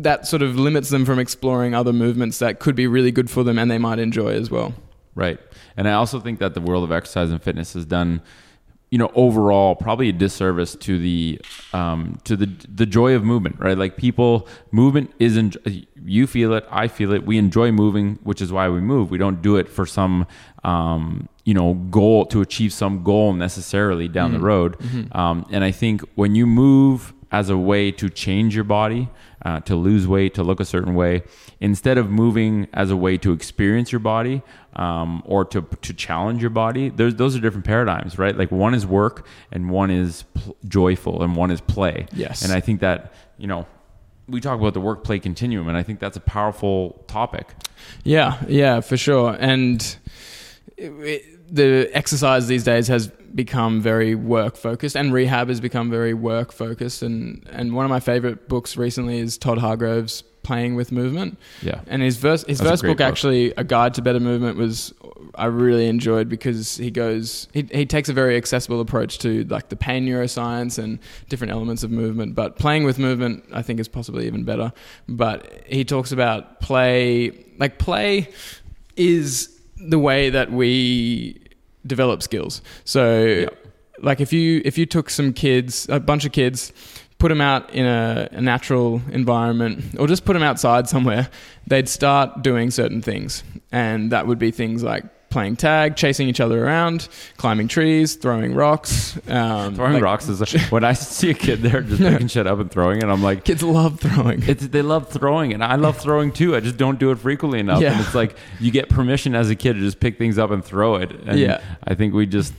that 0.08 0.28
sort 0.28 0.42
of 0.44 0.56
limits 0.58 0.90
them 0.90 1.04
from 1.06 1.18
exploring 1.20 1.74
other 1.74 1.92
movements 1.94 2.38
that 2.40 2.60
could 2.60 2.76
be 2.76 2.86
really 2.88 3.12
good 3.12 3.30
for 3.30 3.44
them 3.44 3.58
and 3.58 3.70
they 3.72 3.78
might 3.80 3.98
enjoy 4.00 4.30
as 4.34 4.50
well. 4.52 4.74
right. 5.16 5.40
And 5.80 5.88
I 5.88 5.94
also 5.94 6.20
think 6.20 6.40
that 6.40 6.56
the 6.56 6.60
world 6.60 6.84
of 6.84 6.92
exercise 6.92 7.32
and 7.32 7.42
fitness 7.42 7.72
has 7.72 7.86
done, 7.86 8.22
you 8.92 8.98
know, 8.98 9.10
overall 9.16 9.78
probably 9.78 10.10
a 10.10 10.12
disservice 10.12 10.76
to 10.76 11.00
the 11.00 11.40
um, 11.72 12.20
to 12.26 12.36
the 12.36 12.48
the 12.68 12.86
joy 12.86 13.16
of 13.16 13.24
movement. 13.24 13.56
Right. 13.60 13.78
Like 13.78 13.96
people, 13.96 14.46
movement 14.72 15.14
isn't. 15.20 15.56
You 16.04 16.28
feel 16.28 16.54
it. 16.54 16.66
I 16.70 16.90
feel 16.90 17.14
it. 17.14 17.26
We 17.26 17.38
enjoy 17.38 17.72
moving, 17.72 18.20
which 18.24 18.42
is 18.42 18.52
why 18.52 18.68
we 18.68 18.82
move. 18.82 19.10
We 19.10 19.18
don't 19.18 19.42
do 19.42 19.56
it 19.56 19.70
for 19.70 19.86
some. 19.86 20.28
Um, 20.66 21.30
you 21.46 21.54
know, 21.54 21.76
goal 21.90 22.26
to 22.28 22.42
achieve 22.42 22.74
some 22.74 23.02
goal 23.02 23.32
necessarily 23.32 24.10
down 24.10 24.34
the 24.34 24.40
road. 24.40 24.76
Um, 25.14 25.46
and 25.50 25.64
I 25.64 25.72
think 25.72 26.02
when 26.16 26.36
you 26.36 26.46
move 26.46 27.14
as 27.32 27.50
a 27.50 27.58
way 27.58 27.92
to 27.94 28.10
change 28.10 28.54
your 28.54 28.66
body, 28.66 29.10
uh, 29.44 29.60
to 29.62 29.76
lose 29.76 30.08
weight, 30.08 30.34
to 30.34 30.44
look 30.44 30.60
a 30.60 30.66
certain 30.66 30.96
way, 30.96 31.24
instead 31.60 31.98
of 31.98 32.10
moving 32.10 32.68
as 32.74 32.92
a 32.92 32.96
way 32.96 33.18
to 33.18 33.32
experience 33.32 33.92
your 33.92 34.00
body 34.00 34.42
um, 34.74 35.22
or 35.26 35.46
to 35.46 35.62
to 35.82 35.94
challenge 35.94 36.42
your 36.42 36.50
body. 36.50 36.90
There's 36.90 37.16
those 37.16 37.36
are 37.36 37.40
different 37.40 37.66
paradigms, 37.66 38.18
right? 38.18 38.38
Like 38.38 38.52
one 38.52 38.74
is 38.74 38.86
work 38.86 39.26
and 39.52 39.70
one 39.70 39.92
is 39.92 40.24
pl- 40.34 40.58
joyful 40.68 41.24
and 41.24 41.36
one 41.36 41.52
is 41.52 41.62
play. 41.62 42.08
Yes. 42.14 42.44
and 42.44 42.52
I 42.52 42.60
think 42.60 42.82
that 42.82 43.14
you 43.38 43.48
know 43.48 43.66
we 44.30 44.40
talk 44.40 44.60
about 44.60 44.74
the 44.74 44.82
work 44.82 45.04
play 45.04 45.20
continuum, 45.20 45.68
and 45.68 45.78
I 45.78 45.84
think 45.84 46.00
that's 46.00 46.18
a 46.18 46.22
powerful 46.22 47.04
topic. 47.08 47.48
Yeah, 48.04 48.40
yeah, 48.48 48.82
for 48.82 48.98
sure. 48.98 49.36
And 49.40 49.82
it, 50.78 50.92
it, 50.92 51.39
the 51.52 51.90
exercise 51.94 52.48
these 52.48 52.64
days 52.64 52.88
has 52.88 53.08
become 53.08 53.82
very 53.82 54.16
work 54.16 54.56
focused, 54.56 54.96
and 54.96 55.14
rehab 55.14 55.50
has 55.50 55.60
become 55.60 55.90
very 55.90 56.14
work 56.14 56.52
focused. 56.52 57.02
And 57.02 57.48
and 57.52 57.74
one 57.74 57.86
of 57.86 57.90
my 57.90 58.00
favorite 58.00 58.48
books 58.48 58.78
recently 58.78 59.20
is 59.20 59.38
Todd 59.38 59.58
Hargrove's 59.60 60.24
Playing 60.44 60.76
with 60.76 60.92
Movement. 60.92 61.38
Yeah. 61.62 61.82
And 61.88 62.02
his 62.02 62.18
verse, 62.18 62.44
his 62.46 62.60
That's 62.60 62.70
first 62.70 62.84
book, 62.84 62.98
book. 62.98 63.08
actually, 63.08 63.54
A 63.58 63.64
Guide 63.64 63.94
to 63.96 64.02
Better 64.02 64.20
Movement, 64.20 64.58
was 64.58 64.94
I 65.36 65.46
really 65.46 65.88
enjoyed 65.88 66.28
because 66.28 66.78
he 66.78 66.90
goes, 66.92 67.48
he, 67.54 67.68
he 67.72 67.86
takes 67.86 68.10
a 68.10 68.14
very 68.14 68.36
accessible 68.36 68.82
approach 68.82 69.20
to 69.20 69.44
like 69.46 69.70
the 69.70 69.76
pain 69.76 70.08
neuroscience 70.08 70.82
and 70.82 71.00
different 71.28 71.52
elements 71.52 71.84
of 71.84 71.92
movement. 71.92 72.36
But 72.36 72.58
playing 72.58 72.84
with 72.84 72.98
movement, 72.98 73.44
I 73.54 73.62
think, 73.62 73.80
is 73.80 73.88
possibly 73.88 74.26
even 74.28 74.44
better. 74.44 74.74
But 75.08 75.64
he 75.68 75.84
talks 75.84 76.12
about 76.12 76.62
play, 76.62 77.46
like 77.58 77.78
play 77.78 78.30
is 78.96 79.59
the 79.80 80.00
way 80.00 80.30
that 80.30 80.52
we 80.52 81.42
develop 81.86 82.22
skills. 82.22 82.62
So, 82.84 83.48
like 84.02 84.20
if 84.20 84.34
you 84.34 84.62
if 84.66 84.78
you 84.78 84.86
took 84.86 85.10
some 85.10 85.34
kids, 85.34 85.88
a 85.90 86.00
bunch 86.00 86.26
of 86.26 86.32
kids, 86.32 86.72
put 87.18 87.30
them 87.30 87.42
out 87.42 87.70
in 87.72 87.86
a, 87.86 88.30
a 88.32 88.42
natural 88.42 89.02
environment, 89.12 89.84
or 90.00 90.08
just 90.08 90.26
put 90.26 90.34
them 90.34 90.44
outside 90.44 90.88
somewhere, 90.88 91.30
they'd 91.68 91.90
start 91.90 92.42
doing 92.42 92.72
certain 92.72 93.02
things, 93.02 93.44
and 93.72 94.12
that 94.12 94.28
would 94.28 94.40
be 94.40 94.52
things 94.52 94.84
like 94.84 95.06
playing 95.30 95.56
tag, 95.56 95.96
chasing 95.96 96.28
each 96.28 96.40
other 96.40 96.64
around, 96.66 97.08
climbing 97.38 97.68
trees, 97.68 98.16
throwing 98.16 98.54
rocks. 98.56 99.16
Um, 99.28 99.76
Throwing 99.76 99.94
like, 99.94 100.04
rocks 100.04 100.28
is 100.28 100.42
when 100.72 100.84
I 100.84 100.94
see 100.94 101.30
a 101.30 101.34
kid 101.34 101.62
there 101.62 101.82
just 101.82 102.02
picking 102.02 102.28
shit 102.28 102.48
up 102.48 102.60
and 102.60 102.72
throwing 102.72 102.98
it, 103.00 103.06
I'm 103.06 103.22
like, 103.22 103.44
Kids 103.44 103.62
love 103.64 104.00
throwing. 104.00 104.42
it's 104.44 104.68
they 104.68 104.82
love 104.82 105.10
throwing 105.10 105.54
and 105.54 105.64
I 105.64 105.76
love 105.76 105.98
throwing 106.02 106.32
too. 106.32 106.56
I 106.56 106.60
just 106.60 106.78
don't 106.78 107.00
do 107.00 107.12
it 107.12 107.20
frequently 107.20 107.60
enough. 107.60 107.82
Yeah. 107.82 107.92
And 107.94 108.02
it's 108.02 108.16
like 108.16 108.36
you 108.60 108.72
get 108.72 108.90
permission 108.90 109.36
as 109.36 109.50
a 109.50 109.56
kid 109.56 109.74
to 109.74 109.80
just 109.80 110.00
pick 110.00 110.18
things 110.18 110.38
up 110.38 110.52
and 110.52 110.64
throw 110.66 110.96
it. 110.96 111.12
And 111.12 111.40
Yeah. 111.40 111.62
I 111.84 111.94
think 111.96 112.14
we 112.14 112.26
just 112.26 112.54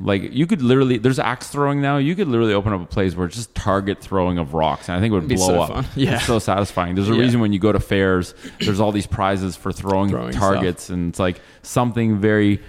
like 0.00 0.32
you 0.32 0.46
could 0.46 0.62
literally 0.62 0.98
there's 0.98 1.18
axe 1.18 1.48
throwing 1.48 1.80
now. 1.80 1.96
You 1.98 2.14
could 2.14 2.28
literally 2.28 2.54
open 2.54 2.72
up 2.72 2.80
a 2.80 2.86
place 2.86 3.14
where 3.16 3.26
it's 3.26 3.36
just 3.36 3.54
target 3.54 4.00
throwing 4.00 4.38
of 4.38 4.54
rocks, 4.54 4.88
and 4.88 4.96
I 4.96 5.00
think 5.00 5.12
it 5.12 5.14
would 5.16 5.28
blow 5.28 5.46
so 5.46 5.60
up. 5.62 5.68
fun. 5.70 5.86
Yeah. 5.96 6.16
it's 6.16 6.24
so 6.26 6.38
satisfying. 6.38 6.94
There's 6.94 7.08
a 7.10 7.14
Yeah. 7.14 7.20
reason 7.20 7.40
when 7.40 7.52
you 7.52 7.58
go 7.58 7.72
to 7.72 7.80
fairs, 7.80 8.34
there's 8.60 8.80
all 8.80 8.92
these 8.92 9.06
prizes 9.06 9.56
for 9.56 9.72
throwing, 9.72 10.10
Throwing 10.10 10.32
targets, 10.32 10.90
and 10.90 11.08
it's 11.10 11.18
like 11.18 11.40
something 11.62 12.18
very 12.18 12.60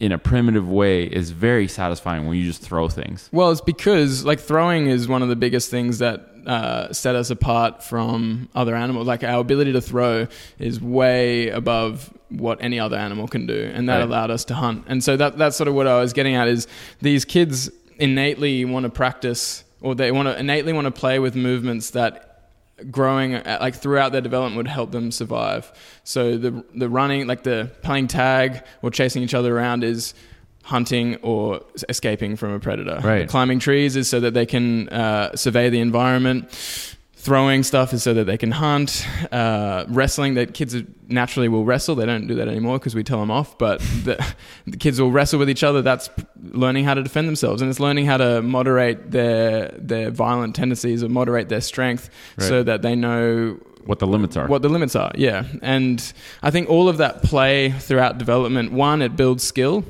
in 0.00 0.12
a 0.12 0.18
primitive 0.18 0.68
way 0.68 1.04
is 1.04 1.30
very 1.30 1.66
satisfying 1.66 2.26
when 2.26 2.36
you 2.36 2.44
just 2.44 2.62
throw 2.62 2.88
things. 2.88 3.28
Well, 3.32 3.50
it's 3.50 3.60
because 3.60 4.24
like 4.24 4.38
throwing 4.40 4.86
is 4.86 5.08
one 5.08 5.22
of 5.22 5.28
the 5.28 5.36
biggest 5.36 5.70
things 5.70 5.98
that 5.98 6.26
uh, 6.46 6.92
set 6.92 7.14
us 7.16 7.30
apart 7.30 7.82
from 7.82 8.48
other 8.54 8.74
animals. 8.76 9.06
Like 9.08 9.24
our 9.24 9.40
ability 9.40 9.72
to 9.72 9.80
throw 9.80 10.28
is 10.58 10.80
way 10.80 11.48
above 11.48 12.12
what 12.30 12.58
any 12.62 12.78
other 12.78 12.96
animal 12.96 13.26
can 13.26 13.46
do, 13.46 13.70
and 13.74 13.88
that 13.88 13.96
Right. 13.98 14.04
allowed 14.04 14.30
us 14.30 14.44
to 14.46 14.54
hunt. 14.54 14.84
And 14.86 15.02
so 15.02 15.16
that 15.16 15.36
that's 15.38 15.56
sort 15.56 15.68
of 15.68 15.74
what 15.74 15.86
I 15.86 15.98
was 16.00 16.12
getting 16.12 16.34
at 16.36 16.46
is 16.48 16.66
these 17.02 17.24
kids 17.24 17.70
innately 17.98 18.64
want 18.64 18.84
to 18.84 18.90
practice, 18.90 19.64
or 19.80 19.94
they 19.94 20.12
want 20.12 20.28
to 20.28 20.38
innately 20.38 20.72
want 20.72 20.84
to 20.84 20.90
play 20.90 21.18
with 21.18 21.34
movements 21.34 21.90
that 21.90 22.27
growing 22.90 23.34
uh, 23.34 23.58
like 23.60 23.74
throughout 23.74 24.12
their 24.12 24.20
development 24.20 24.56
would 24.56 24.68
help 24.68 24.90
them 24.90 25.10
survive. 25.10 25.72
So 26.04 26.36
the 26.36 26.64
the 26.74 26.88
running, 26.88 27.26
like 27.26 27.42
the 27.42 27.70
playing 27.82 28.08
tag 28.08 28.64
or 28.82 28.90
chasing 28.90 29.22
each 29.22 29.34
other 29.34 29.56
around, 29.56 29.84
is 29.84 30.14
hunting 30.62 31.16
or 31.22 31.62
escaping 31.88 32.36
from 32.36 32.52
a 32.52 32.60
predator. 32.60 33.00
Right. 33.02 33.28
Climbing 33.28 33.58
trees 33.58 33.96
is 33.96 34.08
so 34.08 34.20
that 34.20 34.34
they 34.34 34.46
can 34.46 34.88
uh, 34.90 35.34
survey 35.34 35.70
the 35.70 35.80
environment. 35.80 36.50
Throwing 37.28 37.62
stuff 37.62 37.92
is 37.92 38.02
so 38.02 38.14
that 38.14 38.24
they 38.24 38.38
can 38.38 38.50
hunt. 38.52 39.06
Uh, 39.30 39.84
wrestling, 39.88 40.32
that 40.34 40.54
kids 40.54 40.74
naturally 41.08 41.48
will 41.48 41.62
wrestle. 41.66 41.94
They 41.94 42.06
don't 42.06 42.26
do 42.26 42.34
that 42.36 42.48
anymore 42.48 42.78
because 42.78 42.94
we 42.94 43.04
tell 43.04 43.20
them 43.20 43.30
off. 43.30 43.58
But 43.58 43.80
the, 44.04 44.34
the 44.66 44.78
kids 44.78 44.98
will 44.98 45.10
wrestle 45.10 45.38
with 45.38 45.50
each 45.50 45.62
other. 45.62 45.82
That's 45.82 46.08
learning 46.42 46.86
how 46.86 46.94
to 46.94 47.02
defend 47.02 47.28
themselves, 47.28 47.60
and 47.60 47.70
it's 47.70 47.80
learning 47.80 48.06
how 48.06 48.16
to 48.16 48.40
moderate 48.40 49.10
their 49.10 49.68
their 49.76 50.10
violent 50.10 50.56
tendencies 50.56 51.04
or 51.04 51.10
moderate 51.10 51.50
their 51.50 51.60
strength, 51.60 52.08
so 52.38 52.62
that 52.62 52.80
they 52.80 52.94
know 52.96 53.58
What 53.84 53.98
the 53.98 54.06
limits 54.06 54.34
are. 54.38 54.46
what 54.46 54.62
the 54.62 54.70
limits 54.70 54.96
are. 54.96 55.12
Yeah, 55.14 55.44
and 55.60 56.00
I 56.42 56.50
think 56.50 56.70
all 56.70 56.88
of 56.88 56.96
that 56.96 57.22
play 57.22 57.72
throughout 57.72 58.16
development. 58.16 58.72
One, 58.72 59.02
it 59.02 59.16
builds 59.16 59.44
skill. 59.44 59.84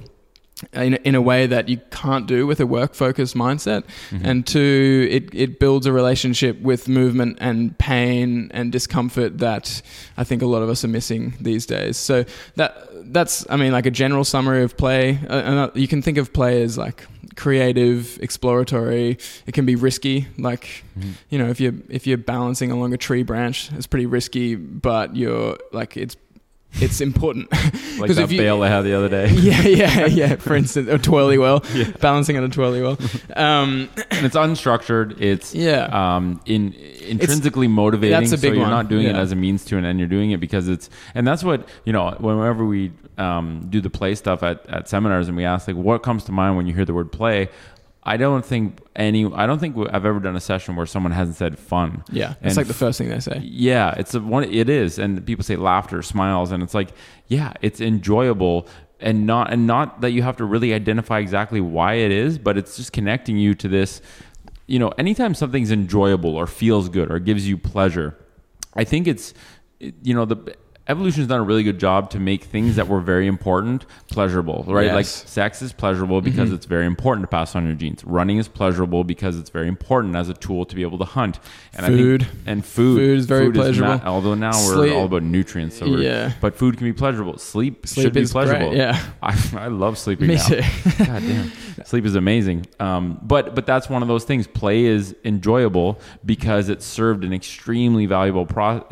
In, 0.72 0.94
in 0.94 1.14
a 1.14 1.22
way 1.22 1.46
that 1.46 1.68
you 1.68 1.80
can't 1.92 2.26
do 2.26 2.44
with 2.44 2.58
a 2.58 2.66
work 2.66 2.94
focused 2.94 3.36
mindset. 3.36 3.84
And 4.24 4.44
two, 4.44 5.06
it, 5.08 5.32
it 5.32 5.60
builds 5.60 5.86
a 5.86 5.92
relationship 5.92 6.60
with 6.60 6.88
movement 6.88 7.38
and 7.40 7.78
pain 7.78 8.50
and 8.52 8.72
discomfort 8.72 9.38
that 9.38 9.80
I 10.16 10.24
think 10.24 10.42
a 10.42 10.46
lot 10.46 10.62
of 10.62 10.68
us 10.68 10.84
are 10.84 10.88
missing 10.88 11.34
these 11.40 11.64
days. 11.64 11.96
So 11.96 12.24
that 12.56 12.88
that's, 13.12 13.46
I 13.48 13.56
mean, 13.56 13.70
like 13.70 13.86
a 13.86 13.92
general 13.92 14.24
summary 14.24 14.64
of 14.64 14.76
play. 14.76 15.20
Uh, 15.28 15.34
uh, 15.34 15.70
you 15.74 15.86
can 15.86 16.02
think 16.02 16.18
of 16.18 16.32
play 16.32 16.62
as 16.62 16.76
like 16.76 17.06
creative, 17.36 18.18
exploratory. 18.20 19.16
It 19.46 19.54
can 19.54 19.64
be 19.64 19.76
risky. 19.76 20.26
Like, 20.38 20.84
you 21.30 21.38
know, 21.38 21.48
if 21.48 21.60
you're 21.60 21.74
if 21.88 22.06
you're 22.06 22.18
balancing 22.18 22.72
along 22.72 22.92
a 22.94 22.98
tree 22.98 23.22
branch, 23.22 23.70
it's 23.72 23.86
pretty 23.86 24.06
risky, 24.06 24.56
but 24.56 25.14
you're 25.14 25.56
like 25.72 25.96
it's 25.96 26.16
it's 26.74 27.00
important. 27.00 27.50
like 27.98 28.10
that 28.12 28.30
you- 28.30 28.38
bail 28.38 28.62
I 28.62 28.68
had 28.68 28.82
the 28.82 28.94
other 28.94 29.08
day. 29.08 29.28
yeah, 29.32 29.62
yeah, 29.62 30.06
yeah. 30.06 30.36
For 30.36 30.54
instance, 30.54 30.88
a 30.88 30.98
twirly 30.98 31.38
well, 31.38 31.64
balancing 32.00 32.36
on 32.36 32.44
a 32.44 32.48
twirly 32.48 32.82
well. 32.82 32.98
Um, 33.34 33.88
and 34.10 34.26
it's 34.26 34.36
unstructured. 34.36 35.20
It's 35.20 35.54
Yeah. 35.54 35.86
um, 35.86 36.40
in 36.46 36.74
intrinsically 36.74 37.68
motivating. 37.68 38.18
that's 38.18 38.32
a 38.32 38.36
big 38.36 38.50
so 38.52 38.54
you're 38.54 38.60
one. 38.60 38.70
not 38.70 38.88
doing 38.88 39.06
it 39.06 39.16
as 39.16 39.32
a 39.32 39.36
means 39.36 39.64
to 39.66 39.78
an 39.78 39.84
end. 39.84 39.98
You're 39.98 40.08
doing 40.08 40.30
it 40.30 40.40
because 40.40 40.68
it's, 40.68 40.90
and 41.14 41.26
that's 41.26 41.42
what 41.42 41.68
you 41.84 41.92
know. 41.92 42.10
Whenever 42.18 42.64
we 42.64 42.92
um, 43.16 43.66
do 43.70 43.80
the 43.80 43.90
play 43.90 44.14
stuff 44.14 44.42
at, 44.42 44.64
at 44.68 44.88
seminars, 44.88 45.28
and 45.28 45.36
we 45.36 45.44
ask 45.44 45.66
like, 45.66 45.76
what 45.76 46.02
comes 46.02 46.24
to 46.24 46.32
mind 46.32 46.56
when 46.56 46.66
you 46.66 46.74
hear 46.74 46.84
the 46.84 46.94
word 46.94 47.10
play? 47.10 47.48
I 48.08 48.16
don't 48.16 48.42
think 48.44 48.80
any. 48.96 49.30
I 49.34 49.44
don't 49.46 49.58
think 49.58 49.76
I've 49.92 50.06
ever 50.06 50.18
done 50.18 50.34
a 50.34 50.40
session 50.40 50.76
where 50.76 50.86
someone 50.86 51.12
hasn't 51.12 51.36
said 51.36 51.58
fun. 51.58 52.02
yeah, 52.10 52.34
it's 52.40 52.56
like 52.56 52.66
the 52.66 52.72
first 52.72 52.96
thing 52.96 53.10
they 53.10 53.20
say. 53.20 53.38
yeah, 53.44 53.94
it's 53.98 54.14
a 54.14 54.20
one. 54.20 54.44
It 54.44 54.70
is, 54.70 54.98
and 54.98 55.24
people 55.26 55.44
say 55.44 55.56
laughter, 55.56 56.00
smiles, 56.00 56.50
and 56.50 56.62
it's 56.62 56.72
like, 56.72 56.88
yeah, 57.26 57.52
it's 57.60 57.82
enjoyable, 57.82 58.66
and 58.98 59.26
not 59.26 59.52
and 59.52 59.66
not 59.66 60.00
that 60.00 60.12
you 60.12 60.22
have 60.22 60.38
to 60.38 60.46
really 60.46 60.72
identify 60.72 61.18
exactly 61.18 61.60
why 61.60 61.94
it 61.94 62.10
is, 62.10 62.38
but 62.38 62.56
it's 62.56 62.78
just 62.78 62.94
connecting 62.94 63.36
you 63.36 63.54
to 63.56 63.68
this. 63.68 64.00
You 64.66 64.78
know, 64.78 64.88
anytime 64.96 65.34
something's 65.34 65.70
enjoyable 65.70 66.34
or 66.34 66.46
feels 66.46 66.88
good 66.88 67.10
or 67.10 67.18
gives 67.18 67.46
you 67.46 67.58
pleasure, 67.58 68.16
I 68.74 68.84
think 68.84 69.06
it's, 69.06 69.34
you 69.80 70.14
know, 70.14 70.24
the 70.24 70.56
evolution's 70.88 71.26
done 71.26 71.40
a 71.40 71.42
really 71.42 71.62
good 71.62 71.78
job 71.78 72.10
to 72.10 72.18
make 72.18 72.44
things 72.44 72.76
that 72.76 72.88
were 72.88 73.00
very 73.00 73.26
important 73.26 73.84
pleasurable, 74.10 74.64
right? 74.66 74.86
Yes. 74.86 74.94
Like 74.94 75.06
sex 75.06 75.62
is 75.62 75.72
pleasurable 75.72 76.20
because 76.20 76.52
it's 76.52 76.66
very 76.66 76.86
important 76.86 77.24
to 77.24 77.28
pass 77.28 77.54
on 77.54 77.66
your 77.66 77.74
genes. 77.74 78.02
Running 78.04 78.38
is 78.38 78.48
pleasurable 78.48 79.04
because 79.04 79.38
it's 79.38 79.50
very 79.50 79.68
important 79.68 80.16
as 80.16 80.28
a 80.28 80.34
tool 80.34 80.64
to 80.64 80.74
be 80.74 80.82
able 80.82 80.98
to 80.98 81.04
hunt. 81.04 81.38
And 81.74 81.86
Food. 81.86 82.22
I 82.22 82.24
think, 82.24 82.38
and 82.46 82.64
food, 82.64 82.98
Food 82.98 83.18
is 83.18 83.26
very 83.26 83.46
not- 83.46 83.54
pleasurable. 83.54 84.00
although 84.06 84.34
now 84.34 84.52
we're 84.66 84.94
all 84.94 85.04
about 85.04 85.22
nutrients, 85.22 85.76
so 85.78 85.88
we're, 85.90 85.98
Yeah. 86.02 86.32
But 86.40 86.56
food 86.56 86.76
can 86.78 86.86
be 86.86 86.92
pleasurable. 86.92 87.38
Sleep, 87.38 87.86
Sleep 87.86 88.04
should 88.04 88.12
be 88.14 88.20
is 88.22 88.32
great, 88.32 88.46
pleasurable. 88.46 88.76
yeah. 88.76 88.98
I, 89.22 89.36
I 89.56 89.66
love 89.68 89.98
sleeping. 89.98 90.28
Me 90.28 90.34
now. 90.36 90.46
too. 90.46 90.60
God 91.04 91.20
damn, 91.22 91.52
sleep 91.84 92.04
is 92.06 92.14
amazing. 92.14 92.66
Um, 92.80 93.18
but 93.22 93.54
but 93.54 93.66
that's 93.66 93.88
one 93.88 94.02
of 94.02 94.08
those 94.08 94.24
things. 94.24 94.46
Play 94.46 94.86
is 94.86 95.14
enjoyable 95.24 96.00
because 96.24 96.68
it 96.68 96.82
served 96.82 97.24
an 97.24 97.32
extremely 97.32 98.06
valuable 98.06 98.46
pro, 98.46 98.84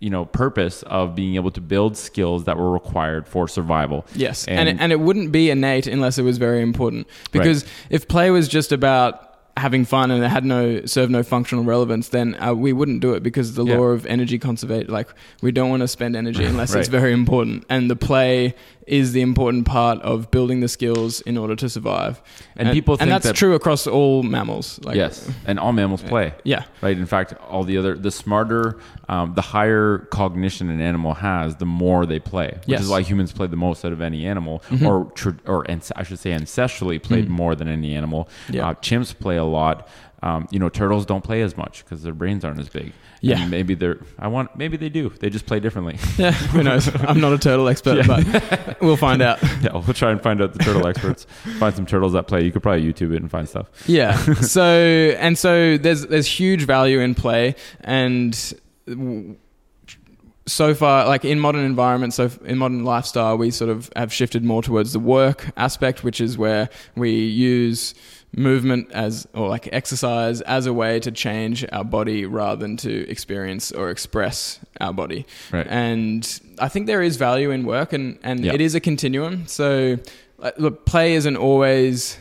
you 0.00 0.10
know, 0.10 0.24
purpose 0.26 0.82
of 0.84 1.14
being 1.14 1.36
able 1.36 1.50
to 1.50 1.60
build 1.60 1.96
skills 1.96 2.44
that 2.44 2.56
were 2.58 2.70
required 2.70 3.26
for 3.26 3.48
survival. 3.48 4.04
Yes, 4.14 4.46
and 4.46 4.68
and, 4.80 4.92
it 4.92 5.00
wouldn't 5.00 5.32
be 5.32 5.50
innate 5.50 5.86
unless 5.86 6.18
it 6.18 6.22
was 6.22 6.38
very 6.38 6.60
important. 6.62 7.06
Because 7.32 7.64
if 7.90 8.06
play 8.08 8.30
was 8.30 8.46
just 8.48 8.72
about 8.72 9.22
having 9.58 9.86
fun 9.86 10.10
and 10.10 10.22
it 10.22 10.28
had 10.28 10.44
no 10.44 10.84
served 10.84 11.10
no 11.10 11.22
functional 11.22 11.64
relevance, 11.64 12.10
then 12.10 12.36
uh, 12.42 12.52
we 12.52 12.74
wouldn't 12.74 13.00
do 13.00 13.14
it 13.14 13.22
because 13.22 13.54
the 13.54 13.64
Yeah. 13.64 13.78
law 13.78 13.84
of 13.86 14.04
energy 14.04 14.38
conservation, 14.38 14.92
like 14.92 15.08
we 15.40 15.50
don't 15.50 15.70
want 15.70 15.80
to 15.80 15.88
spend 15.88 16.14
energy 16.14 16.44
unless 16.52 16.74
it's 16.74 16.88
very 16.88 17.14
important, 17.14 17.64
and 17.70 17.90
the 17.90 17.96
play 17.96 18.54
is 18.86 19.12
the 19.12 19.22
important 19.22 19.64
part 19.66 19.98
of 20.02 20.30
building 20.30 20.60
the 20.60 20.68
skills 20.68 21.20
in 21.22 21.36
order 21.38 21.56
to 21.56 21.68
survive. 21.70 22.22
And 22.56 22.70
people 22.70 22.98
and 23.00 23.10
that's 23.10 23.26
that- 23.26 23.34
true 23.34 23.54
across 23.54 23.86
all 23.86 24.22
mammals. 24.22 24.78
Like, 24.84 24.94
yes, 24.96 25.26
and 25.46 25.58
all 25.58 25.72
mammals 25.72 26.02
play. 26.02 26.34
yeah, 26.44 26.64
right? 26.82 26.96
In 26.96 27.06
fact, 27.06 27.32
all 27.48 27.64
the 27.64 27.78
other, 27.78 27.96
the 27.96 28.10
smarter, 28.10 28.78
um, 29.08 29.34
the 29.34 29.42
higher 29.42 29.98
cognition 30.10 30.68
an 30.70 30.80
animal 30.80 31.14
has, 31.14 31.56
the 31.56 31.66
more 31.66 32.06
they 32.06 32.18
play. 32.18 32.48
Which 32.56 32.68
Yes. 32.68 32.82
is 32.82 32.88
why 32.88 33.02
humans 33.02 33.32
play 33.32 33.46
the 33.46 33.56
most 33.56 33.84
out 33.84 33.92
of 33.92 34.00
any 34.00 34.26
animal, 34.26 34.62
or 34.84 35.10
tr- 35.14 35.30
or 35.46 35.70
ans- 35.70 35.92
I 35.96 36.02
should 36.02 36.18
say 36.18 36.30
ancestrally 36.30 37.02
played 37.02 37.28
more 37.28 37.54
than 37.54 37.68
any 37.68 37.94
animal. 37.94 38.28
Yeah. 38.50 38.68
Uh, 38.68 38.74
chimps 38.74 39.16
play 39.18 39.36
a 39.36 39.44
lot. 39.44 39.88
Um, 40.22 40.48
you 40.50 40.58
know, 40.58 40.68
turtles 40.70 41.04
don't 41.06 41.22
play 41.22 41.42
as 41.42 41.56
much 41.56 41.84
because 41.84 42.02
their 42.02 42.14
brains 42.14 42.44
aren't 42.44 42.58
as 42.58 42.68
big. 42.70 42.92
Yeah. 43.20 43.40
And 43.40 43.50
maybe 43.50 43.74
they're. 43.74 43.98
I 44.18 44.28
want. 44.28 44.56
Maybe 44.56 44.76
they 44.76 44.88
do. 44.88 45.10
They 45.10 45.30
just 45.30 45.46
play 45.46 45.60
differently. 45.60 45.98
Yeah, 46.18 46.32
who 46.32 46.62
knows? 46.62 46.88
I'm 47.04 47.20
not 47.20 47.32
a 47.32 47.38
turtle 47.38 47.68
expert, 47.68 48.06
but 48.06 48.80
we'll 48.80 48.96
find 48.96 49.20
out. 49.22 49.38
yeah, 49.62 49.72
we'll 49.72 49.82
try 49.94 50.10
and 50.10 50.20
find 50.22 50.40
out 50.42 50.52
the 50.54 50.58
turtle 50.58 50.86
experts. 50.92 51.26
Find 51.58 51.74
some 51.76 51.86
turtles 51.86 52.14
that 52.14 52.26
play. 52.26 52.42
You 52.44 52.50
could 52.52 52.62
probably 52.62 52.82
YouTube 52.90 53.12
it 53.14 53.20
and 53.22 53.30
find 53.30 53.48
stuff. 53.48 53.68
Yeah. 53.86 54.16
So 54.40 54.62
and 55.18 55.36
so 55.38 55.76
there's 55.76 56.06
there's 56.06 56.26
huge 56.26 56.62
value 56.64 57.00
in 57.00 57.14
play 57.14 57.54
and 57.80 58.54
so 60.48 60.74
far 60.74 61.06
like 61.08 61.24
in 61.24 61.40
modern 61.40 61.64
environments 61.64 62.16
so 62.16 62.30
in 62.44 62.56
modern 62.56 62.84
lifestyle 62.84 63.36
we 63.36 63.50
sort 63.50 63.68
of 63.68 63.90
have 63.96 64.12
shifted 64.12 64.44
more 64.44 64.62
towards 64.62 64.92
the 64.92 65.00
work 65.00 65.50
aspect 65.56 66.04
which 66.04 66.20
is 66.20 66.38
where 66.38 66.68
we 66.94 67.10
use 67.10 67.94
movement 68.36 68.88
as 68.92 69.26
or 69.34 69.48
like 69.48 69.68
exercise 69.72 70.40
as 70.42 70.66
a 70.66 70.72
way 70.72 71.00
to 71.00 71.10
change 71.10 71.64
our 71.72 71.82
body 71.82 72.24
rather 72.26 72.60
than 72.60 72.76
to 72.76 73.08
experience 73.10 73.72
or 73.72 73.90
express 73.90 74.60
our 74.80 74.92
body 74.92 75.26
Right. 75.50 75.66
and 75.68 76.40
I 76.60 76.68
think 76.68 76.86
there 76.86 77.02
is 77.02 77.16
value 77.16 77.50
in 77.50 77.64
work, 77.66 77.92
and 77.92 78.18
and 78.22 78.44
Yeah. 78.44 78.54
it 78.54 78.60
is 78.62 78.74
a 78.74 78.80
continuum. 78.80 79.46
So, 79.46 79.98
like, 80.38 80.58
look, 80.58 80.86
play 80.86 81.12
isn't 81.14 81.36
always 81.36 82.16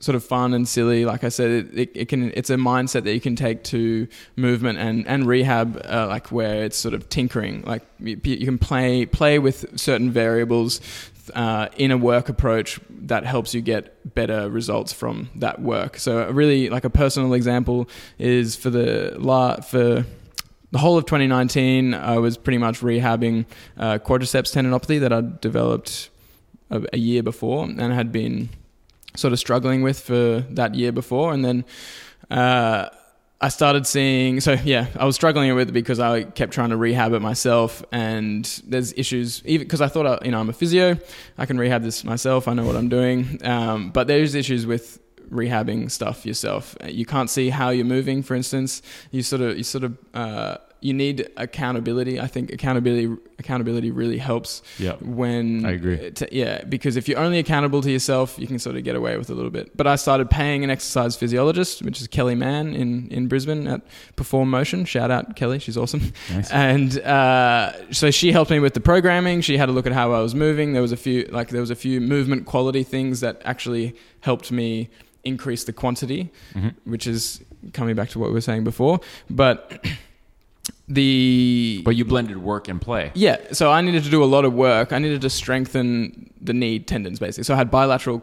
sort 0.00 0.14
of 0.16 0.24
fun 0.24 0.54
and 0.54 0.68
silly. 0.68 1.04
Like 1.04 1.24
I 1.24 1.28
said, 1.28 1.50
it, 1.50 1.78
it, 1.78 1.90
it 1.94 2.08
can 2.08 2.32
it's 2.34 2.50
a 2.50 2.56
mindset 2.56 3.04
that 3.04 3.14
you 3.14 3.20
can 3.20 3.36
take 3.36 3.64
to 3.64 4.08
movement 4.36 4.78
and 4.78 5.06
and 5.06 5.26
rehab, 5.26 5.80
uh, 5.84 6.06
like 6.08 6.30
where 6.30 6.64
it's 6.64 6.76
sort 6.76 6.94
of 6.94 7.08
tinkering. 7.08 7.62
Like 7.62 7.82
you, 7.98 8.18
you 8.22 8.44
can 8.44 8.58
play 8.58 9.06
play 9.06 9.38
with 9.38 9.78
certain 9.78 10.10
variables. 10.10 10.80
Uh, 11.34 11.68
in 11.76 11.90
a 11.90 11.98
work 11.98 12.30
approach 12.30 12.80
that 12.88 13.26
helps 13.26 13.52
you 13.52 13.60
get 13.60 14.14
better 14.14 14.48
results 14.48 14.94
from 14.94 15.28
that 15.34 15.60
work. 15.60 15.98
So, 15.98 16.26
a 16.26 16.32
really 16.32 16.70
like 16.70 16.84
a 16.84 16.90
personal 16.90 17.34
example 17.34 17.86
is 18.18 18.56
for 18.56 18.70
the 18.70 19.14
la 19.18 19.56
for 19.56 20.06
the 20.70 20.78
whole 20.78 20.96
of 20.96 21.04
2019, 21.04 21.92
I 21.92 22.16
was 22.18 22.38
pretty 22.38 22.56
much 22.56 22.80
rehabbing 22.80 23.44
uh, 23.76 23.98
quadriceps 23.98 24.54
tendinopathy 24.54 25.00
that 25.00 25.12
I'd 25.12 25.40
developed 25.42 26.08
a, 26.70 26.82
a 26.94 26.98
year 26.98 27.22
before 27.22 27.64
and 27.64 27.92
had 27.92 28.12
been 28.12 28.48
sort 29.18 29.32
of 29.32 29.38
struggling 29.38 29.82
with 29.82 29.98
for 29.98 30.44
that 30.50 30.74
year 30.74 30.92
before. 30.92 31.32
And 31.32 31.44
then 31.44 31.64
uh, 32.30 32.88
I 33.40 33.48
started 33.48 33.86
seeing, 33.86 34.40
so 34.40 34.52
yeah, 34.52 34.86
I 34.96 35.04
was 35.04 35.16
struggling 35.16 35.54
with 35.54 35.70
it 35.70 35.72
because 35.72 35.98
I 35.98 36.22
kept 36.22 36.52
trying 36.52 36.70
to 36.70 36.76
rehab 36.76 37.12
it 37.12 37.20
myself. 37.20 37.82
And 37.90 38.44
there's 38.66 38.92
issues, 38.96 39.42
even 39.44 39.66
because 39.66 39.80
I 39.80 39.88
thought, 39.88 40.06
I, 40.06 40.24
you 40.24 40.30
know, 40.30 40.40
I'm 40.40 40.48
a 40.48 40.52
physio, 40.52 40.96
I 41.36 41.46
can 41.46 41.58
rehab 41.58 41.82
this 41.82 42.04
myself, 42.04 42.46
I 42.46 42.54
know 42.54 42.64
what 42.64 42.76
I'm 42.76 42.88
doing. 42.88 43.40
Um, 43.44 43.90
but 43.90 44.06
there's 44.06 44.34
issues 44.34 44.66
with 44.66 45.00
rehabbing 45.30 45.90
stuff 45.90 46.24
yourself. 46.24 46.76
You 46.86 47.04
can't 47.04 47.28
see 47.28 47.50
how 47.50 47.70
you're 47.70 47.84
moving, 47.84 48.22
for 48.22 48.34
instance. 48.34 48.82
You 49.10 49.22
sort 49.22 49.42
of, 49.42 49.58
you 49.58 49.64
sort 49.64 49.84
of, 49.84 49.98
uh, 50.14 50.56
you 50.80 50.94
need 50.94 51.28
accountability. 51.36 52.20
I 52.20 52.26
think 52.28 52.52
accountability, 52.52 53.12
accountability 53.38 53.90
really 53.90 54.18
helps 54.18 54.62
Yeah. 54.78 54.92
when 55.00 55.64
I 55.66 55.72
agree. 55.72 56.10
to- 56.12 56.28
yeah, 56.30 56.62
because 56.64 56.96
if 56.96 57.08
you're 57.08 57.18
only 57.18 57.38
accountable 57.38 57.80
to 57.82 57.90
yourself, 57.90 58.36
you 58.38 58.46
can 58.46 58.58
sort 58.58 58.76
of 58.76 58.84
get 58.84 58.94
away 58.94 59.16
with 59.18 59.28
a 59.30 59.34
little 59.34 59.50
bit. 59.50 59.76
But 59.76 59.86
I 59.88 59.96
started 59.96 60.30
paying 60.30 60.62
an 60.64 60.70
exercise 60.70 61.16
physiologist, 61.16 61.82
which 61.82 62.00
is 62.00 62.06
Kelly 62.06 62.34
Mann 62.36 62.74
in 62.74 63.08
in 63.10 63.26
Brisbane 63.28 63.66
at 63.66 63.80
Perform 64.16 64.50
Motion. 64.50 64.84
Shout 64.84 65.10
out 65.10 65.34
Kelly, 65.36 65.58
she's 65.58 65.76
awesome. 65.76 66.12
Nice. 66.32 66.50
And 66.52 66.98
uh, 67.00 67.72
so 67.92 68.10
she 68.10 68.30
helped 68.32 68.50
me 68.50 68.60
with 68.60 68.74
the 68.74 68.80
programming. 68.80 69.40
She 69.40 69.56
had 69.58 69.68
a 69.68 69.72
look 69.72 69.86
at 69.86 69.92
how 69.92 70.12
I 70.12 70.20
was 70.20 70.34
moving. 70.34 70.72
There 70.74 70.82
was 70.82 70.92
a 70.92 70.96
few 70.96 71.28
like 71.32 71.48
there 71.48 71.60
was 71.60 71.70
a 71.70 71.76
few 71.76 72.00
movement 72.00 72.46
quality 72.46 72.84
things 72.84 73.20
that 73.20 73.42
actually 73.44 73.94
helped 74.20 74.52
me 74.52 74.88
increase 75.24 75.64
the 75.64 75.72
quantity, 75.72 76.30
Mhm. 76.54 76.74
which 76.84 77.06
is 77.06 77.40
coming 77.72 77.96
back 77.96 78.08
to 78.10 78.18
what 78.20 78.28
we 78.28 78.34
were 78.34 78.40
saying 78.40 78.62
before. 78.64 79.00
But 79.28 79.84
the 80.88 81.82
But 81.84 81.96
you 81.96 82.04
blended 82.04 82.38
work 82.38 82.68
and 82.68 82.80
play. 82.80 83.12
yeah, 83.14 83.36
so 83.52 83.70
I 83.70 83.80
needed 83.82 84.04
to 84.04 84.10
do 84.10 84.22
a 84.22 84.26
lot 84.26 84.44
of 84.44 84.52
work. 84.54 84.92
I 84.92 84.98
needed 84.98 85.20
to 85.22 85.30
strengthen 85.30 86.32
the 86.40 86.52
knee 86.52 86.78
tendons 86.78 87.18
basically. 87.18 87.44
So 87.44 87.54
I 87.54 87.56
had 87.58 87.70
bilateral 87.70 88.22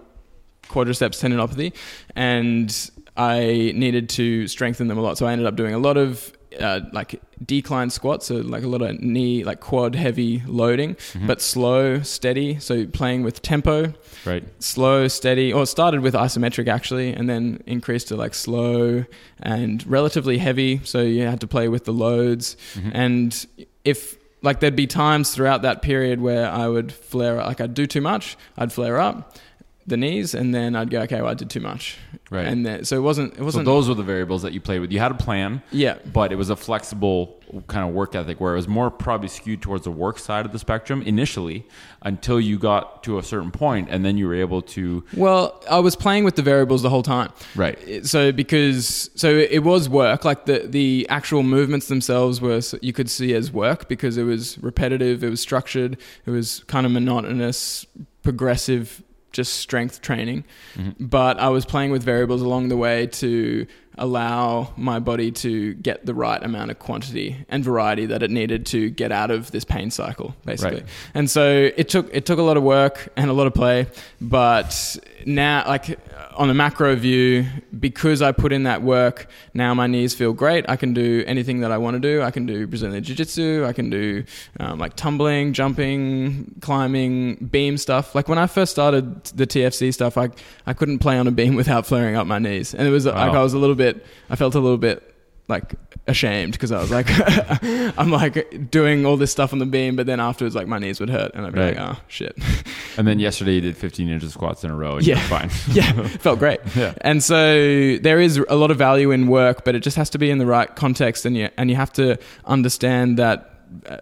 quadriceps 0.69 1.21
tendinopathy 1.21 1.73
and 2.15 2.89
I 3.15 3.71
needed 3.75 4.09
to 4.09 4.47
strengthen 4.47 4.87
them 4.87 4.97
a 4.97 5.01
lot. 5.01 5.17
So 5.17 5.25
I 5.27 5.31
ended 5.31 5.47
up 5.47 5.55
doing 5.55 5.73
a 5.73 5.79
lot 5.79 5.95
of 5.97 6.33
uh, 6.59 6.81
like 6.93 7.21
decline 7.45 7.89
squats, 7.89 8.27
so 8.27 8.35
like 8.35 8.63
a 8.63 8.67
lot 8.67 8.81
of 8.81 8.99
knee, 9.01 9.43
like 9.43 9.59
quad 9.59 9.95
heavy 9.95 10.41
loading, 10.47 10.95
Mhm. 11.13 11.27
but 11.27 11.41
slow, 11.41 12.01
steady. 12.01 12.59
So 12.59 12.85
playing 12.85 13.23
with 13.23 13.41
tempo, 13.41 13.93
Right. 14.25 14.43
slow, 14.59 15.07
steady, 15.07 15.51
or 15.53 15.65
started 15.65 16.01
with 16.01 16.13
isometric 16.13 16.67
actually, 16.67 17.13
and 17.13 17.29
then 17.29 17.61
increased 17.65 18.07
to 18.09 18.15
like 18.15 18.33
slow 18.33 19.05
and 19.41 19.83
relatively 19.87 20.37
heavy. 20.37 20.81
So 20.83 21.01
you 21.01 21.23
had 21.23 21.41
to 21.41 21.47
play 21.47 21.67
with 21.67 21.85
the 21.85 21.93
loads. 21.93 22.55
Mhm. 22.75 22.91
And 22.93 23.45
if 23.83 24.17
like 24.41 24.59
there'd 24.59 24.75
be 24.75 24.87
times 24.87 25.31
throughout 25.31 25.63
that 25.63 25.81
period 25.81 26.21
where 26.21 26.49
I 26.49 26.67
would 26.67 26.91
flare 26.91 27.35
like 27.37 27.59
I'd 27.59 27.73
do 27.73 27.87
too 27.87 28.01
much, 28.01 28.37
I'd 28.57 28.71
flare 28.71 28.99
up 28.99 29.35
the 29.87 29.97
knees, 29.97 30.33
and 30.33 30.53
then 30.53 30.75
I'd 30.75 30.89
go, 30.89 31.01
okay, 31.01 31.21
well 31.21 31.29
I 31.31 31.35
did 31.35 31.49
too 31.49 31.59
much, 31.59 31.97
Right. 32.31 32.47
and 32.47 32.65
then 32.65 32.85
so 32.85 32.95
it 32.97 33.01
wasn't 33.01 33.33
it 33.37 33.41
wasn't 33.41 33.65
those 33.65 33.87
were 33.87 33.93
the 33.93 34.03
variables 34.03 34.41
that 34.41 34.51
you 34.53 34.59
played 34.59 34.79
with. 34.79 34.91
You 34.91 34.99
had 34.99 35.11
a 35.11 35.15
plan, 35.15 35.61
yeah 35.71 35.97
but 36.11 36.31
it 36.31 36.35
was 36.37 36.49
a 36.49 36.55
flexible 36.55 37.39
kind 37.67 37.87
of 37.87 37.93
work 37.93 38.15
ethic 38.15 38.41
where 38.41 38.53
it 38.53 38.57
was 38.57 38.67
more 38.67 38.89
probably 38.89 39.27
skewed 39.27 39.61
towards 39.61 39.83
the 39.83 39.91
work 39.91 40.17
side 40.17 40.45
of 40.47 40.51
the 40.51 40.57
spectrum 40.59 41.03
initially 41.03 41.65
until 42.01 42.39
you 42.41 42.57
got 42.57 43.03
to 43.03 43.19
a 43.19 43.23
certain 43.23 43.51
point 43.51 43.87
and 43.91 44.03
then 44.03 44.17
you 44.17 44.27
were 44.27 44.33
able 44.33 44.61
to 44.63 45.03
Well, 45.15 45.63
I 45.69 45.77
was 45.79 45.95
playing 45.95 46.23
with 46.23 46.35
the 46.35 46.41
variables 46.41 46.81
the 46.81 46.89
whole 46.89 47.03
time. 47.03 47.31
Right. 47.55 48.03
So 48.05 48.31
because 48.31 49.11
so 49.15 49.29
it 49.29 49.63
was 49.63 49.87
work. 49.87 50.25
Like 50.25 50.45
the 50.45 50.65
the 50.67 51.05
actual 51.09 51.43
movements 51.43 51.87
themselves 51.87 52.41
were 52.41 52.59
you 52.81 52.91
could 52.93 53.09
see 53.09 53.35
as 53.35 53.51
work 53.51 53.87
because 53.87 54.17
it 54.17 54.23
was 54.23 54.57
repetitive, 54.57 55.23
it 55.23 55.29
was 55.29 55.39
structured, 55.41 55.97
it 56.25 56.31
was 56.31 56.63
kind 56.67 56.85
of 56.87 56.91
monotonous, 56.91 57.85
progressive, 58.23 59.03
just 59.35 59.53
strength 59.55 60.01
training. 60.01 60.45
Mm-hmm. 60.75 61.05
But 61.05 61.39
I 61.39 61.49
was 61.49 61.65
playing 61.65 61.91
with 61.91 62.03
variables 62.03 62.41
along 62.41 62.69
the 62.69 62.77
way 62.77 63.07
to 63.07 63.67
allow 63.97 64.73
my 64.77 64.99
body 64.99 65.31
to 65.31 65.73
get 65.75 66.05
the 66.05 66.13
right 66.13 66.43
amount 66.43 66.71
of 66.71 66.79
quantity 66.79 67.45
and 67.49 67.63
variety 67.63 68.05
that 68.05 68.21
it 68.23 68.31
needed 68.31 68.65
to 68.65 68.89
get 68.89 69.11
out 69.11 69.31
of 69.31 69.51
this 69.51 69.63
pain 69.63 69.89
cycle 69.89 70.35
basically. 70.45 70.81
Right. 70.81 70.89
and 71.13 71.29
so 71.29 71.71
it 71.75 71.89
took 71.89 72.13
it 72.13 72.25
took 72.25 72.39
a 72.39 72.41
lot 72.41 72.57
of 72.57 72.63
work 72.63 73.09
and 73.15 73.29
a 73.29 73.33
lot 73.33 73.47
of 73.47 73.53
play 73.53 73.87
but 74.19 74.97
now 75.25 75.63
like 75.67 75.99
on 76.35 76.49
a 76.49 76.53
macro 76.53 76.95
view 76.95 77.45
because 77.79 78.21
i 78.21 78.31
put 78.31 78.51
in 78.51 78.63
that 78.63 78.81
work 78.81 79.29
now 79.53 79.73
my 79.73 79.87
knees 79.87 80.13
feel 80.13 80.33
great. 80.33 80.65
I 80.67 80.75
can 80.75 80.93
do 80.93 81.23
anything 81.25 81.61
that 81.61 81.71
i 81.71 81.77
want 81.77 81.95
to 81.95 81.99
do. 81.99 82.21
I 82.21 82.31
can 82.31 82.45
do 82.45 82.67
brazilian 82.67 83.01
jiu-jitsu. 83.03 83.63
I 83.65 83.71
can 83.73 83.89
do 83.89 84.25
um, 84.59 84.79
like 84.79 84.95
tumbling 84.95 85.53
jumping 85.53 86.55
climbing 86.61 87.35
beam 87.35 87.77
stuff. 87.77 88.13
Like 88.13 88.27
when 88.27 88.37
i 88.37 88.47
first 88.47 88.71
started 88.71 89.23
the 89.25 89.47
tfc 89.47 89.93
stuff 89.93 90.17
i, 90.17 90.29
I 90.65 90.73
couldn't 90.73 90.99
play 90.99 91.17
on 91.17 91.27
a 91.27 91.31
beam 91.31 91.55
without 91.61 91.85
flaring 91.85 92.15
up 92.15 92.27
my 92.27 92.39
knees. 92.39 92.73
And 92.73 92.87
it 92.87 92.91
was 92.91 93.05
like 93.05 93.15
i 93.15 93.41
was 93.41 93.53
a 93.53 93.57
little 93.57 93.75
bit 93.75 93.84
i 94.29 94.35
felt 94.35 94.55
a 94.55 94.59
little 94.59 94.77
bit 94.77 95.11
like 95.47 95.75
ashamed 96.07 96.53
because 96.53 96.71
I 96.71 96.79
was 96.81 96.89
like, 96.89 97.05
I'm 97.99 98.09
like 98.09 98.71
doing 98.71 99.05
all 99.05 99.15
this 99.15 99.31
stuff 99.31 99.53
on 99.53 99.59
the 99.59 99.67
beam, 99.67 99.95
but 99.95 100.07
then 100.07 100.19
afterwards, 100.19 100.55
like 100.55 100.65
my 100.67 100.79
knees 100.79 100.99
would 100.99 101.09
hurt, 101.11 101.31
and 101.35 101.45
I'd 101.45 101.53
be 101.53 101.59
Right. 101.59 101.77
like, 101.77 101.97
oh 101.97 102.01
shit, 102.07 102.35
and 102.97 103.07
then 103.07 103.19
yesterday 103.19 103.53
you 103.53 103.61
did 103.61 103.77
15 103.77 104.09
inches 104.09 104.33
squats 104.33 104.63
in 104.63 104.71
a 104.71 104.75
row 104.75 104.97
and 104.97 105.05
Yeah. 105.05 105.19
fine 105.27 105.51
yeah, 105.71 105.91
felt 106.17 106.39
great. 106.39 106.61
Yeah. 106.75 106.93
And 107.01 107.23
so 107.23 107.97
there 107.97 108.19
is 108.19 108.37
a 108.49 108.55
lot 108.55 108.71
of 108.71 108.77
value 108.77 109.11
in 109.11 109.27
work, 109.27 109.63
but 109.65 109.75
it 109.75 109.81
just 109.83 109.97
has 109.97 110.09
to 110.11 110.17
be 110.17 110.31
in 110.31 110.39
the 110.39 110.47
right 110.47 110.75
context, 110.75 111.25
and 111.27 111.37
you 111.37 111.49
and 111.57 111.69
you 111.69 111.75
have 111.75 111.93
to 111.93 112.17
understand 112.45 113.19
that 113.19 113.37
uh, 113.87 113.97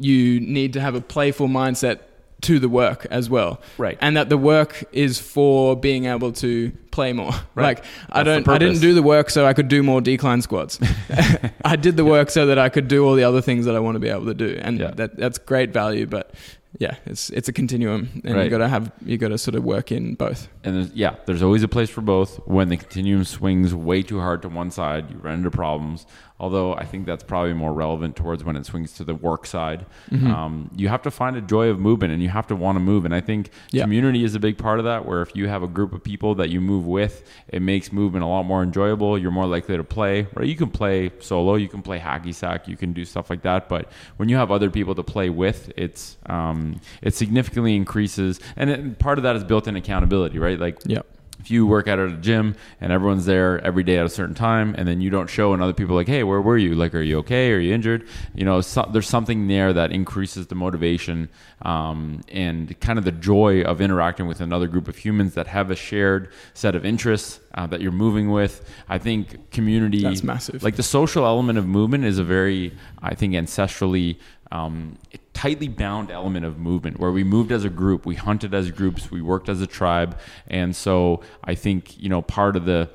you 0.00 0.40
need 0.40 0.72
to 0.72 0.80
have 0.80 0.96
a 0.96 1.00
playful 1.00 1.46
mindset 1.48 2.00
to 2.42 2.58
the 2.60 2.68
work 2.68 3.06
as 3.10 3.28
well, 3.28 3.60
Right. 3.78 3.98
And 4.00 4.16
that 4.16 4.28
the 4.28 4.36
work 4.38 4.84
is 4.92 5.18
for 5.18 5.74
being 5.76 6.04
able 6.04 6.32
to 6.34 6.70
play 6.92 7.12
more. 7.12 7.32
Right. 7.54 7.78
Like 7.78 7.84
I 8.10 8.22
That's 8.22 8.36
the 8.38 8.44
don't, 8.44 8.48
I 8.48 8.58
didn't 8.58 8.80
do 8.80 8.94
the 8.94 9.02
work 9.02 9.28
so 9.30 9.44
I 9.46 9.54
could 9.54 9.68
do 9.68 9.82
more 9.82 10.00
decline 10.00 10.40
squats. 10.42 10.78
I 11.64 11.76
did 11.76 11.96
the 11.96 12.04
work 12.04 12.30
so 12.30 12.46
that 12.46 12.58
I 12.58 12.68
could 12.68 12.86
do 12.88 13.04
all 13.06 13.14
the 13.14 13.24
other 13.24 13.40
things 13.40 13.64
that 13.66 13.74
I 13.74 13.80
want 13.80 13.96
to 13.96 14.00
be 14.00 14.08
able 14.08 14.26
to 14.26 14.34
do, 14.34 14.56
and 14.62 14.78
Yeah. 14.78 14.92
that 14.92 15.16
that's 15.16 15.38
great 15.38 15.72
value, 15.72 16.06
but. 16.06 16.32
Yeah, 16.78 16.96
it's 17.06 17.30
it's 17.30 17.48
a 17.48 17.52
continuum, 17.52 18.20
and 18.24 18.34
Right. 18.36 18.44
you 18.44 18.50
got 18.50 18.58
to 18.58 18.68
have 18.68 18.92
you 19.04 19.16
got 19.16 19.28
to 19.28 19.38
sort 19.38 19.54
of 19.54 19.64
work 19.64 19.90
in 19.90 20.14
both. 20.14 20.48
and 20.62 20.76
there's, 20.76 20.92
yeah, 20.92 21.14
there's 21.24 21.42
always 21.42 21.62
a 21.62 21.66
place 21.68 21.88
for 21.88 22.02
both. 22.02 22.36
When 22.46 22.68
the 22.68 22.76
continuum 22.76 23.24
swings 23.24 23.74
way 23.74 24.02
too 24.02 24.20
hard 24.20 24.42
to 24.42 24.48
one 24.50 24.70
side, 24.70 25.10
you 25.10 25.16
run 25.16 25.36
into 25.38 25.50
problems. 25.50 26.06
Although 26.40 26.74
I 26.74 26.84
think 26.84 27.04
that's 27.04 27.24
probably 27.24 27.52
more 27.52 27.72
relevant 27.72 28.14
towards 28.14 28.44
when 28.44 28.54
it 28.56 28.64
swings 28.64 28.92
to 28.94 29.04
the 29.04 29.14
work 29.14 29.44
side. 29.44 29.86
Mm-hmm. 30.10 30.30
Um, 30.30 30.70
you 30.76 30.86
have 30.88 31.02
to 31.02 31.10
find 31.10 31.36
a 31.36 31.40
joy 31.40 31.68
of 31.68 31.80
movement, 31.80 32.12
and 32.12 32.22
you 32.22 32.28
have 32.28 32.46
to 32.46 32.54
want 32.56 32.76
to 32.76 32.80
move. 32.80 33.04
And 33.04 33.12
I 33.14 33.20
think 33.20 33.50
Yeah. 33.72 33.82
community 33.82 34.22
is 34.22 34.34
a 34.36 34.40
big 34.40 34.56
part 34.56 34.78
of 34.78 34.84
that. 34.84 35.04
Where 35.04 35.20
if 35.22 35.34
you 35.34 35.48
have 35.48 35.62
a 35.64 35.66
group 35.66 35.92
of 35.92 36.02
people 36.04 36.34
that 36.36 36.48
you 36.50 36.60
move 36.60 36.86
with, 36.86 37.28
it 37.48 37.60
makes 37.60 37.92
movement 37.92 38.24
a 38.24 38.28
lot 38.28 38.44
more 38.44 38.62
enjoyable. 38.62 39.18
You're 39.18 39.32
more 39.32 39.46
likely 39.46 39.76
to 39.76 39.84
play. 39.84 40.28
Right? 40.34 40.46
You 40.46 40.54
can 40.56 40.70
play 40.70 41.10
solo, 41.20 41.56
you 41.56 41.68
can 41.68 41.82
play 41.82 41.98
hacky 41.98 42.32
sack, 42.34 42.68
you 42.68 42.76
can 42.76 42.92
do 42.92 43.04
stuff 43.04 43.30
like 43.30 43.42
that. 43.42 43.68
But 43.68 43.90
when 44.16 44.28
you 44.28 44.36
have 44.36 44.50
other 44.52 44.70
people 44.70 44.94
to 44.94 45.02
play 45.02 45.30
with, 45.30 45.72
it's 45.76 46.16
um, 46.26 46.80
it 47.02 47.14
significantly 47.14 47.74
increases. 47.74 48.38
And 48.56 48.70
it, 48.70 48.98
part 48.98 49.18
of 49.18 49.24
that 49.24 49.34
is 49.34 49.42
built-in 49.44 49.74
accountability, 49.76 50.38
right? 50.38 50.58
Like 50.58 50.78
Yeah. 50.86 51.02
If 51.40 51.50
you 51.50 51.66
work 51.66 51.88
out 51.88 51.98
at 51.98 52.08
a 52.10 52.16
gym 52.16 52.56
and 52.80 52.92
everyone's 52.92 53.26
there 53.26 53.64
every 53.64 53.82
day 53.82 53.98
at 53.98 54.06
a 54.06 54.08
certain 54.08 54.34
time 54.34 54.74
and 54.76 54.88
then 54.88 55.00
you 55.00 55.10
don't 55.10 55.28
show 55.28 55.52
and 55.52 55.62
other 55.62 55.72
people 55.72 55.94
like 55.94 56.08
hey 56.08 56.22
where 56.22 56.40
were 56.40 56.58
you? 56.58 56.74
Like 56.74 56.94
are 56.94 57.02
you 57.02 57.18
okay? 57.18 57.52
Are 57.52 57.58
you 57.58 57.72
injured? 57.74 58.06
You 58.34 58.44
know 58.44 58.60
so, 58.60 58.88
there's 58.92 59.08
something 59.08 59.48
there 59.48 59.72
that 59.72 59.92
increases 59.92 60.46
the 60.48 60.54
motivation 60.54 61.28
um, 61.62 62.22
and 62.28 62.78
kind 62.80 62.98
of 62.98 63.04
the 63.04 63.12
joy 63.12 63.62
of 63.62 63.80
interacting 63.80 64.26
with 64.26 64.40
another 64.40 64.66
group 64.66 64.88
of 64.88 64.96
humans 64.96 65.34
that 65.34 65.46
have 65.46 65.70
a 65.70 65.76
shared 65.76 66.30
set 66.54 66.74
of 66.74 66.84
interests 66.84 67.40
uh, 67.54 67.66
that 67.66 67.80
you're 67.80 67.90
moving 67.90 68.30
with. 68.30 68.68
I 68.88 68.98
think 68.98 69.50
community 69.50 70.02
That's 70.02 70.22
massive. 70.22 70.62
like 70.62 70.76
the 70.76 70.82
social 70.82 71.24
element 71.24 71.58
of 71.58 71.66
movement 71.66 72.04
is 72.04 72.18
a 72.18 72.24
very 72.24 72.72
i 73.02 73.14
think 73.14 73.34
ancestrally 73.34 74.18
um, 74.50 74.98
tightly 75.34 75.68
bound 75.68 76.10
element 76.10 76.44
of 76.44 76.58
movement 76.58 76.98
where 76.98 77.12
we 77.12 77.22
moved 77.22 77.52
as 77.52 77.64
a 77.64 77.68
group, 77.68 78.06
we 78.06 78.14
hunted 78.14 78.54
as 78.54 78.70
groups, 78.70 79.10
we 79.10 79.22
worked 79.22 79.48
as 79.48 79.60
a 79.60 79.66
tribe. 79.66 80.18
And 80.46 80.74
so 80.74 81.22
I 81.44 81.54
think, 81.54 82.00
you 82.00 82.08
know, 82.08 82.22
part 82.22 82.56
of 82.56 82.64
the 82.64 82.90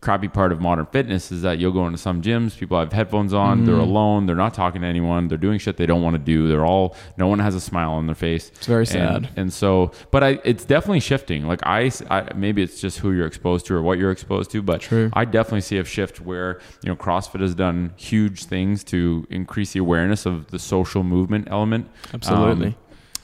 crappy 0.00 0.28
part 0.28 0.52
of 0.52 0.60
modern 0.60 0.86
fitness 0.86 1.32
is 1.32 1.42
that 1.42 1.58
you'll 1.58 1.72
go 1.72 1.84
into 1.86 1.98
some 1.98 2.22
gyms, 2.22 2.56
people 2.56 2.78
have 2.78 2.92
headphones 2.92 3.34
on, 3.34 3.64
they're 3.64 3.74
alone, 3.74 4.26
they're 4.26 4.36
not 4.36 4.54
talking 4.54 4.82
to 4.82 4.86
anyone, 4.86 5.26
they're 5.26 5.36
doing 5.36 5.58
shit 5.58 5.76
they 5.76 5.86
don't 5.86 6.02
want 6.02 6.14
to 6.14 6.20
do. 6.20 6.46
They're 6.46 6.64
all, 6.64 6.94
no 7.16 7.26
one 7.26 7.40
has 7.40 7.56
a 7.56 7.60
smile 7.60 7.90
on 7.92 8.06
their 8.06 8.14
face. 8.14 8.50
It's 8.56 8.66
very 8.66 8.82
And- 8.82 8.88
sad. 8.88 9.30
and 9.36 9.52
so, 9.52 9.90
but 10.12 10.22
I, 10.22 10.38
it's 10.44 10.64
definitely 10.64 11.00
shifting. 11.00 11.48
Like 11.48 11.60
I, 11.64 11.90
I, 12.08 12.32
maybe 12.34 12.62
it's 12.62 12.80
just 12.80 13.00
who 13.00 13.10
you're 13.10 13.26
exposed 13.26 13.66
to 13.66 13.74
or 13.74 13.82
what 13.82 13.98
you're 13.98 14.12
exposed 14.12 14.52
to, 14.52 14.62
but 14.62 14.80
True. 14.80 15.10
I 15.14 15.24
definitely 15.24 15.62
see 15.62 15.78
a 15.78 15.84
shift 15.84 16.20
where 16.20 16.60
you 16.84 16.88
know 16.90 16.96
CrossFit 16.96 17.40
has 17.40 17.56
done 17.56 17.92
huge 17.96 18.44
things 18.44 18.84
to 18.84 19.26
increase 19.30 19.72
the 19.72 19.80
awareness 19.80 20.26
of 20.26 20.52
the 20.52 20.60
social 20.60 21.02
movement 21.02 21.48
element. 21.50 21.88
Absolutely. 22.14 22.68
Um, 22.68 22.74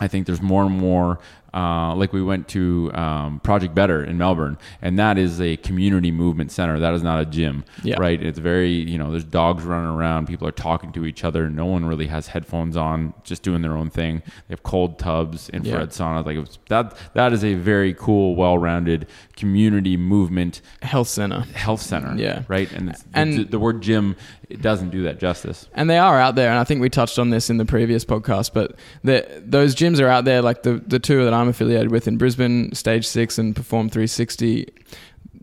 I 0.01 0.09
think 0.09 0.27
there's 0.27 0.43
more 0.43 0.65
and 0.65 0.77
more. 0.77 1.21
Uh, 1.55 1.95
like 1.95 2.13
we 2.13 2.21
went 2.21 2.49
to 2.49 2.91
um, 2.95 3.39
Project 3.41 3.75
Better 3.77 4.03
in 4.03 4.19
Melbourne, 4.19 4.59
and 4.83 4.99
that 4.99 5.17
is 5.19 5.41
a 5.41 5.57
community 5.59 6.11
movement 6.11 6.51
center. 6.51 6.81
That 6.81 6.95
is 6.95 7.03
not 7.05 7.21
a 7.21 7.25
gym, 7.25 7.65
Yeah. 7.85 7.97
right? 8.01 8.21
It's 8.21 8.41
very, 8.41 8.73
you 8.73 8.99
know, 8.99 9.13
there's 9.13 9.23
dogs 9.25 9.63
running 9.63 9.89
around. 9.89 10.27
People 10.27 10.49
are 10.49 10.53
talking 10.53 10.91
to 10.93 11.05
each 11.07 11.23
other. 11.23 11.49
No 11.49 11.67
one 11.67 11.85
really 11.85 12.09
has 12.09 12.27
headphones 12.29 12.77
on, 12.77 13.15
just 13.23 13.43
doing 13.45 13.63
their 13.63 13.77
own 13.77 13.89
thing. 13.89 14.23
They 14.49 14.53
have 14.53 14.65
cold 14.65 14.99
tubs, 14.99 15.49
infrared 15.51 15.91
saunas. 15.91 16.27
Like 16.27 16.37
was, 16.39 16.59
that. 16.69 16.97
That 17.15 17.33
is 17.33 17.45
a 17.45 17.55
very 17.55 17.95
cool, 17.95 18.35
well-rounded 18.35 19.07
community 19.37 19.97
movement 19.97 20.61
Health 20.83 21.09
center. 21.09 21.41
health 21.55 21.83
center. 21.83 22.15
Yeah. 22.17 22.43
Right. 22.49 22.71
And, 22.73 22.91
it's, 22.91 23.05
And- 23.15 23.39
the, 23.39 23.45
the 23.45 23.59
word 23.61 23.81
gym 23.81 24.17
it 24.51 24.61
doesn't 24.61 24.91
do 24.91 25.03
that 25.05 25.19
justice. 25.19 25.69
And 25.75 25.89
they 25.89 25.97
are 25.99 26.21
out 26.21 26.35
there, 26.35 26.51
and 26.51 26.59
I 26.59 26.65
think 26.65 26.81
we 26.83 26.91
touched 26.91 27.19
on 27.19 27.31
this 27.31 27.49
in 27.49 27.57
the 27.57 27.65
previous 27.65 28.05
podcast. 28.05 28.53
But 28.53 28.77
the, 29.03 29.43
those 29.45 29.75
gyms 29.75 30.01
are 30.01 30.07
out 30.09 30.25
there, 30.27 30.43
like 30.43 30.63
the 30.63 30.75
the 30.87 30.99
two 30.99 31.25
that 31.25 31.33
I'm 31.33 31.44
affiliated 31.49 31.91
with 31.91 32.07
in 32.09 32.17
Brisbane, 32.17 32.73
Stage 32.75 33.07
Six 33.07 33.39
and 33.39 33.55
Perform 33.55 33.89
360. 33.89 34.67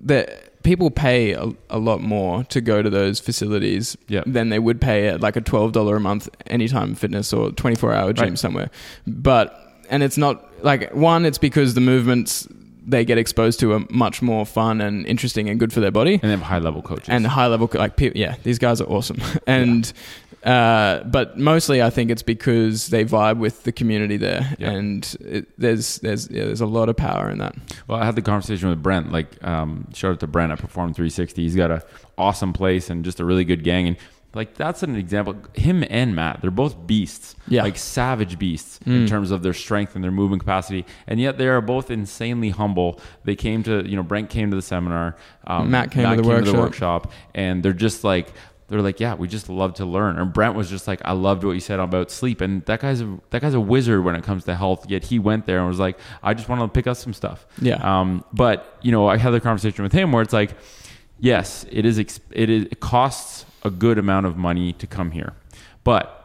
That 0.04 0.62
people 0.64 0.89
pay 0.91 1.34
a, 1.34 1.49
a 1.70 1.78
lot 1.78 2.02
more 2.02 2.43
to 2.45 2.62
go 2.62 2.82
to 2.82 2.89
those 2.89 3.20
facilities 3.20 3.97
Yeah. 4.08 4.24
than 4.26 4.49
they 4.49 4.60
would 4.60 4.80
pay 4.82 5.08
at 5.10 5.22
like 5.22 5.36
a 5.36 5.41
twelve 5.41 5.72
dollar 5.74 5.95
a 5.97 5.99
month 5.99 6.28
Anytime 6.47 6.95
Fitness 6.95 7.34
or 7.34 7.52
twenty 7.52 7.76
four 7.76 7.93
hour 7.93 8.14
gym 8.14 8.30
Right. 8.30 8.39
somewhere. 8.39 8.70
But 9.06 9.58
and 9.89 10.02
it's 10.04 10.18
not 10.18 10.64
like 10.64 10.93
one, 10.93 11.26
it's 11.26 11.38
because 11.38 11.74
the 11.76 11.82
movements 11.82 12.47
they 12.84 13.06
get 13.06 13.20
exposed 13.20 13.60
to 13.60 13.74
are 13.74 13.82
much 13.91 14.24
more 14.24 14.43
fun 14.43 14.82
and 14.82 15.06
interesting 15.06 15.47
and 15.49 15.60
good 15.60 15.72
for 15.72 15.82
their 15.82 15.91
body 15.91 16.14
And 16.14 16.24
they 16.24 16.30
have 16.30 16.41
high 16.41 16.58
level 16.58 16.82
coaches. 16.82 17.10
and 17.10 17.26
high 17.28 17.45
level 17.45 17.70
like 17.76 17.93
yeah 18.16 18.36
these 18.43 18.58
guys 18.58 18.82
are 18.82 18.86
awesome 18.89 19.20
and 19.47 19.93
uh, 20.44 21.04
but 21.04 21.38
mostly 21.38 21.82
I 21.84 21.89
think 21.92 22.10
it's 22.10 22.24
because 22.24 22.88
they 22.88 23.06
vibe 23.06 23.38
with 23.38 23.64
the 23.64 23.72
community 23.72 24.18
there 24.18 24.56
Yeah. 24.58 24.72
and 24.72 25.16
it, 25.22 25.48
there's 25.60 26.00
there's 26.00 26.30
yeah, 26.32 26.46
there's 26.46 26.62
a 26.62 26.66
lot 26.66 26.89
of 26.89 26.98
power 26.98 27.30
in 27.30 27.38
that 27.39 27.56
Well, 27.88 28.00
I 28.00 28.06
had 28.06 28.16
the 28.16 28.22
conversation 28.22 28.70
with 28.70 28.82
Brent. 28.82 29.12
Like, 29.12 29.42
um, 29.46 29.88
shout 29.94 30.14
out 30.14 30.20
to 30.22 30.28
Brent 30.28 30.52
at 30.52 30.60
Perform 30.60 30.94
360. 30.94 31.42
He's 31.44 31.56
got 31.56 31.70
a 31.72 31.84
awesome 32.18 32.54
place 32.54 32.89
and 32.89 33.04
just 33.06 33.20
a 33.20 33.26
really 33.26 33.44
good 33.46 33.64
gang. 33.64 33.88
And 33.89 33.98
like, 34.34 34.56
that's 34.56 34.82
an 34.82 34.96
example. 34.96 35.36
Him 35.56 35.84
and 35.89 36.16
Matt, 36.16 36.39
they're 36.42 36.52
both 36.52 36.88
beasts. 36.88 37.36
Yeah. 37.50 37.64
Like 37.64 37.76
savage 37.78 38.39
beasts 38.39 38.80
in 38.86 39.06
Mm. 39.06 39.10
terms 39.10 39.30
of 39.32 39.44
their 39.44 39.54
strength 39.54 39.94
and 39.94 40.02
their 40.04 40.12
movement 40.12 40.42
capacity. 40.42 40.86
And 41.06 41.20
yet 41.20 41.38
they 41.38 41.50
are 41.50 41.60
both 41.60 41.92
insanely 41.92 42.50
humble. 42.52 43.00
They 43.26 43.36
came 43.36 43.62
to, 43.64 43.86
you 43.86 43.98
know, 43.98 44.04
Brent 44.04 44.30
came 44.30 44.50
to 44.50 44.56
the 44.56 44.62
seminar. 44.62 45.18
Um, 45.46 45.70
Matt 45.70 45.92
came 45.92 46.10
to 46.16 46.22
the 46.22 46.28
workshop. 46.28 46.56
workshop, 46.56 47.12
and 47.36 47.62
they're 47.62 47.74
just 47.74 48.04
like. 48.04 48.32
They're 48.72 48.82
like, 48.82 49.01
yeah, 49.01 49.15
we 49.15 49.28
just 49.28 49.49
love 49.49 49.74
to 49.76 49.86
learn. 49.86 50.17
And 50.17 50.32
Brent 50.32 50.55
was 50.55 50.69
just 50.69 50.88
like, 50.88 51.01
I 51.05 51.11
loved 51.11 51.43
what 51.43 51.51
you 51.51 51.59
said 51.59 51.80
about 51.80 52.09
sleep. 52.09 52.39
And 52.39 52.65
that 52.65 52.80
guy's 52.80 53.01
a 53.01 53.19
that 53.30 53.41
guy's 53.41 53.53
a 53.53 53.59
wizard 53.59 54.03
when 54.03 54.15
it 54.15 54.24
comes 54.24 54.45
to 54.45 54.55
health. 54.55 54.89
Yet 54.89 55.03
he 55.03 55.19
went 55.19 55.45
there 55.45 55.59
and 55.59 55.67
was 55.67 55.78
like, 55.78 55.99
I 56.24 56.34
just 56.34 56.47
want 56.47 56.61
to 56.61 56.67
pick 56.69 56.88
up 56.88 56.95
some 56.95 57.13
stuff. 57.13 57.45
Yeah. 57.61 57.76
Um, 57.76 58.24
but 58.32 58.80
you 58.82 58.91
know, 58.93 59.07
I 59.07 59.17
had 59.17 59.32
the 59.32 59.41
conversation 59.41 59.84
with 59.84 59.91
him 59.91 60.13
where 60.13 60.22
it's 60.24 60.34
like, 60.34 60.55
yes, 61.19 61.65
it 61.69 61.86
is, 61.86 61.99
it 61.99 62.09
is, 62.49 62.65
It 62.72 62.80
costs 62.80 63.45
a 63.63 63.69
good 63.69 63.97
amount 63.97 64.26
of 64.26 64.38
money 64.38 64.74
to 64.74 64.88
come 64.88 65.11
here, 65.11 65.34
but 65.84 66.17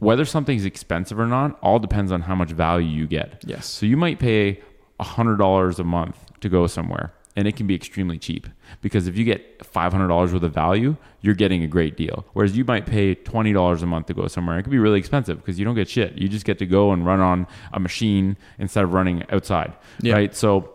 whether 0.00 0.24
something's 0.24 0.64
expensive 0.64 1.18
or 1.20 1.26
not, 1.26 1.56
all 1.62 1.78
depends 1.78 2.10
on 2.10 2.22
how 2.22 2.34
much 2.34 2.50
value 2.50 2.88
you 2.88 3.06
get. 3.06 3.44
Yes. 3.46 3.66
So 3.66 3.86
you 3.86 3.96
might 3.96 4.18
pay 4.18 4.60
hundred 5.00 5.36
dollars 5.36 5.78
a 5.78 5.84
month 5.84 6.16
to 6.40 6.48
go 6.48 6.66
somewhere, 6.66 7.12
and 7.36 7.48
it 7.48 7.56
can 7.56 7.66
be 7.66 7.74
extremely 7.74 8.18
cheap 8.18 8.46
because 8.80 9.06
if 9.06 9.16
you 9.16 9.24
get 9.24 9.64
five 9.64 9.92
hundred 9.92 10.08
dollars 10.08 10.32
worth 10.32 10.42
of 10.42 10.52
value, 10.54 10.96
you're 11.20 11.34
getting 11.34 11.62
a 11.62 11.66
great 11.66 11.96
deal. 11.96 12.24
Whereas 12.32 12.56
you 12.56 12.64
might 12.64 12.86
pay 12.86 13.14
twenty 13.14 13.52
dollars 13.52 13.82
a 13.82 13.86
month 13.86 14.06
to 14.06 14.14
go 14.14 14.26
somewhere, 14.28 14.58
it 14.58 14.62
could 14.64 14.70
be 14.72 14.78
really 14.78 14.98
expensive 14.98 15.38
because 15.38 15.58
you 15.58 15.64
don't 15.64 15.74
get 15.74 15.88
shit. 15.88 16.18
You 16.18 16.28
just 16.28 16.44
get 16.44 16.58
to 16.58 16.66
go 16.66 16.92
and 16.92 17.06
run 17.06 17.20
on 17.20 17.46
a 17.72 17.80
machine 17.80 18.36
instead 18.58 18.84
of 18.84 18.92
running 18.92 19.24
outside, 19.30 19.72
Yeah. 20.00 20.14
right? 20.14 20.34
So. 20.34 20.72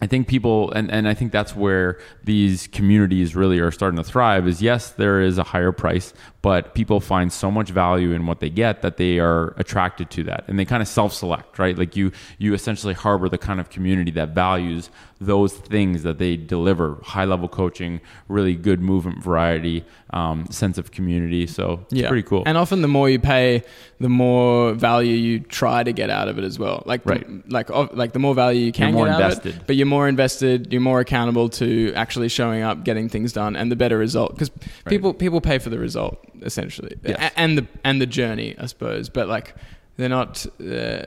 I 0.00 0.06
think 0.06 0.28
people, 0.28 0.70
and, 0.74 0.92
and 0.92 1.08
I 1.08 1.14
think 1.14 1.32
that's 1.32 1.56
where 1.56 1.98
these 2.22 2.68
communities 2.68 3.34
really 3.34 3.58
are 3.58 3.72
starting 3.72 3.96
to 3.96 4.04
thrive. 4.04 4.46
Is 4.46 4.62
yes, 4.62 4.90
there 4.90 5.20
is 5.20 5.38
a 5.38 5.42
higher 5.42 5.72
price, 5.72 6.14
but 6.40 6.72
people 6.72 7.00
find 7.00 7.32
so 7.32 7.50
much 7.50 7.70
value 7.70 8.12
in 8.12 8.24
what 8.24 8.38
they 8.38 8.48
get 8.48 8.80
that 8.82 8.96
they 8.96 9.18
are 9.18 9.54
attracted 9.56 10.08
to 10.10 10.22
that, 10.22 10.44
and 10.46 10.56
they 10.56 10.64
kind 10.64 10.82
of 10.82 10.86
self-select, 10.86 11.58
right? 11.58 11.76
Like 11.76 11.96
you, 11.96 12.12
you 12.38 12.54
essentially 12.54 12.94
harbor 12.94 13.28
the 13.28 13.38
kind 13.38 13.58
of 13.58 13.70
community 13.70 14.12
that 14.12 14.36
values 14.36 14.88
those 15.20 15.52
things 15.52 16.04
that 16.04 16.18
they 16.18 16.36
deliver: 16.36 16.98
high-level 17.02 17.48
coaching, 17.48 18.00
really 18.28 18.54
good 18.54 18.80
movement 18.80 19.22
variety, 19.22 19.84
um, 20.10 20.46
sense 20.50 20.78
of 20.78 20.92
community. 20.92 21.46
So 21.46 21.84
it's 21.90 22.06
pretty 22.06 22.22
cool. 22.22 22.44
And 22.46 22.56
often 22.56 22.82
the 22.82 22.88
more 22.88 23.10
you 23.10 23.18
pay, 23.18 23.64
the 23.98 24.08
more 24.08 24.72
value 24.74 25.14
you 25.14 25.40
try 25.40 25.82
to 25.82 25.92
get 25.92 26.08
out 26.08 26.28
of 26.28 26.38
it 26.38 26.44
as 26.44 26.58
well. 26.58 26.84
Like 26.86 27.02
the- 27.04 27.42
like 27.48 27.68
like 27.70 28.12
the 28.12 28.18
more 28.20 28.34
value 28.34 28.64
you 28.66 28.72
can 28.72 28.88
You're 28.90 28.92
more 28.94 29.06
get 29.06 29.14
out 29.14 29.20
of 29.20 29.26
invested. 29.38 29.54
it, 29.56 29.66
but 29.66 29.74
you're 29.76 29.86
more 29.86 30.06
invested. 30.08 30.72
You're 30.72 30.80
more 30.82 31.00
accountable 31.00 31.48
to 31.50 31.92
actually 31.94 32.28
showing 32.28 32.62
up, 32.62 32.84
getting 32.84 33.08
things 33.08 33.32
done, 33.32 33.56
and 33.56 33.72
the 33.72 33.76
better 33.76 33.98
result. 33.98 34.34
Because 34.34 34.50
people 34.86 35.12
people 35.14 35.40
pay 35.40 35.58
for 35.58 35.70
the 35.70 35.78
result 35.78 36.16
essentially, 36.42 36.94
Yes. 37.04 37.18
A- 37.18 37.38
and 37.40 37.58
the 37.58 37.66
and 37.82 38.00
the 38.00 38.06
journey, 38.06 38.54
I 38.58 38.66
suppose. 38.66 39.08
But 39.08 39.26
like 39.28 39.54
they're 39.96 40.08
not. 40.08 40.46
Uh, 40.64 41.06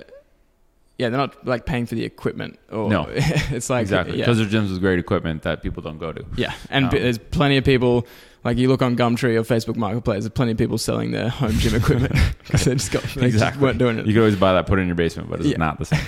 yeah, 1.01 1.09
they're 1.09 1.17
not 1.17 1.45
like 1.45 1.65
paying 1.65 1.85
for 1.85 1.95
the 1.95 2.05
equipment. 2.05 2.59
Or 2.71 2.89
No. 2.89 3.07
it's 3.57 3.69
like 3.69 3.81
exactly 3.81 4.17
yeah. 4.17 4.25
because 4.25 4.37
there's 4.37 4.51
gyms 4.53 4.69
with 4.71 4.79
great 4.79 4.99
equipment 4.99 5.41
that 5.41 5.61
people 5.61 5.81
don't 5.83 5.97
go 5.97 6.13
to. 6.13 6.23
Yeah, 6.37 6.53
and 6.69 6.85
Um, 6.85 6.91
there's 6.91 7.17
plenty 7.17 7.57
of 7.57 7.65
people. 7.65 8.07
Like 8.43 8.57
you 8.57 8.69
look 8.69 8.81
on 8.81 8.95
Gumtree 8.97 9.35
or 9.35 9.43
Facebook 9.43 9.75
Marketplace, 9.75 10.23
there's 10.23 10.31
plenty 10.31 10.53
of 10.53 10.57
people 10.57 10.77
selling 10.79 11.11
their 11.11 11.29
home 11.29 11.51
gym 11.53 11.75
equipment 11.75 12.13
because 12.43 12.63
they 12.65 12.73
just 12.73 12.91
got 12.91 13.03
they 13.03 13.29
just 13.29 13.57
weren't 13.57 13.77
doing 13.77 13.99
it. 13.99 14.07
You 14.07 14.13
could 14.13 14.19
always 14.21 14.35
buy 14.35 14.53
that, 14.53 14.65
put 14.65 14.79
it 14.79 14.83
in 14.83 14.87
your 14.87 14.95
basement, 14.95 15.29
but 15.29 15.39
it's 15.41 15.49
Yeah. 15.49 15.57
not 15.57 15.77
the 15.79 15.85
same. 15.85 15.99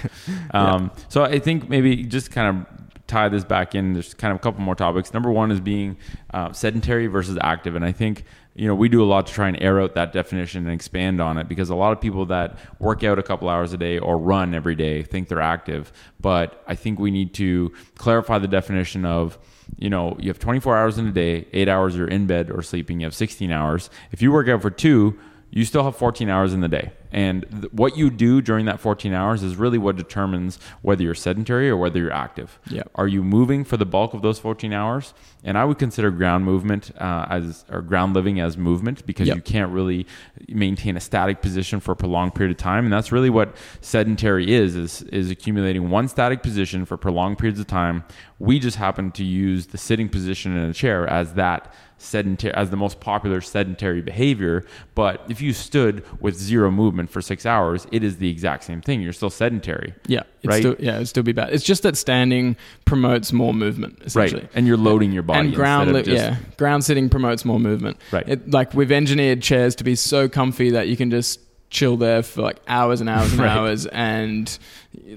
Um, 0.52 0.92
So 1.10 1.24
I 1.24 1.38
think 1.40 1.70
maybe 1.70 2.04
just 2.04 2.32
kind 2.32 2.48
of 2.50 2.83
tie 3.14 3.30
this 3.30 3.44
back 3.44 3.76
in. 3.76 3.94
There's 3.94 4.14
kind 4.14 4.32
of 4.32 4.38
a 4.38 4.40
couple 4.40 4.62
more 4.62 4.76
topics. 4.76 5.14
Number 5.14 5.32
one 5.32 5.52
is 5.52 5.60
being 5.60 5.98
uh, 6.34 6.52
sedentary 6.52 7.08
versus 7.08 7.38
active, 7.42 7.76
and 7.76 7.86
I 7.86 7.92
think 7.92 8.24
you 8.56 8.68
know 8.68 8.76
we 8.76 8.90
do 8.90 9.04
a 9.04 9.06
lot 9.06 9.28
to 9.28 9.34
try 9.34 9.48
and 9.48 9.62
air 9.62 9.80
out 9.80 9.96
that 9.96 10.14
definition 10.14 10.66
and 10.66 10.74
expand 10.74 11.22
on 11.22 11.38
it 11.38 11.48
because 11.48 11.70
a 11.70 11.76
lot 11.76 11.92
of 11.94 12.02
people 12.02 12.26
that 12.28 12.58
work 12.80 13.04
out 13.04 13.20
a 13.20 13.24
couple 13.24 13.50
hours 13.50 13.74
a 13.74 13.78
day 13.78 14.00
or 14.00 14.18
run 14.18 14.54
every 14.54 14.76
day 14.76 15.04
think 15.04 15.28
they're 15.28 15.42
active, 15.42 15.92
but 16.20 16.64
I 16.68 16.76
think 16.76 17.00
we 17.00 17.12
need 17.12 17.34
to 17.36 17.72
clarify 17.96 18.40
the 18.40 18.48
definition 18.48 19.06
of 19.06 19.38
you 19.78 19.90
know, 19.90 20.16
you 20.20 20.30
have 20.30 20.40
24 20.40 20.78
hours 20.78 20.98
in 20.98 21.08
a 21.08 21.12
day, 21.12 21.48
eight 21.54 21.70
hours 21.70 21.96
you're 21.96 22.08
in 22.08 22.28
bed 22.28 22.52
or 22.52 22.62
sleeping, 22.62 23.00
you 23.00 23.06
have 23.06 23.16
16 23.16 23.52
hours. 23.52 23.90
If 24.12 24.22
you 24.22 24.32
work 24.32 24.48
out 24.48 24.62
for 24.62 24.70
two, 24.70 25.18
you 25.56 25.66
still 25.66 25.84
have 25.84 25.96
14 25.96 26.30
hours 26.30 26.52
in 26.52 26.62
the 26.62 26.68
day. 26.68 26.92
And 27.12 27.46
th- 27.62 27.72
what 27.72 27.96
you 27.96 28.10
do 28.10 28.42
during 28.42 28.66
that 28.66 28.80
14 28.80 29.14
hours 29.14 29.44
is 29.44 29.56
really 29.56 29.78
what 29.78 29.96
determines 29.96 30.58
whether 30.82 31.04
you're 31.04 31.14
sedentary 31.14 31.70
or 31.70 31.78
whether 31.78 32.00
you're 32.00 32.12
active. 32.12 32.60
Yep. 32.70 32.90
Are 32.96 33.08
you 33.08 33.24
moving 33.24 33.64
for 33.64 33.78
the 33.78 33.86
bulk 33.86 34.16
of 34.16 34.24
those 34.24 34.40
14 34.40 34.74
hours? 34.74 35.14
And 35.44 35.56
I 35.56 35.64
would 35.66 35.78
consider 35.78 36.10
ground 36.10 36.44
movement 36.44 36.90
uh, 37.00 37.28
as, 37.30 37.66
or 37.70 37.84
ground 37.84 38.16
living 38.16 38.40
as 38.40 38.58
movement 38.58 39.06
because 39.06 39.28
Yep. 39.28 39.36
you 39.36 39.42
can't 39.44 39.72
really 39.72 40.08
maintain 40.50 40.98
a 40.98 41.00
static 41.00 41.44
position 41.44 41.80
for 41.80 41.92
a 41.92 41.96
prolonged 41.96 42.34
period 42.34 42.52
of 42.52 42.58
time. 42.58 42.86
And 42.86 42.92
that's 42.92 43.12
really 43.12 43.30
what 43.30 43.56
sedentary 43.82 44.52
is, 44.52 44.76
is, 44.76 45.04
is 45.04 45.30
accumulating 45.30 45.92
one 45.92 46.08
static 46.08 46.42
position 46.42 46.84
for 46.84 46.98
prolonged 46.98 47.38
periods 47.38 47.60
of 47.60 47.68
time. 47.68 48.04
We 48.40 48.58
just 48.58 48.78
happen 48.78 49.12
to 49.12 49.24
use 49.24 49.68
the 49.68 49.78
sitting 49.78 50.10
position 50.10 50.58
in 50.58 50.70
a 50.72 50.74
chair 50.74 51.08
as 51.08 51.34
that 51.36 51.72
sedentary 52.04 52.54
as 52.54 52.70
the 52.70 52.76
most 52.78 53.00
popular 53.00 53.42
sedentary 53.42 54.02
behavior 54.02 54.66
but 54.96 55.24
if 55.30 55.42
you 55.42 55.54
stood 55.54 56.04
with 56.22 56.36
zero 56.36 56.70
movement 56.70 57.10
for 57.10 57.22
six 57.22 57.46
hours, 57.46 57.88
it 57.92 58.04
is 58.04 58.18
the 58.18 58.30
exact 58.30 58.64
same 58.64 58.82
thing. 58.82 59.02
You're 59.02 59.14
still 59.14 59.30
sedentary. 59.30 59.94
Yeah, 60.08 60.20
it's 60.44 60.46
Right. 60.48 60.60
Still, 60.62 60.76
yeah, 60.80 60.96
it'd 60.98 61.08
still 61.08 61.24
be 61.24 61.32
bad. 61.32 61.52
It's 61.54 61.64
just 61.64 61.82
that 61.84 61.98
standing 61.98 62.56
promotes 62.86 63.34
more 63.34 63.54
movement, 63.54 64.00
essentially. 64.06 64.42
Right. 64.44 64.52
And 64.54 64.68
you're 64.68 64.78
loading 64.78 65.12
your 65.12 65.24
body. 65.24 65.48
and 65.48 65.56
ground, 65.56 65.92
li- 65.94 66.04
just, 66.04 66.16
yeah, 66.24 66.38
ground 66.58 66.84
sitting 66.86 67.10
promotes 67.10 67.44
more 67.46 67.60
movement. 67.60 67.98
Right. 68.12 68.28
It, 68.28 68.52
like 68.52 68.74
we've 68.74 68.92
engineered 68.92 69.42
chairs 69.42 69.76
to 69.78 69.84
be 69.84 69.96
so 69.96 70.30
comfy 70.30 70.70
that 70.72 70.88
you 70.88 70.96
can 70.98 71.10
just 71.10 71.40
chill 71.70 71.98
there 71.98 72.22
for 72.22 72.42
like 72.44 72.60
hours 72.68 73.02
and 73.02 73.10
hours 73.10 73.32
and 73.32 73.40
Right. 73.42 73.50
hours, 73.58 73.86
and 73.88 74.58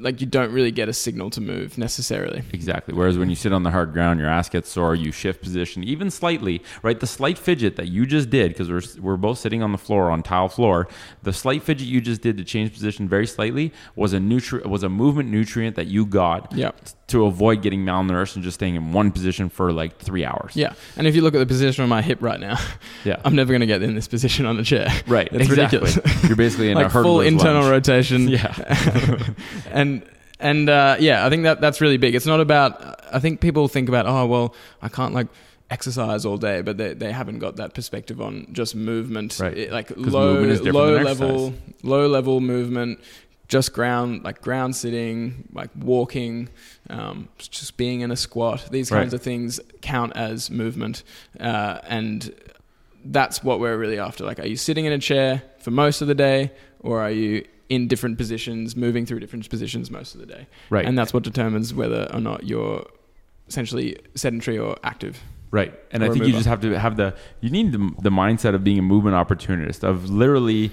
like 0.01 0.21
you 0.21 0.27
don't 0.27 0.53
really 0.53 0.71
get 0.71 0.89
a 0.89 0.93
signal 0.93 1.31
to 1.31 1.41
move 1.41 1.77
necessarily. 1.79 2.43
Exactly. 2.53 2.95
Whereas 2.95 3.19
when 3.19 3.29
you 3.29 3.37
sit 3.37 3.53
on 3.53 3.63
the 3.63 3.71
hard 3.71 3.93
ground, 3.93 4.21
your 4.21 4.29
ass 4.29 4.49
gets 4.49 4.71
sore. 4.71 4.95
You 4.95 5.13
shift 5.13 5.43
position, 5.43 5.85
even 5.85 6.11
slightly. 6.11 6.63
Right. 6.83 6.99
The 6.99 7.07
slight 7.07 7.39
fidget 7.39 7.77
that 7.77 7.89
you 7.89 8.07
just 8.07 8.31
did, 8.31 8.49
because 8.53 8.71
we're 8.71 9.03
we're 9.03 9.17
both 9.17 9.39
sitting 9.39 9.63
on 9.63 9.73
the 9.73 9.79
floor 9.79 10.11
on 10.11 10.23
tile 10.23 10.49
floor. 10.49 10.89
The 11.23 11.33
slight 11.33 11.63
fidget 11.63 11.87
you 11.89 12.01
just 12.01 12.21
did 12.23 12.37
to 12.39 12.45
change 12.45 12.73
position 12.73 13.09
very 13.09 13.27
slightly 13.27 13.73
was 13.95 14.13
a 14.13 14.19
nutri- 14.19 14.65
was 14.67 14.83
a 14.83 14.89
movement 14.89 15.31
nutrient 15.31 15.77
that 15.77 15.87
you 15.87 16.07
got 16.07 16.53
Yep. 16.55 16.77
To 17.09 17.25
avoid 17.27 17.63
getting 17.63 17.85
malnourished 17.85 18.35
and 18.35 18.43
just 18.43 18.57
staying 18.57 18.75
in 18.75 18.93
one 18.93 19.13
position 19.13 19.49
for 19.49 19.71
like 19.73 19.99
three 19.99 20.25
hours. 20.25 20.57
Yeah, 20.57 20.73
and 20.97 21.07
if 21.07 21.15
you 21.15 21.23
look 21.23 21.35
at 21.35 21.39
the 21.39 21.47
position 21.47 21.85
of 21.85 21.89
my 21.89 22.03
hip 22.03 22.19
right 22.21 22.41
now, 22.41 22.59
Yeah. 23.05 23.21
I'm 23.25 23.37
never 23.37 23.53
going 23.53 23.61
to 23.61 23.67
get 23.67 23.83
in 23.83 23.95
this 23.95 24.09
position 24.09 24.45
on 24.45 24.59
a 24.59 24.65
chair. 24.65 24.89
Right. 25.07 25.29
It's 25.31 25.49
exactly. 25.49 25.79
ridiculous. 25.79 26.25
You're 26.25 26.37
basically 26.37 26.71
in 26.73 26.77
a 26.79 26.83
like 26.83 26.93
full 26.93 27.21
internal 27.21 27.63
lunge. 27.63 27.71
rotation. 27.73 28.29
Yeah. 28.37 29.33
and 29.71 30.03
and 30.41 30.69
uh, 30.69 30.97
yeah, 31.01 31.25
I 31.25 31.31
think 31.31 31.45
that 31.45 31.61
that's 31.61 31.81
really 31.81 31.97
big. 31.97 32.15
It's 32.15 32.27
not 32.27 32.41
about. 32.41 33.01
I 33.15 33.21
think 33.21 33.41
people 33.41 33.69
think 33.69 33.89
about 33.89 34.07
oh 34.07 34.27
well, 34.27 34.55
I 34.83 34.89
can't 34.89 35.15
like 35.15 35.29
exercise 35.71 36.25
all 36.25 36.37
day, 36.37 36.61
but 36.63 36.77
they, 36.77 36.95
they 36.95 37.11
haven't 37.13 37.39
got 37.41 37.57
that 37.57 37.75
perspective 37.75 38.21
on 38.21 38.47
just 38.53 38.75
movement, 38.77 39.39
Right. 39.41 39.71
Like 39.71 39.91
low 39.97 40.43
low 40.43 40.97
level 41.03 41.55
low 41.83 42.07
level 42.09 42.41
movement. 42.41 43.01
Just 43.49 43.73
ground, 43.73 44.25
like 44.25 44.43
ground 44.43 44.75
sitting, 44.75 45.49
like 45.53 45.71
walking, 45.79 46.49
um, 46.91 47.29
just 47.39 47.77
being 47.77 48.01
in 48.01 48.11
a 48.11 48.17
squat. 48.17 48.69
These 48.71 48.91
Right. 48.91 49.01
kinds 49.01 49.15
of 49.15 49.23
things 49.23 49.61
count 49.83 50.13
as 50.17 50.51
movement, 50.51 51.05
uh, 51.39 51.79
and 51.89 52.33
that's 53.05 53.45
what 53.45 53.61
we're 53.61 53.77
really 53.77 53.99
after. 54.01 54.25
Like, 54.25 54.41
are 54.41 54.47
you 54.49 54.57
sitting 54.57 54.85
in 54.85 54.93
a 54.93 54.99
chair 54.99 55.43
for 55.61 55.71
most 55.71 56.03
of 56.03 56.09
the 56.09 56.15
day, 56.15 56.51
or 56.81 57.01
are 57.01 57.11
you 57.11 57.45
in 57.69 57.87
different 57.89 58.17
positions, 58.19 58.75
moving 58.77 59.07
through 59.07 59.21
different 59.21 59.49
positions 59.49 59.91
most 59.91 60.15
of 60.15 60.21
the 60.21 60.27
day? 60.27 60.47
Right. 60.71 60.85
And 60.85 60.99
that's 60.99 61.13
what 61.15 61.23
determines 61.23 61.73
whether 61.75 62.09
or 62.13 62.21
not 62.21 62.45
you're 62.45 62.85
essentially 63.49 63.97
sedentary 64.17 64.59
or 64.59 64.77
active. 64.83 65.21
Right. 65.53 65.73
And 65.93 66.03
I 66.05 66.11
think 66.11 66.27
you 66.27 66.33
just 66.33 66.47
have 66.47 66.61
to 66.63 66.79
have 66.79 66.97
the 66.97 67.15
you 67.41 67.51
need 67.51 67.71
the, 67.73 67.79
the 68.03 68.11
mindset 68.11 68.55
of 68.55 68.65
being 68.65 68.79
a 68.79 68.83
movement 68.83 69.15
opportunist 69.15 69.85
of 69.85 70.11
literally 70.11 70.73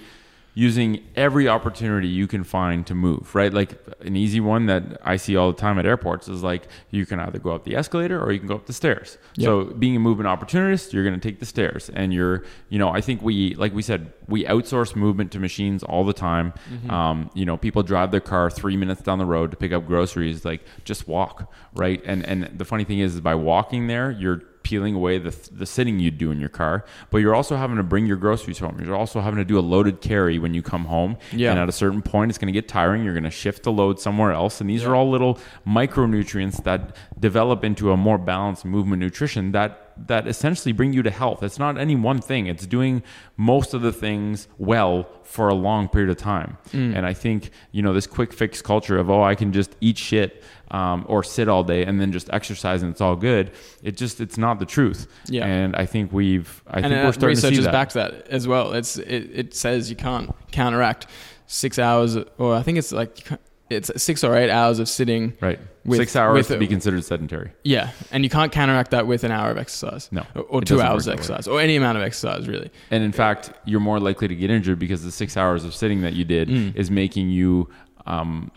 using 0.55 1.03
every 1.15 1.47
opportunity 1.47 2.07
you 2.07 2.27
can 2.27 2.43
find 2.43 2.85
to 2.85 2.93
move, 2.93 3.33
right? 3.33 3.51
Like 3.51 3.75
an 4.01 4.15
easy 4.15 4.39
one 4.39 4.67
that 4.67 4.99
I 5.03 5.15
see 5.15 5.35
all 5.35 5.51
the 5.51 5.57
time 5.57 5.79
at 5.79 5.85
airports 5.85 6.27
is 6.27 6.43
like 6.43 6.67
you 6.91 7.05
can 7.07 7.19
either 7.19 7.39
go 7.39 7.51
up 7.51 7.63
the 7.63 7.75
escalator 7.75 8.21
or 8.21 8.31
you 8.31 8.37
can 8.37 8.47
go 8.47 8.55
up 8.55 8.67
the 8.67 8.73
stairs. 8.73 9.17
Yep. 9.35 9.45
So 9.45 9.63
being 9.65 9.95
a 9.95 9.99
movement 9.99 10.27
opportunist, 10.27 10.93
you're 10.93 11.03
going 11.03 11.19
to 11.19 11.27
take 11.27 11.39
the 11.39 11.45
stairs 11.47 11.89
and 11.89 12.13
you're, 12.13 12.43
you 12.69 12.77
know, 12.77 12.89
I 12.89 13.01
think 13.01 13.23
we 13.23 13.55
like 13.55 13.73
we 13.73 13.81
said, 13.81 14.13
we 14.27 14.45
outsource 14.45 14.95
movement 14.95 15.31
to 15.31 15.39
machines 15.39 15.81
all 15.81 16.03
the 16.03 16.13
time. 16.13 16.53
Um, 16.89 17.31
you 17.33 17.45
know, 17.45 17.57
people 17.57 17.81
drive 17.81 18.11
their 18.11 18.19
car 18.19 18.51
3 18.51 18.77
minutes 18.77 19.01
down 19.01 19.17
the 19.17 19.25
road 19.25 19.49
to 19.51 19.57
pick 19.57 19.71
up 19.71 19.87
groceries, 19.87 20.45
like 20.45 20.61
just 20.83 21.07
walk, 21.07 21.51
right? 21.73 22.01
And 22.05 22.23
and 22.25 22.57
the 22.57 22.65
funny 22.65 22.83
thing 22.83 22.99
is, 22.99 23.15
is 23.15 23.21
by 23.21 23.35
walking 23.35 23.87
there, 23.87 24.11
you're 24.11 24.43
peeling 24.63 24.95
away 24.95 25.17
the, 25.17 25.35
the 25.51 25.65
sitting 25.65 25.99
you'd 25.99 26.17
do 26.17 26.31
in 26.31 26.39
your 26.39 26.49
car, 26.49 26.85
but 27.09 27.17
you're 27.17 27.35
also 27.35 27.55
having 27.55 27.77
to 27.77 27.83
bring 27.83 28.05
your 28.05 28.17
groceries 28.17 28.59
home. 28.59 28.79
You're 28.83 28.95
also 28.95 29.21
having 29.21 29.37
to 29.37 29.45
do 29.45 29.59
a 29.59 29.61
loaded 29.61 30.01
carry 30.01 30.39
when 30.39 30.53
you 30.53 30.61
come 30.61 30.85
home. 30.85 31.17
Yeah. 31.31 31.51
And 31.51 31.59
at 31.59 31.69
a 31.69 31.73
certain 31.73 32.01
point, 32.01 32.31
it's 32.31 32.37
going 32.37 32.51
to 32.51 32.53
get 32.53 32.67
tiring. 32.67 33.03
You're 33.03 33.13
going 33.13 33.23
to 33.23 33.31
shift 33.31 33.63
the 33.63 33.71
load 33.71 33.99
somewhere 33.99 34.31
else. 34.31 34.61
And 34.61 34.69
these 34.69 34.83
are 34.83 34.95
all 34.95 35.09
little 35.09 35.37
micronutrients 35.67 36.63
that 36.63 36.95
develop 37.19 37.63
into 37.63 37.91
a 37.91 37.97
more 37.97 38.17
balanced 38.17 38.65
movement 38.65 39.01
nutrition 39.01 39.51
that 39.51 39.92
that 39.97 40.27
essentially 40.27 40.71
bring 40.71 40.93
you 40.93 41.03
to 41.03 41.11
health. 41.11 41.43
It's 41.43 41.59
not 41.59 41.77
any 41.77 41.95
one 41.95 42.19
thing. 42.21 42.47
It's 42.47 42.65
doing 42.65 43.03
most 43.37 43.73
of 43.73 43.81
the 43.81 43.93
things 43.93 44.47
well 44.57 45.07
for 45.23 45.47
a 45.49 45.53
long 45.53 45.87
period 45.87 46.09
of 46.09 46.17
time. 46.17 46.57
Mm. 46.71 46.95
And 46.95 47.05
I 47.05 47.13
think, 47.13 47.51
you 47.71 47.81
know, 47.81 47.93
this 47.93 48.07
quick 48.07 48.33
fix 48.33 48.61
culture 48.61 48.97
of, 48.97 49.09
oh, 49.09 49.23
I 49.23 49.35
can 49.35 49.51
just 49.53 49.75
eat 49.81 49.97
shit 49.97 50.43
um, 50.71 51.05
or 51.07 51.23
sit 51.23 51.47
all 51.47 51.63
day 51.63 51.85
and 51.85 51.99
then 52.01 52.11
just 52.11 52.29
exercise 52.31 52.83
and 52.83 52.91
it's 52.91 53.01
all 53.01 53.15
good. 53.15 53.51
It 53.83 53.97
just, 53.97 54.19
it's 54.21 54.37
not 54.37 54.59
the 54.59 54.65
truth. 54.65 55.07
Yeah. 55.27 55.45
And 55.45 55.75
I 55.75 55.85
think 55.85 56.11
we've, 56.11 56.61
I 56.67 56.79
and 56.79 56.87
think 56.87 56.95
uh, 57.01 57.05
we're 57.05 57.11
starting 57.13 57.21
to 57.21 57.27
research 57.27 57.49
see 57.51 57.55
has 57.57 57.65
that. 57.65 57.71
backed 57.71 57.93
that 57.93 58.27
as 58.27 58.47
well. 58.47 58.73
It's 58.73 58.97
it, 58.97 59.29
it 59.33 59.53
says 59.53 59.89
you 59.89 59.95
can't 59.95 60.33
counteract 60.51 61.07
six 61.45 61.77
hours, 61.77 62.17
or 62.37 62.55
I 62.55 62.63
think 62.63 62.77
it's 62.77 62.91
like 62.91 63.19
you 63.19 63.25
can't- 63.25 63.41
it's 63.73 63.91
six 64.01 64.23
or 64.23 64.35
eight 64.35 64.49
hours 64.49 64.79
of 64.79 64.87
sitting. 64.87 65.33
Right. 65.41 65.59
with- 65.85 65.99
Six 65.99 66.15
hours 66.15 66.35
with 66.35 66.47
to 66.47 66.57
be 66.57 66.67
considered 66.67 67.03
sedentary. 67.03 67.51
Yeah, 67.63 67.91
and 68.11 68.23
you 68.23 68.29
can't 68.29 68.51
counteract 68.51 68.91
that 68.91 69.05
with 69.07 69.23
an 69.25 69.31
hour 69.31 69.51
of 69.51 69.57
exercise. 69.57 70.07
No, 70.11 70.23
or, 70.35 70.41
or 70.43 70.61
two 70.61 70.81
hours 70.81 71.07
of 71.07 71.13
exercise, 71.13 71.47
or 71.47 71.59
any 71.59 71.75
amount 71.75 71.97
of 71.97 72.03
exercise, 72.03 72.47
really. 72.47 72.71
And 72.91 73.03
in 73.03 73.11
fact, 73.11 73.51
you're 73.65 73.81
more 73.81 73.99
likely 73.99 74.27
to 74.29 74.35
get 74.35 74.49
injured 74.49 74.79
because 74.79 75.03
the 75.03 75.11
six 75.11 75.35
hours 75.35 75.65
of 75.65 75.73
sitting 75.75 76.01
that 76.01 76.13
you 76.13 76.23
did 76.23 76.47
Mm. 76.47 76.75
is 76.75 76.89
making 76.89 77.29
you, 77.29 77.69
um, 78.05 78.49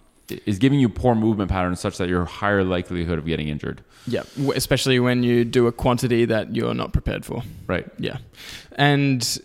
is 0.45 0.59
giving 0.59 0.79
you 0.81 0.89
poor 0.89 1.15
movement 1.15 1.51
patterns 1.51 1.79
such 1.81 1.99
that 1.99 2.09
you're 2.09 2.25
higher 2.25 2.65
likelihood 2.65 3.19
of 3.19 3.27
getting 3.27 3.49
injured. 3.49 3.81
Yeah, 4.09 4.23
especially 4.55 4.99
when 5.01 5.23
you 5.23 5.45
do 5.45 5.67
a 5.67 5.73
quantity 5.73 6.25
that 6.27 6.55
you're 6.55 6.75
not 6.75 6.93
prepared 6.93 7.25
for. 7.25 7.43
Right. 7.67 7.87
Yeah, 7.99 8.19
and 8.77 9.39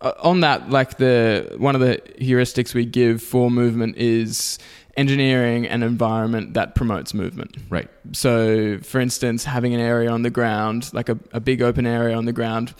uh, 0.00 0.12
on 0.22 0.40
that, 0.40 0.70
like 0.70 0.96
the 0.98 1.54
one 1.58 1.74
of 1.74 1.80
the 1.80 2.00
heuristics 2.20 2.72
we 2.74 2.84
give 2.86 3.22
for 3.22 3.50
movement 3.50 3.96
is 3.96 4.58
engineering 4.98 5.66
an 5.66 5.82
environment 5.82 6.54
that 6.54 6.74
promotes 6.74 7.14
movement. 7.14 7.56
Right. 7.70 7.88
So, 8.12 8.78
for 8.78 9.00
instance, 9.00 9.44
having 9.44 9.74
an 9.74 9.80
area 9.80 10.10
on 10.10 10.22
the 10.22 10.30
ground, 10.30 10.90
like 10.92 11.08
a, 11.08 11.18
a 11.32 11.40
big 11.40 11.62
open 11.62 11.86
area 11.86 12.16
on 12.16 12.24
the 12.24 12.32
ground, 12.32 12.74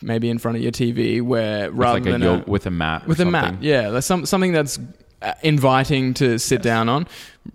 maybe 0.00 0.28
in 0.30 0.38
front 0.38 0.56
of 0.56 0.62
your 0.62 0.72
TV, 0.72 1.22
where 1.22 1.70
With 1.70 1.78
rather 1.78 2.00
like 2.00 2.08
a 2.08 2.12
than 2.12 2.22
yoke 2.22 2.46
with 2.46 2.66
a 2.66 2.70
mat. 2.70 3.06
with 3.06 3.20
a 3.20 3.24
mat, 3.24 3.62
yeah, 3.62 3.88
like 3.88 4.02
some, 4.02 4.26
something 4.26 4.52
that's 4.52 4.78
uh, 5.22 5.32
inviting 5.42 6.14
to 6.14 6.38
sit 6.38 6.56
Yes. 6.60 6.64
down 6.64 6.88
on, 6.88 7.06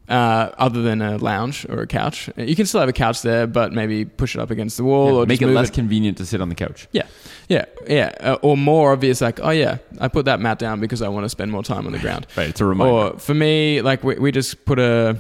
uh, 0.08 0.52
other 0.58 0.82
than 0.82 1.02
a 1.02 1.18
lounge 1.18 1.66
or 1.70 1.82
a 1.82 1.88
couch. 1.88 2.30
You 2.38 2.56
can 2.56 2.66
still 2.66 2.80
have 2.80 2.88
a 2.90 2.94
couch 2.94 3.22
there, 3.22 3.46
but 3.48 3.74
maybe 3.74 4.06
push 4.06 4.36
it 4.36 4.40
up 4.42 4.50
against 4.52 4.78
the 4.78 4.84
wall 4.86 5.08
Yeah, 5.16 5.20
or 5.24 5.26
make 5.26 5.42
it 5.42 5.48
less 5.48 5.70
convenient 5.70 6.18
to 6.20 6.26
sit 6.26 6.40
on 6.42 6.48
the 6.50 6.56
couch. 6.56 6.88
yeah, 6.94 7.04
yeah, 7.48 7.66
yeah. 7.88 8.14
Uh, 8.20 8.38
or 8.42 8.58
more 8.58 8.92
obvious, 8.94 9.22
like, 9.22 9.40
oh 9.42 9.50
yeah, 9.52 9.78
I 10.00 10.08
put 10.08 10.26
that 10.26 10.40
mat 10.40 10.60
down 10.60 10.80
because 10.80 11.02
I 11.02 11.08
want 11.08 11.26
to 11.26 11.30
spend 11.30 11.52
more 11.52 11.64
time 11.64 11.86
on 11.86 11.92
the 11.94 12.00
ground. 12.00 12.28
Right. 12.36 12.50
It's 12.50 12.62
a 12.62 12.66
reminder. 12.66 12.94
Or 12.94 13.20
for 13.20 13.34
me, 13.34 13.82
like 13.82 14.04
we, 14.04 14.16
we 14.16 14.32
just 14.32 14.66
put 14.66 14.80
a 14.80 15.18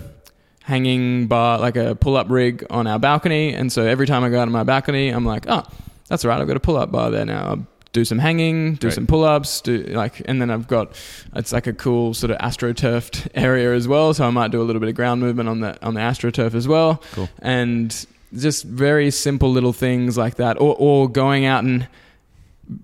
hanging 0.63 1.27
bar, 1.27 1.59
like 1.59 1.77
a 1.77 1.95
pull-up 1.95 2.29
rig 2.29 2.65
on 2.69 2.87
our 2.87 2.99
balcony, 2.99 3.53
and 3.53 3.71
so 3.71 3.83
every 3.85 4.07
time 4.07 4.23
I 4.23 4.29
go 4.29 4.39
out 4.39 4.47
on 4.47 4.51
my 4.51 4.63
balcony, 4.63 5.09
I'm 5.09 5.25
like, 5.25 5.45
oh, 5.47 5.63
that's 6.07 6.25
all 6.25 6.29
right. 6.29 6.41
I've 6.41 6.47
got 6.47 6.57
a 6.57 6.61
pull-up 6.61 6.91
bar 6.91 7.09
there 7.11 7.25
now. 7.25 7.47
I'll 7.49 7.67
do 7.93 8.03
some 8.05 8.19
hanging, 8.19 8.75
do 8.75 8.87
Right. 8.87 8.93
some 8.93 9.07
pull-ups, 9.07 9.61
do 9.61 9.77
like, 9.83 10.21
and 10.25 10.41
then 10.41 10.51
I've 10.51 10.67
got 10.67 10.91
it's 11.35 11.51
like 11.53 11.67
a 11.67 11.73
cool 11.73 12.13
sort 12.13 12.31
of 12.31 12.37
astroturfed 12.39 13.29
area 13.35 13.73
as 13.73 13.87
well. 13.87 14.13
So 14.13 14.25
I 14.25 14.29
might 14.29 14.51
do 14.51 14.61
a 14.61 14.65
little 14.65 14.79
bit 14.81 14.89
of 14.89 14.95
ground 14.95 15.21
movement 15.21 15.47
on 15.49 15.61
the 15.61 15.83
on 15.85 15.93
the 15.93 16.01
astroturf 16.01 16.53
as 16.53 16.67
well, 16.67 17.01
Cool. 17.13 17.29
and 17.39 18.05
just 18.35 18.65
very 18.65 19.09
simple 19.09 19.49
little 19.49 19.73
things 19.73 20.17
like 20.17 20.35
that, 20.35 20.59
or 20.59 20.75
or 20.77 21.09
going 21.09 21.45
out 21.45 21.63
and 21.63 21.87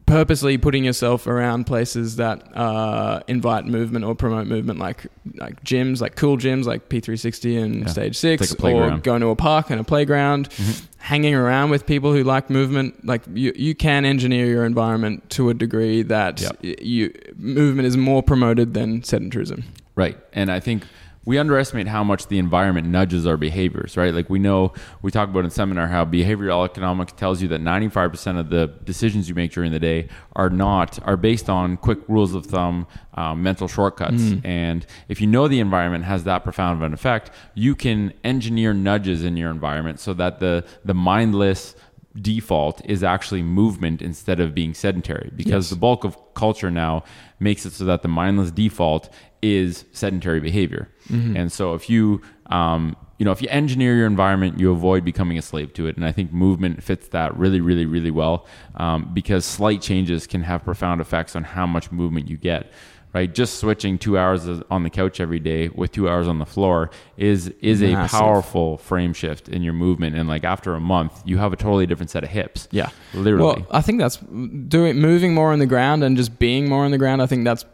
purposely 0.05 0.57
putting 0.57 0.84
yourself 0.86 1.27
around 1.27 1.65
places 1.65 2.15
that 2.15 2.55
uh, 2.55 3.21
invite 3.27 3.65
movement 3.65 4.05
or 4.05 4.15
promote 4.15 4.47
movement, 4.47 4.79
like 4.79 5.07
like 5.36 5.63
gyms, 5.63 5.99
like 6.01 6.15
cool 6.15 6.38
gyms, 6.38 6.65
like 6.65 6.89
P360 6.89 7.61
and 7.61 7.81
Yeah. 7.81 7.88
Stage 7.88 8.15
Six, 8.17 8.57
like 8.59 8.73
or 8.75 8.97
going 8.97 9.21
to 9.21 9.27
a 9.27 9.36
park 9.36 9.69
and 9.69 9.79
a 9.81 9.84
playground, 9.84 10.49
Mhm. 10.51 10.86
hanging 10.99 11.36
around 11.36 11.69
with 11.69 11.86
people 11.86 12.13
who 12.13 12.23
like 12.23 12.49
movement. 12.49 13.05
Like 13.05 13.23
you, 13.34 13.51
you 13.55 13.75
can 13.75 14.05
engineer 14.05 14.45
your 14.45 14.65
environment 14.65 15.29
to 15.31 15.49
a 15.49 15.53
degree 15.53 16.01
that 16.03 16.41
Yep. 16.41 16.57
you 16.81 17.13
movement 17.38 17.86
is 17.88 17.97
more 17.97 18.23
promoted 18.23 18.73
than 18.73 19.01
sedentarism. 19.01 19.63
Right. 19.95 20.17
And 20.34 20.49
I 20.51 20.59
think 20.59 20.84
we 21.26 21.38
underestimate 21.38 21.88
how 21.88 22.03
much 22.03 22.28
the 22.28 22.38
environment 22.38 22.88
nudges 22.88 23.26
our 23.26 23.38
behaviors, 23.38 23.95
right? 23.95 24.13
Like 24.13 24.30
we 24.30 24.39
know, 24.39 24.74
we 25.01 25.09
talk 25.09 25.30
about 25.30 25.45
in 25.45 25.51
seminar 25.51 25.88
how 25.88 26.03
behavioral 26.03 26.65
economics 26.65 27.13
tells 27.13 27.41
you 27.41 27.47
that 27.49 27.61
95% 27.61 28.39
of 28.39 28.49
the 28.49 28.67
decisions 28.84 29.30
you 29.30 29.36
make 29.36 29.51
during 29.53 29.71
the 29.71 29.80
day 29.80 30.09
are 30.36 30.49
not, 30.49 30.99
are 31.07 31.15
based 31.15 31.49
on 31.49 31.78
quick 31.78 31.99
rules 32.09 32.34
of 32.36 32.45
thumb, 32.45 32.88
um, 33.13 33.41
mental 33.41 33.67
shortcuts. 33.67 34.34
And 34.43 34.86
if 35.07 35.21
you 35.21 35.28
know 35.28 35.47
the 35.47 35.59
environment 35.61 36.03
has 36.03 36.26
that 36.26 36.43
profound 36.43 36.78
of 36.78 36.84
an 36.86 36.93
effect, 36.93 37.32
you 37.53 37.74
can 37.76 38.13
engineer 38.24 38.74
nudges 38.74 39.24
in 39.24 39.38
your 39.38 39.49
environment 39.51 39.99
so 40.01 40.13
that 40.15 40.39
the, 40.39 40.65
the 40.84 40.93
mindless, 40.93 41.76
default 42.21 42.80
is 42.86 43.03
actually 43.03 43.41
movement 43.41 43.99
instead 43.99 44.39
of 44.39 44.53
being 44.53 44.74
sedentary 44.76 45.32
because 45.36 45.65
Yes. 45.65 45.69
the 45.71 45.76
bulk 45.78 46.03
of 46.03 46.15
culture 46.36 46.69
now 46.69 47.03
makes 47.39 47.65
it 47.65 47.71
so 47.74 47.86
that 47.86 48.03
the 48.03 48.07
mindless 48.07 48.51
default 48.51 49.09
is 49.43 49.85
sedentary 49.91 50.39
behavior. 50.39 50.89
And 51.37 51.51
so 51.51 51.73
if 51.73 51.89
you 51.89 52.21
um, 52.47 52.95
you 53.19 53.25
know 53.25 53.31
if 53.31 53.41
you 53.41 53.47
engineer 53.49 53.95
your 53.95 54.07
environment 54.07 54.59
you 54.59 54.71
avoid 54.71 55.05
becoming 55.05 55.37
a 55.37 55.41
slave 55.41 55.73
to 55.73 55.87
it. 55.87 55.95
And 55.97 56.05
i 56.05 56.11
think 56.11 56.33
movement 56.33 56.81
fits 56.83 57.09
that 57.09 57.37
really 57.37 57.61
really 57.61 57.85
really 57.85 58.11
well 58.11 58.47
um, 58.75 59.11
because 59.13 59.45
slight 59.45 59.81
changes 59.81 60.27
can 60.27 60.43
have 60.43 60.63
profound 60.63 60.99
effects 61.01 61.35
on 61.35 61.43
how 61.43 61.67
much 61.67 61.91
movement 61.91 62.27
you 62.27 62.37
get 62.37 62.71
right? 63.14 63.34
Just 63.34 63.59
switching 63.59 63.97
two 63.97 64.18
hours 64.18 64.47
on 64.72 64.84
the 64.84 64.89
couch 64.89 65.20
every 65.20 65.39
day 65.39 65.70
with 65.70 65.91
two 65.91 66.09
hours 66.09 66.28
on 66.28 66.39
the 66.39 66.45
floor 66.45 66.89
is 67.16 67.49
is 67.61 67.84
a 67.84 67.93
powerful 68.07 68.78
frame 68.78 69.14
shift 69.14 69.47
in 69.47 69.61
your 69.61 69.74
movement. 69.74 70.16
And 70.16 70.28
like 70.28 70.43
after 70.43 70.74
a 70.74 70.80
month, 70.80 71.22
you 71.26 71.38
have 71.38 71.53
a 71.53 71.55
totally 71.55 71.86
different 71.86 72.09
set 72.09 72.24
of 72.24 72.30
hips. 72.30 72.68
Yeah. 72.72 72.89
literally. 73.14 73.61
Well, 73.61 73.68
I 73.72 73.82
think 73.82 73.99
that's 73.99 74.18
doing 74.18 74.97
moving 74.99 75.34
more 75.34 75.53
on 75.53 75.59
the 75.59 75.68
ground 75.68 76.03
and 76.03 76.18
just 76.18 76.39
being 76.39 76.68
more 76.68 76.84
on 76.86 76.91
the 76.91 76.97
ground. 76.97 77.22
I 77.22 77.28
think 77.28 77.45
that's 77.45 77.66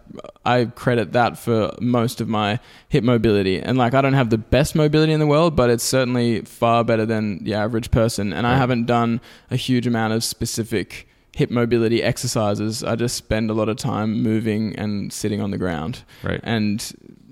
I 0.46 0.66
credit 0.66 1.14
that 1.14 1.38
for 1.38 1.74
most 1.80 2.20
of 2.20 2.28
my 2.28 2.60
hip 2.90 3.04
mobility. 3.04 3.62
And 3.62 3.78
like 3.78 3.94
I 3.94 4.02
don't 4.02 4.14
have 4.14 4.30
the 4.30 4.38
best 4.38 4.76
mobility 4.76 5.14
in 5.14 5.20
the 5.20 5.28
world, 5.28 5.56
but 5.56 5.70
it's 5.70 5.84
certainly 5.84 6.42
far 6.42 6.84
better 6.84 7.06
than 7.06 7.44
the 7.44 7.54
average 7.54 7.92
person. 7.92 8.34
And 8.34 8.46
I 8.46 8.58
haven't 8.58 8.86
done 8.86 9.22
a 9.50 9.56
huge 9.56 9.88
amount 9.88 10.14
of 10.14 10.24
specific 10.24 11.08
hip 11.40 11.50
mobility 11.50 12.00
exercises. 12.04 12.84
I 12.84 12.96
just 12.96 13.16
spend 13.16 13.50
a 13.50 13.54
lot 13.54 13.70
of 13.70 13.78
time 13.78 14.10
moving 14.22 14.76
and 14.76 15.12
sitting 15.22 15.40
on 15.42 15.52
the 15.52 15.58
ground 15.58 16.04
right. 16.24 16.42
and 16.44 16.78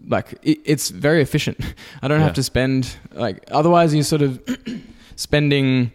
like 0.07 0.27
it, 0.43 0.59
it's 0.73 0.89
very 1.07 1.21
efficient. 1.21 1.57
I 2.01 2.07
don't 2.07 2.19
Yeah. 2.19 2.25
have 2.27 2.35
to 2.35 2.43
spend 2.43 2.95
like 3.25 3.37
otherwise 3.51 3.93
you're 3.93 4.03
sort 4.15 4.21
of 4.21 4.31
spending 5.15 5.91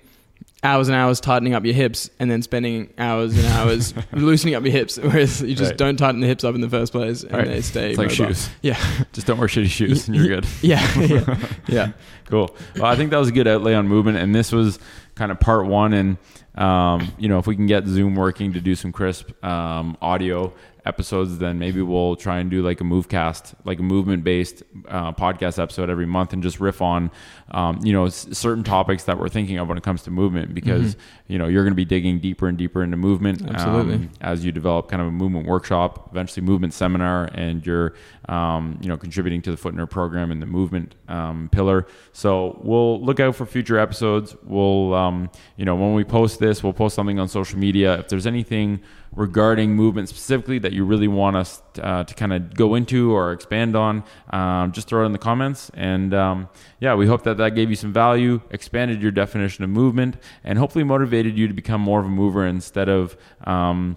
hours 0.64 0.88
and 0.88 0.94
hours 0.96 1.20
tightening 1.20 1.54
up 1.54 1.64
your 1.64 1.74
hips 1.74 2.08
and 2.20 2.30
then 2.30 2.40
spending 2.42 2.92
hours 2.96 3.36
and 3.36 3.46
hours 3.46 3.92
loosening 4.12 4.54
up 4.54 4.62
your 4.62 4.72
hips, 4.72 4.96
whereas 4.96 5.40
you 5.42 5.54
just 5.56 5.72
Right. 5.72 5.78
don't 5.78 5.96
tighten 5.96 6.20
the 6.20 6.26
hips 6.28 6.44
up 6.44 6.54
in 6.54 6.60
the 6.60 6.68
first 6.68 6.92
place 6.92 7.24
and 7.24 7.32
Right. 7.32 7.46
they 7.46 7.60
stay. 7.62 7.90
It's 7.90 7.98
like 7.98 8.10
mobile. 8.10 8.26
shoes. 8.34 8.48
Yeah, 8.62 8.78
Just 9.12 9.26
don't 9.26 9.38
wear 9.38 9.48
shitty 9.48 9.66
shoes 9.70 10.06
and 10.06 10.16
you're 10.16 10.28
good. 10.28 10.46
yeah, 10.62 11.00
yeah, 11.00 11.38
yeah. 11.66 11.92
Cool. 12.26 12.54
Well, 12.76 12.86
I 12.86 12.96
think 12.96 13.10
that 13.10 13.18
was 13.18 13.28
a 13.28 13.32
good 13.32 13.46
outlay 13.46 13.74
on 13.74 13.88
movement, 13.88 14.16
and 14.16 14.34
this 14.34 14.52
was 14.52 14.78
kind 15.16 15.30
of 15.30 15.38
part 15.38 15.66
one. 15.66 15.92
And 15.92 16.16
um, 16.54 17.12
you 17.18 17.28
know, 17.28 17.38
if 17.38 17.46
we 17.46 17.56
can 17.56 17.66
get 17.66 17.86
Zoom 17.86 18.14
working 18.14 18.54
to 18.54 18.60
do 18.60 18.74
some 18.74 18.90
crisp 18.90 19.30
um, 19.44 19.98
audio 20.00 20.52
episodes, 20.84 21.38
then 21.38 21.58
maybe 21.58 21.80
we'll 21.82 22.16
try 22.16 22.38
and 22.38 22.50
do 22.50 22.62
like 22.62 22.80
a 22.80 22.84
movecast, 22.84 23.54
like 23.64 23.78
a 23.78 23.82
movement-based 23.82 24.62
uh, 24.88 25.12
podcast 25.12 25.62
episode 25.62 25.88
every 25.90 26.06
month, 26.06 26.32
and 26.32 26.42
just 26.42 26.58
riff 26.60 26.82
on 26.82 27.10
um, 27.50 27.78
you 27.84 27.92
know 27.92 28.06
s- 28.06 28.26
certain 28.32 28.64
topics 28.64 29.04
that 29.04 29.18
we're 29.18 29.28
thinking 29.28 29.58
of 29.58 29.68
when 29.68 29.78
it 29.78 29.84
comes 29.84 30.02
to 30.02 30.10
movement, 30.10 30.54
because 30.54 30.96
you 31.32 31.38
know 31.38 31.48
you're 31.48 31.64
going 31.64 31.72
to 31.72 31.76
be 31.76 31.86
digging 31.86 32.18
deeper 32.18 32.46
and 32.46 32.58
deeper 32.58 32.82
into 32.82 32.98
movement 32.98 33.40
Absolutely. 33.48 33.94
um, 33.94 34.10
as 34.20 34.44
you 34.44 34.52
develop 34.52 34.90
kind 34.90 35.00
of 35.00 35.08
a 35.08 35.10
movement 35.10 35.46
workshop, 35.46 36.10
eventually 36.10 36.44
movement 36.44 36.74
seminar, 36.74 37.30
and 37.32 37.64
you're 37.64 37.94
um, 38.28 38.78
you 38.82 38.88
know 38.88 38.98
contributing 38.98 39.40
to 39.40 39.50
the 39.50 39.56
Foot 39.56 39.74
Nerd 39.74 39.88
program 39.88 40.30
and 40.30 40.42
the 40.42 40.46
movement 40.46 40.94
um, 41.08 41.48
pillar. 41.50 41.86
So 42.12 42.60
we'll 42.62 43.02
look 43.02 43.18
out 43.18 43.34
for 43.34 43.46
future 43.46 43.78
episodes. 43.78 44.36
We'll 44.42 44.92
um, 44.92 45.30
you 45.56 45.64
know 45.64 45.74
when 45.74 45.94
we 45.94 46.04
post 46.04 46.38
this, 46.38 46.62
we'll 46.62 46.74
post 46.74 46.94
something 46.94 47.18
on 47.18 47.28
social 47.28 47.58
media. 47.58 47.98
If 47.98 48.08
there's 48.10 48.26
anything 48.26 48.82
regarding 49.14 49.74
movement 49.74 50.08
specifically 50.08 50.58
that 50.58 50.72
you 50.72 50.84
really 50.84 51.08
want 51.08 51.36
us 51.36 51.62
uh, 51.82 52.02
to 52.04 52.14
kind 52.14 52.32
of 52.32 52.54
go 52.54 52.74
into 52.74 53.12
or 53.12 53.32
expand 53.32 53.76
on, 53.76 54.02
um, 54.30 54.72
just 54.72 54.88
throw 54.88 55.02
it 55.02 55.06
in 55.06 55.12
the 55.12 55.18
comments. 55.18 55.70
And 55.74 56.14
um, 56.14 56.48
yeah, 56.80 56.94
we 56.94 57.06
hope 57.06 57.22
that 57.24 57.36
that 57.36 57.54
gave 57.54 57.68
you 57.68 57.76
some 57.76 57.92
value, 57.92 58.40
expanded 58.50 59.02
your 59.02 59.10
definition 59.10 59.64
of 59.64 59.70
movement, 59.70 60.16
and 60.44 60.58
hopefully 60.58 60.84
motivated 60.84 61.21
you 61.26 61.48
to 61.48 61.54
become 61.54 61.80
more 61.80 62.00
of 62.00 62.06
a 62.06 62.10
mover 62.10 62.46
instead 62.46 62.88
of 62.88 63.16
um, 63.44 63.96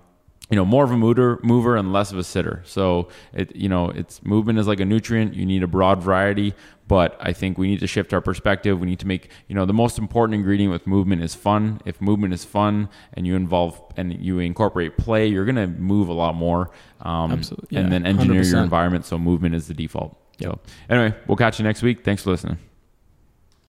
you 0.50 0.56
know 0.56 0.66
more 0.66 0.84
of 0.84 0.92
a 0.92 0.98
mover 0.98 1.40
mover 1.44 1.76
and 1.76 1.92
less 1.92 2.12
of 2.12 2.18
a 2.18 2.24
sitter. 2.24 2.62
So 2.66 3.10
it 3.34 3.56
you 3.56 3.70
know 3.70 3.90
it's 3.90 4.24
movement 4.24 4.60
is 4.60 4.68
like 4.68 4.80
a 4.80 4.86
nutrient. 4.86 5.34
You 5.34 5.46
need 5.46 5.64
a 5.64 5.68
broad 5.68 6.02
variety 6.02 6.54
but 6.88 7.18
i 7.20 7.34
think 7.34 7.58
we 7.58 7.68
need 7.68 7.80
to 7.80 7.88
shift 7.88 8.14
our 8.14 8.22
perspective. 8.22 8.80
We 8.80 8.88
need 8.88 9.00
to 9.00 9.08
make 9.08 9.30
you 9.48 9.56
know 9.56 9.66
the 9.66 9.74
most 9.74 9.98
important 9.98 10.36
ingredient 10.36 10.72
with 10.72 10.88
movement 10.88 11.24
is 11.24 11.36
fun. 11.36 11.82
If 11.86 12.02
movement 12.02 12.34
is 12.34 12.46
fun 12.46 12.90
and 13.14 13.26
you 13.26 13.36
involve 13.36 13.82
and 13.98 14.14
you 14.14 14.40
incorporate 14.40 14.98
play 14.98 15.28
you're 15.28 15.46
going 15.46 15.56
to 15.56 15.68
move 15.68 16.10
a 16.10 16.14
lot 16.14 16.36
more 16.36 16.72
um, 17.02 17.32
Absolutely. 17.32 17.78
and 17.78 17.92
then 17.92 18.06
engineer 18.06 18.44
your 18.44 18.62
100%. 18.62 18.64
environment. 18.64 19.06
So 19.06 19.18
movement 19.18 19.56
is 19.56 19.68
the 19.68 19.74
default. 19.74 20.18
So 20.42 20.60
anyway 20.90 21.16
we'll 21.28 21.38
catch 21.38 21.60
you 21.60 21.64
next 21.64 21.82
week. 21.82 22.04
Thanks 22.04 22.24
for 22.24 22.32
listening 22.32 22.58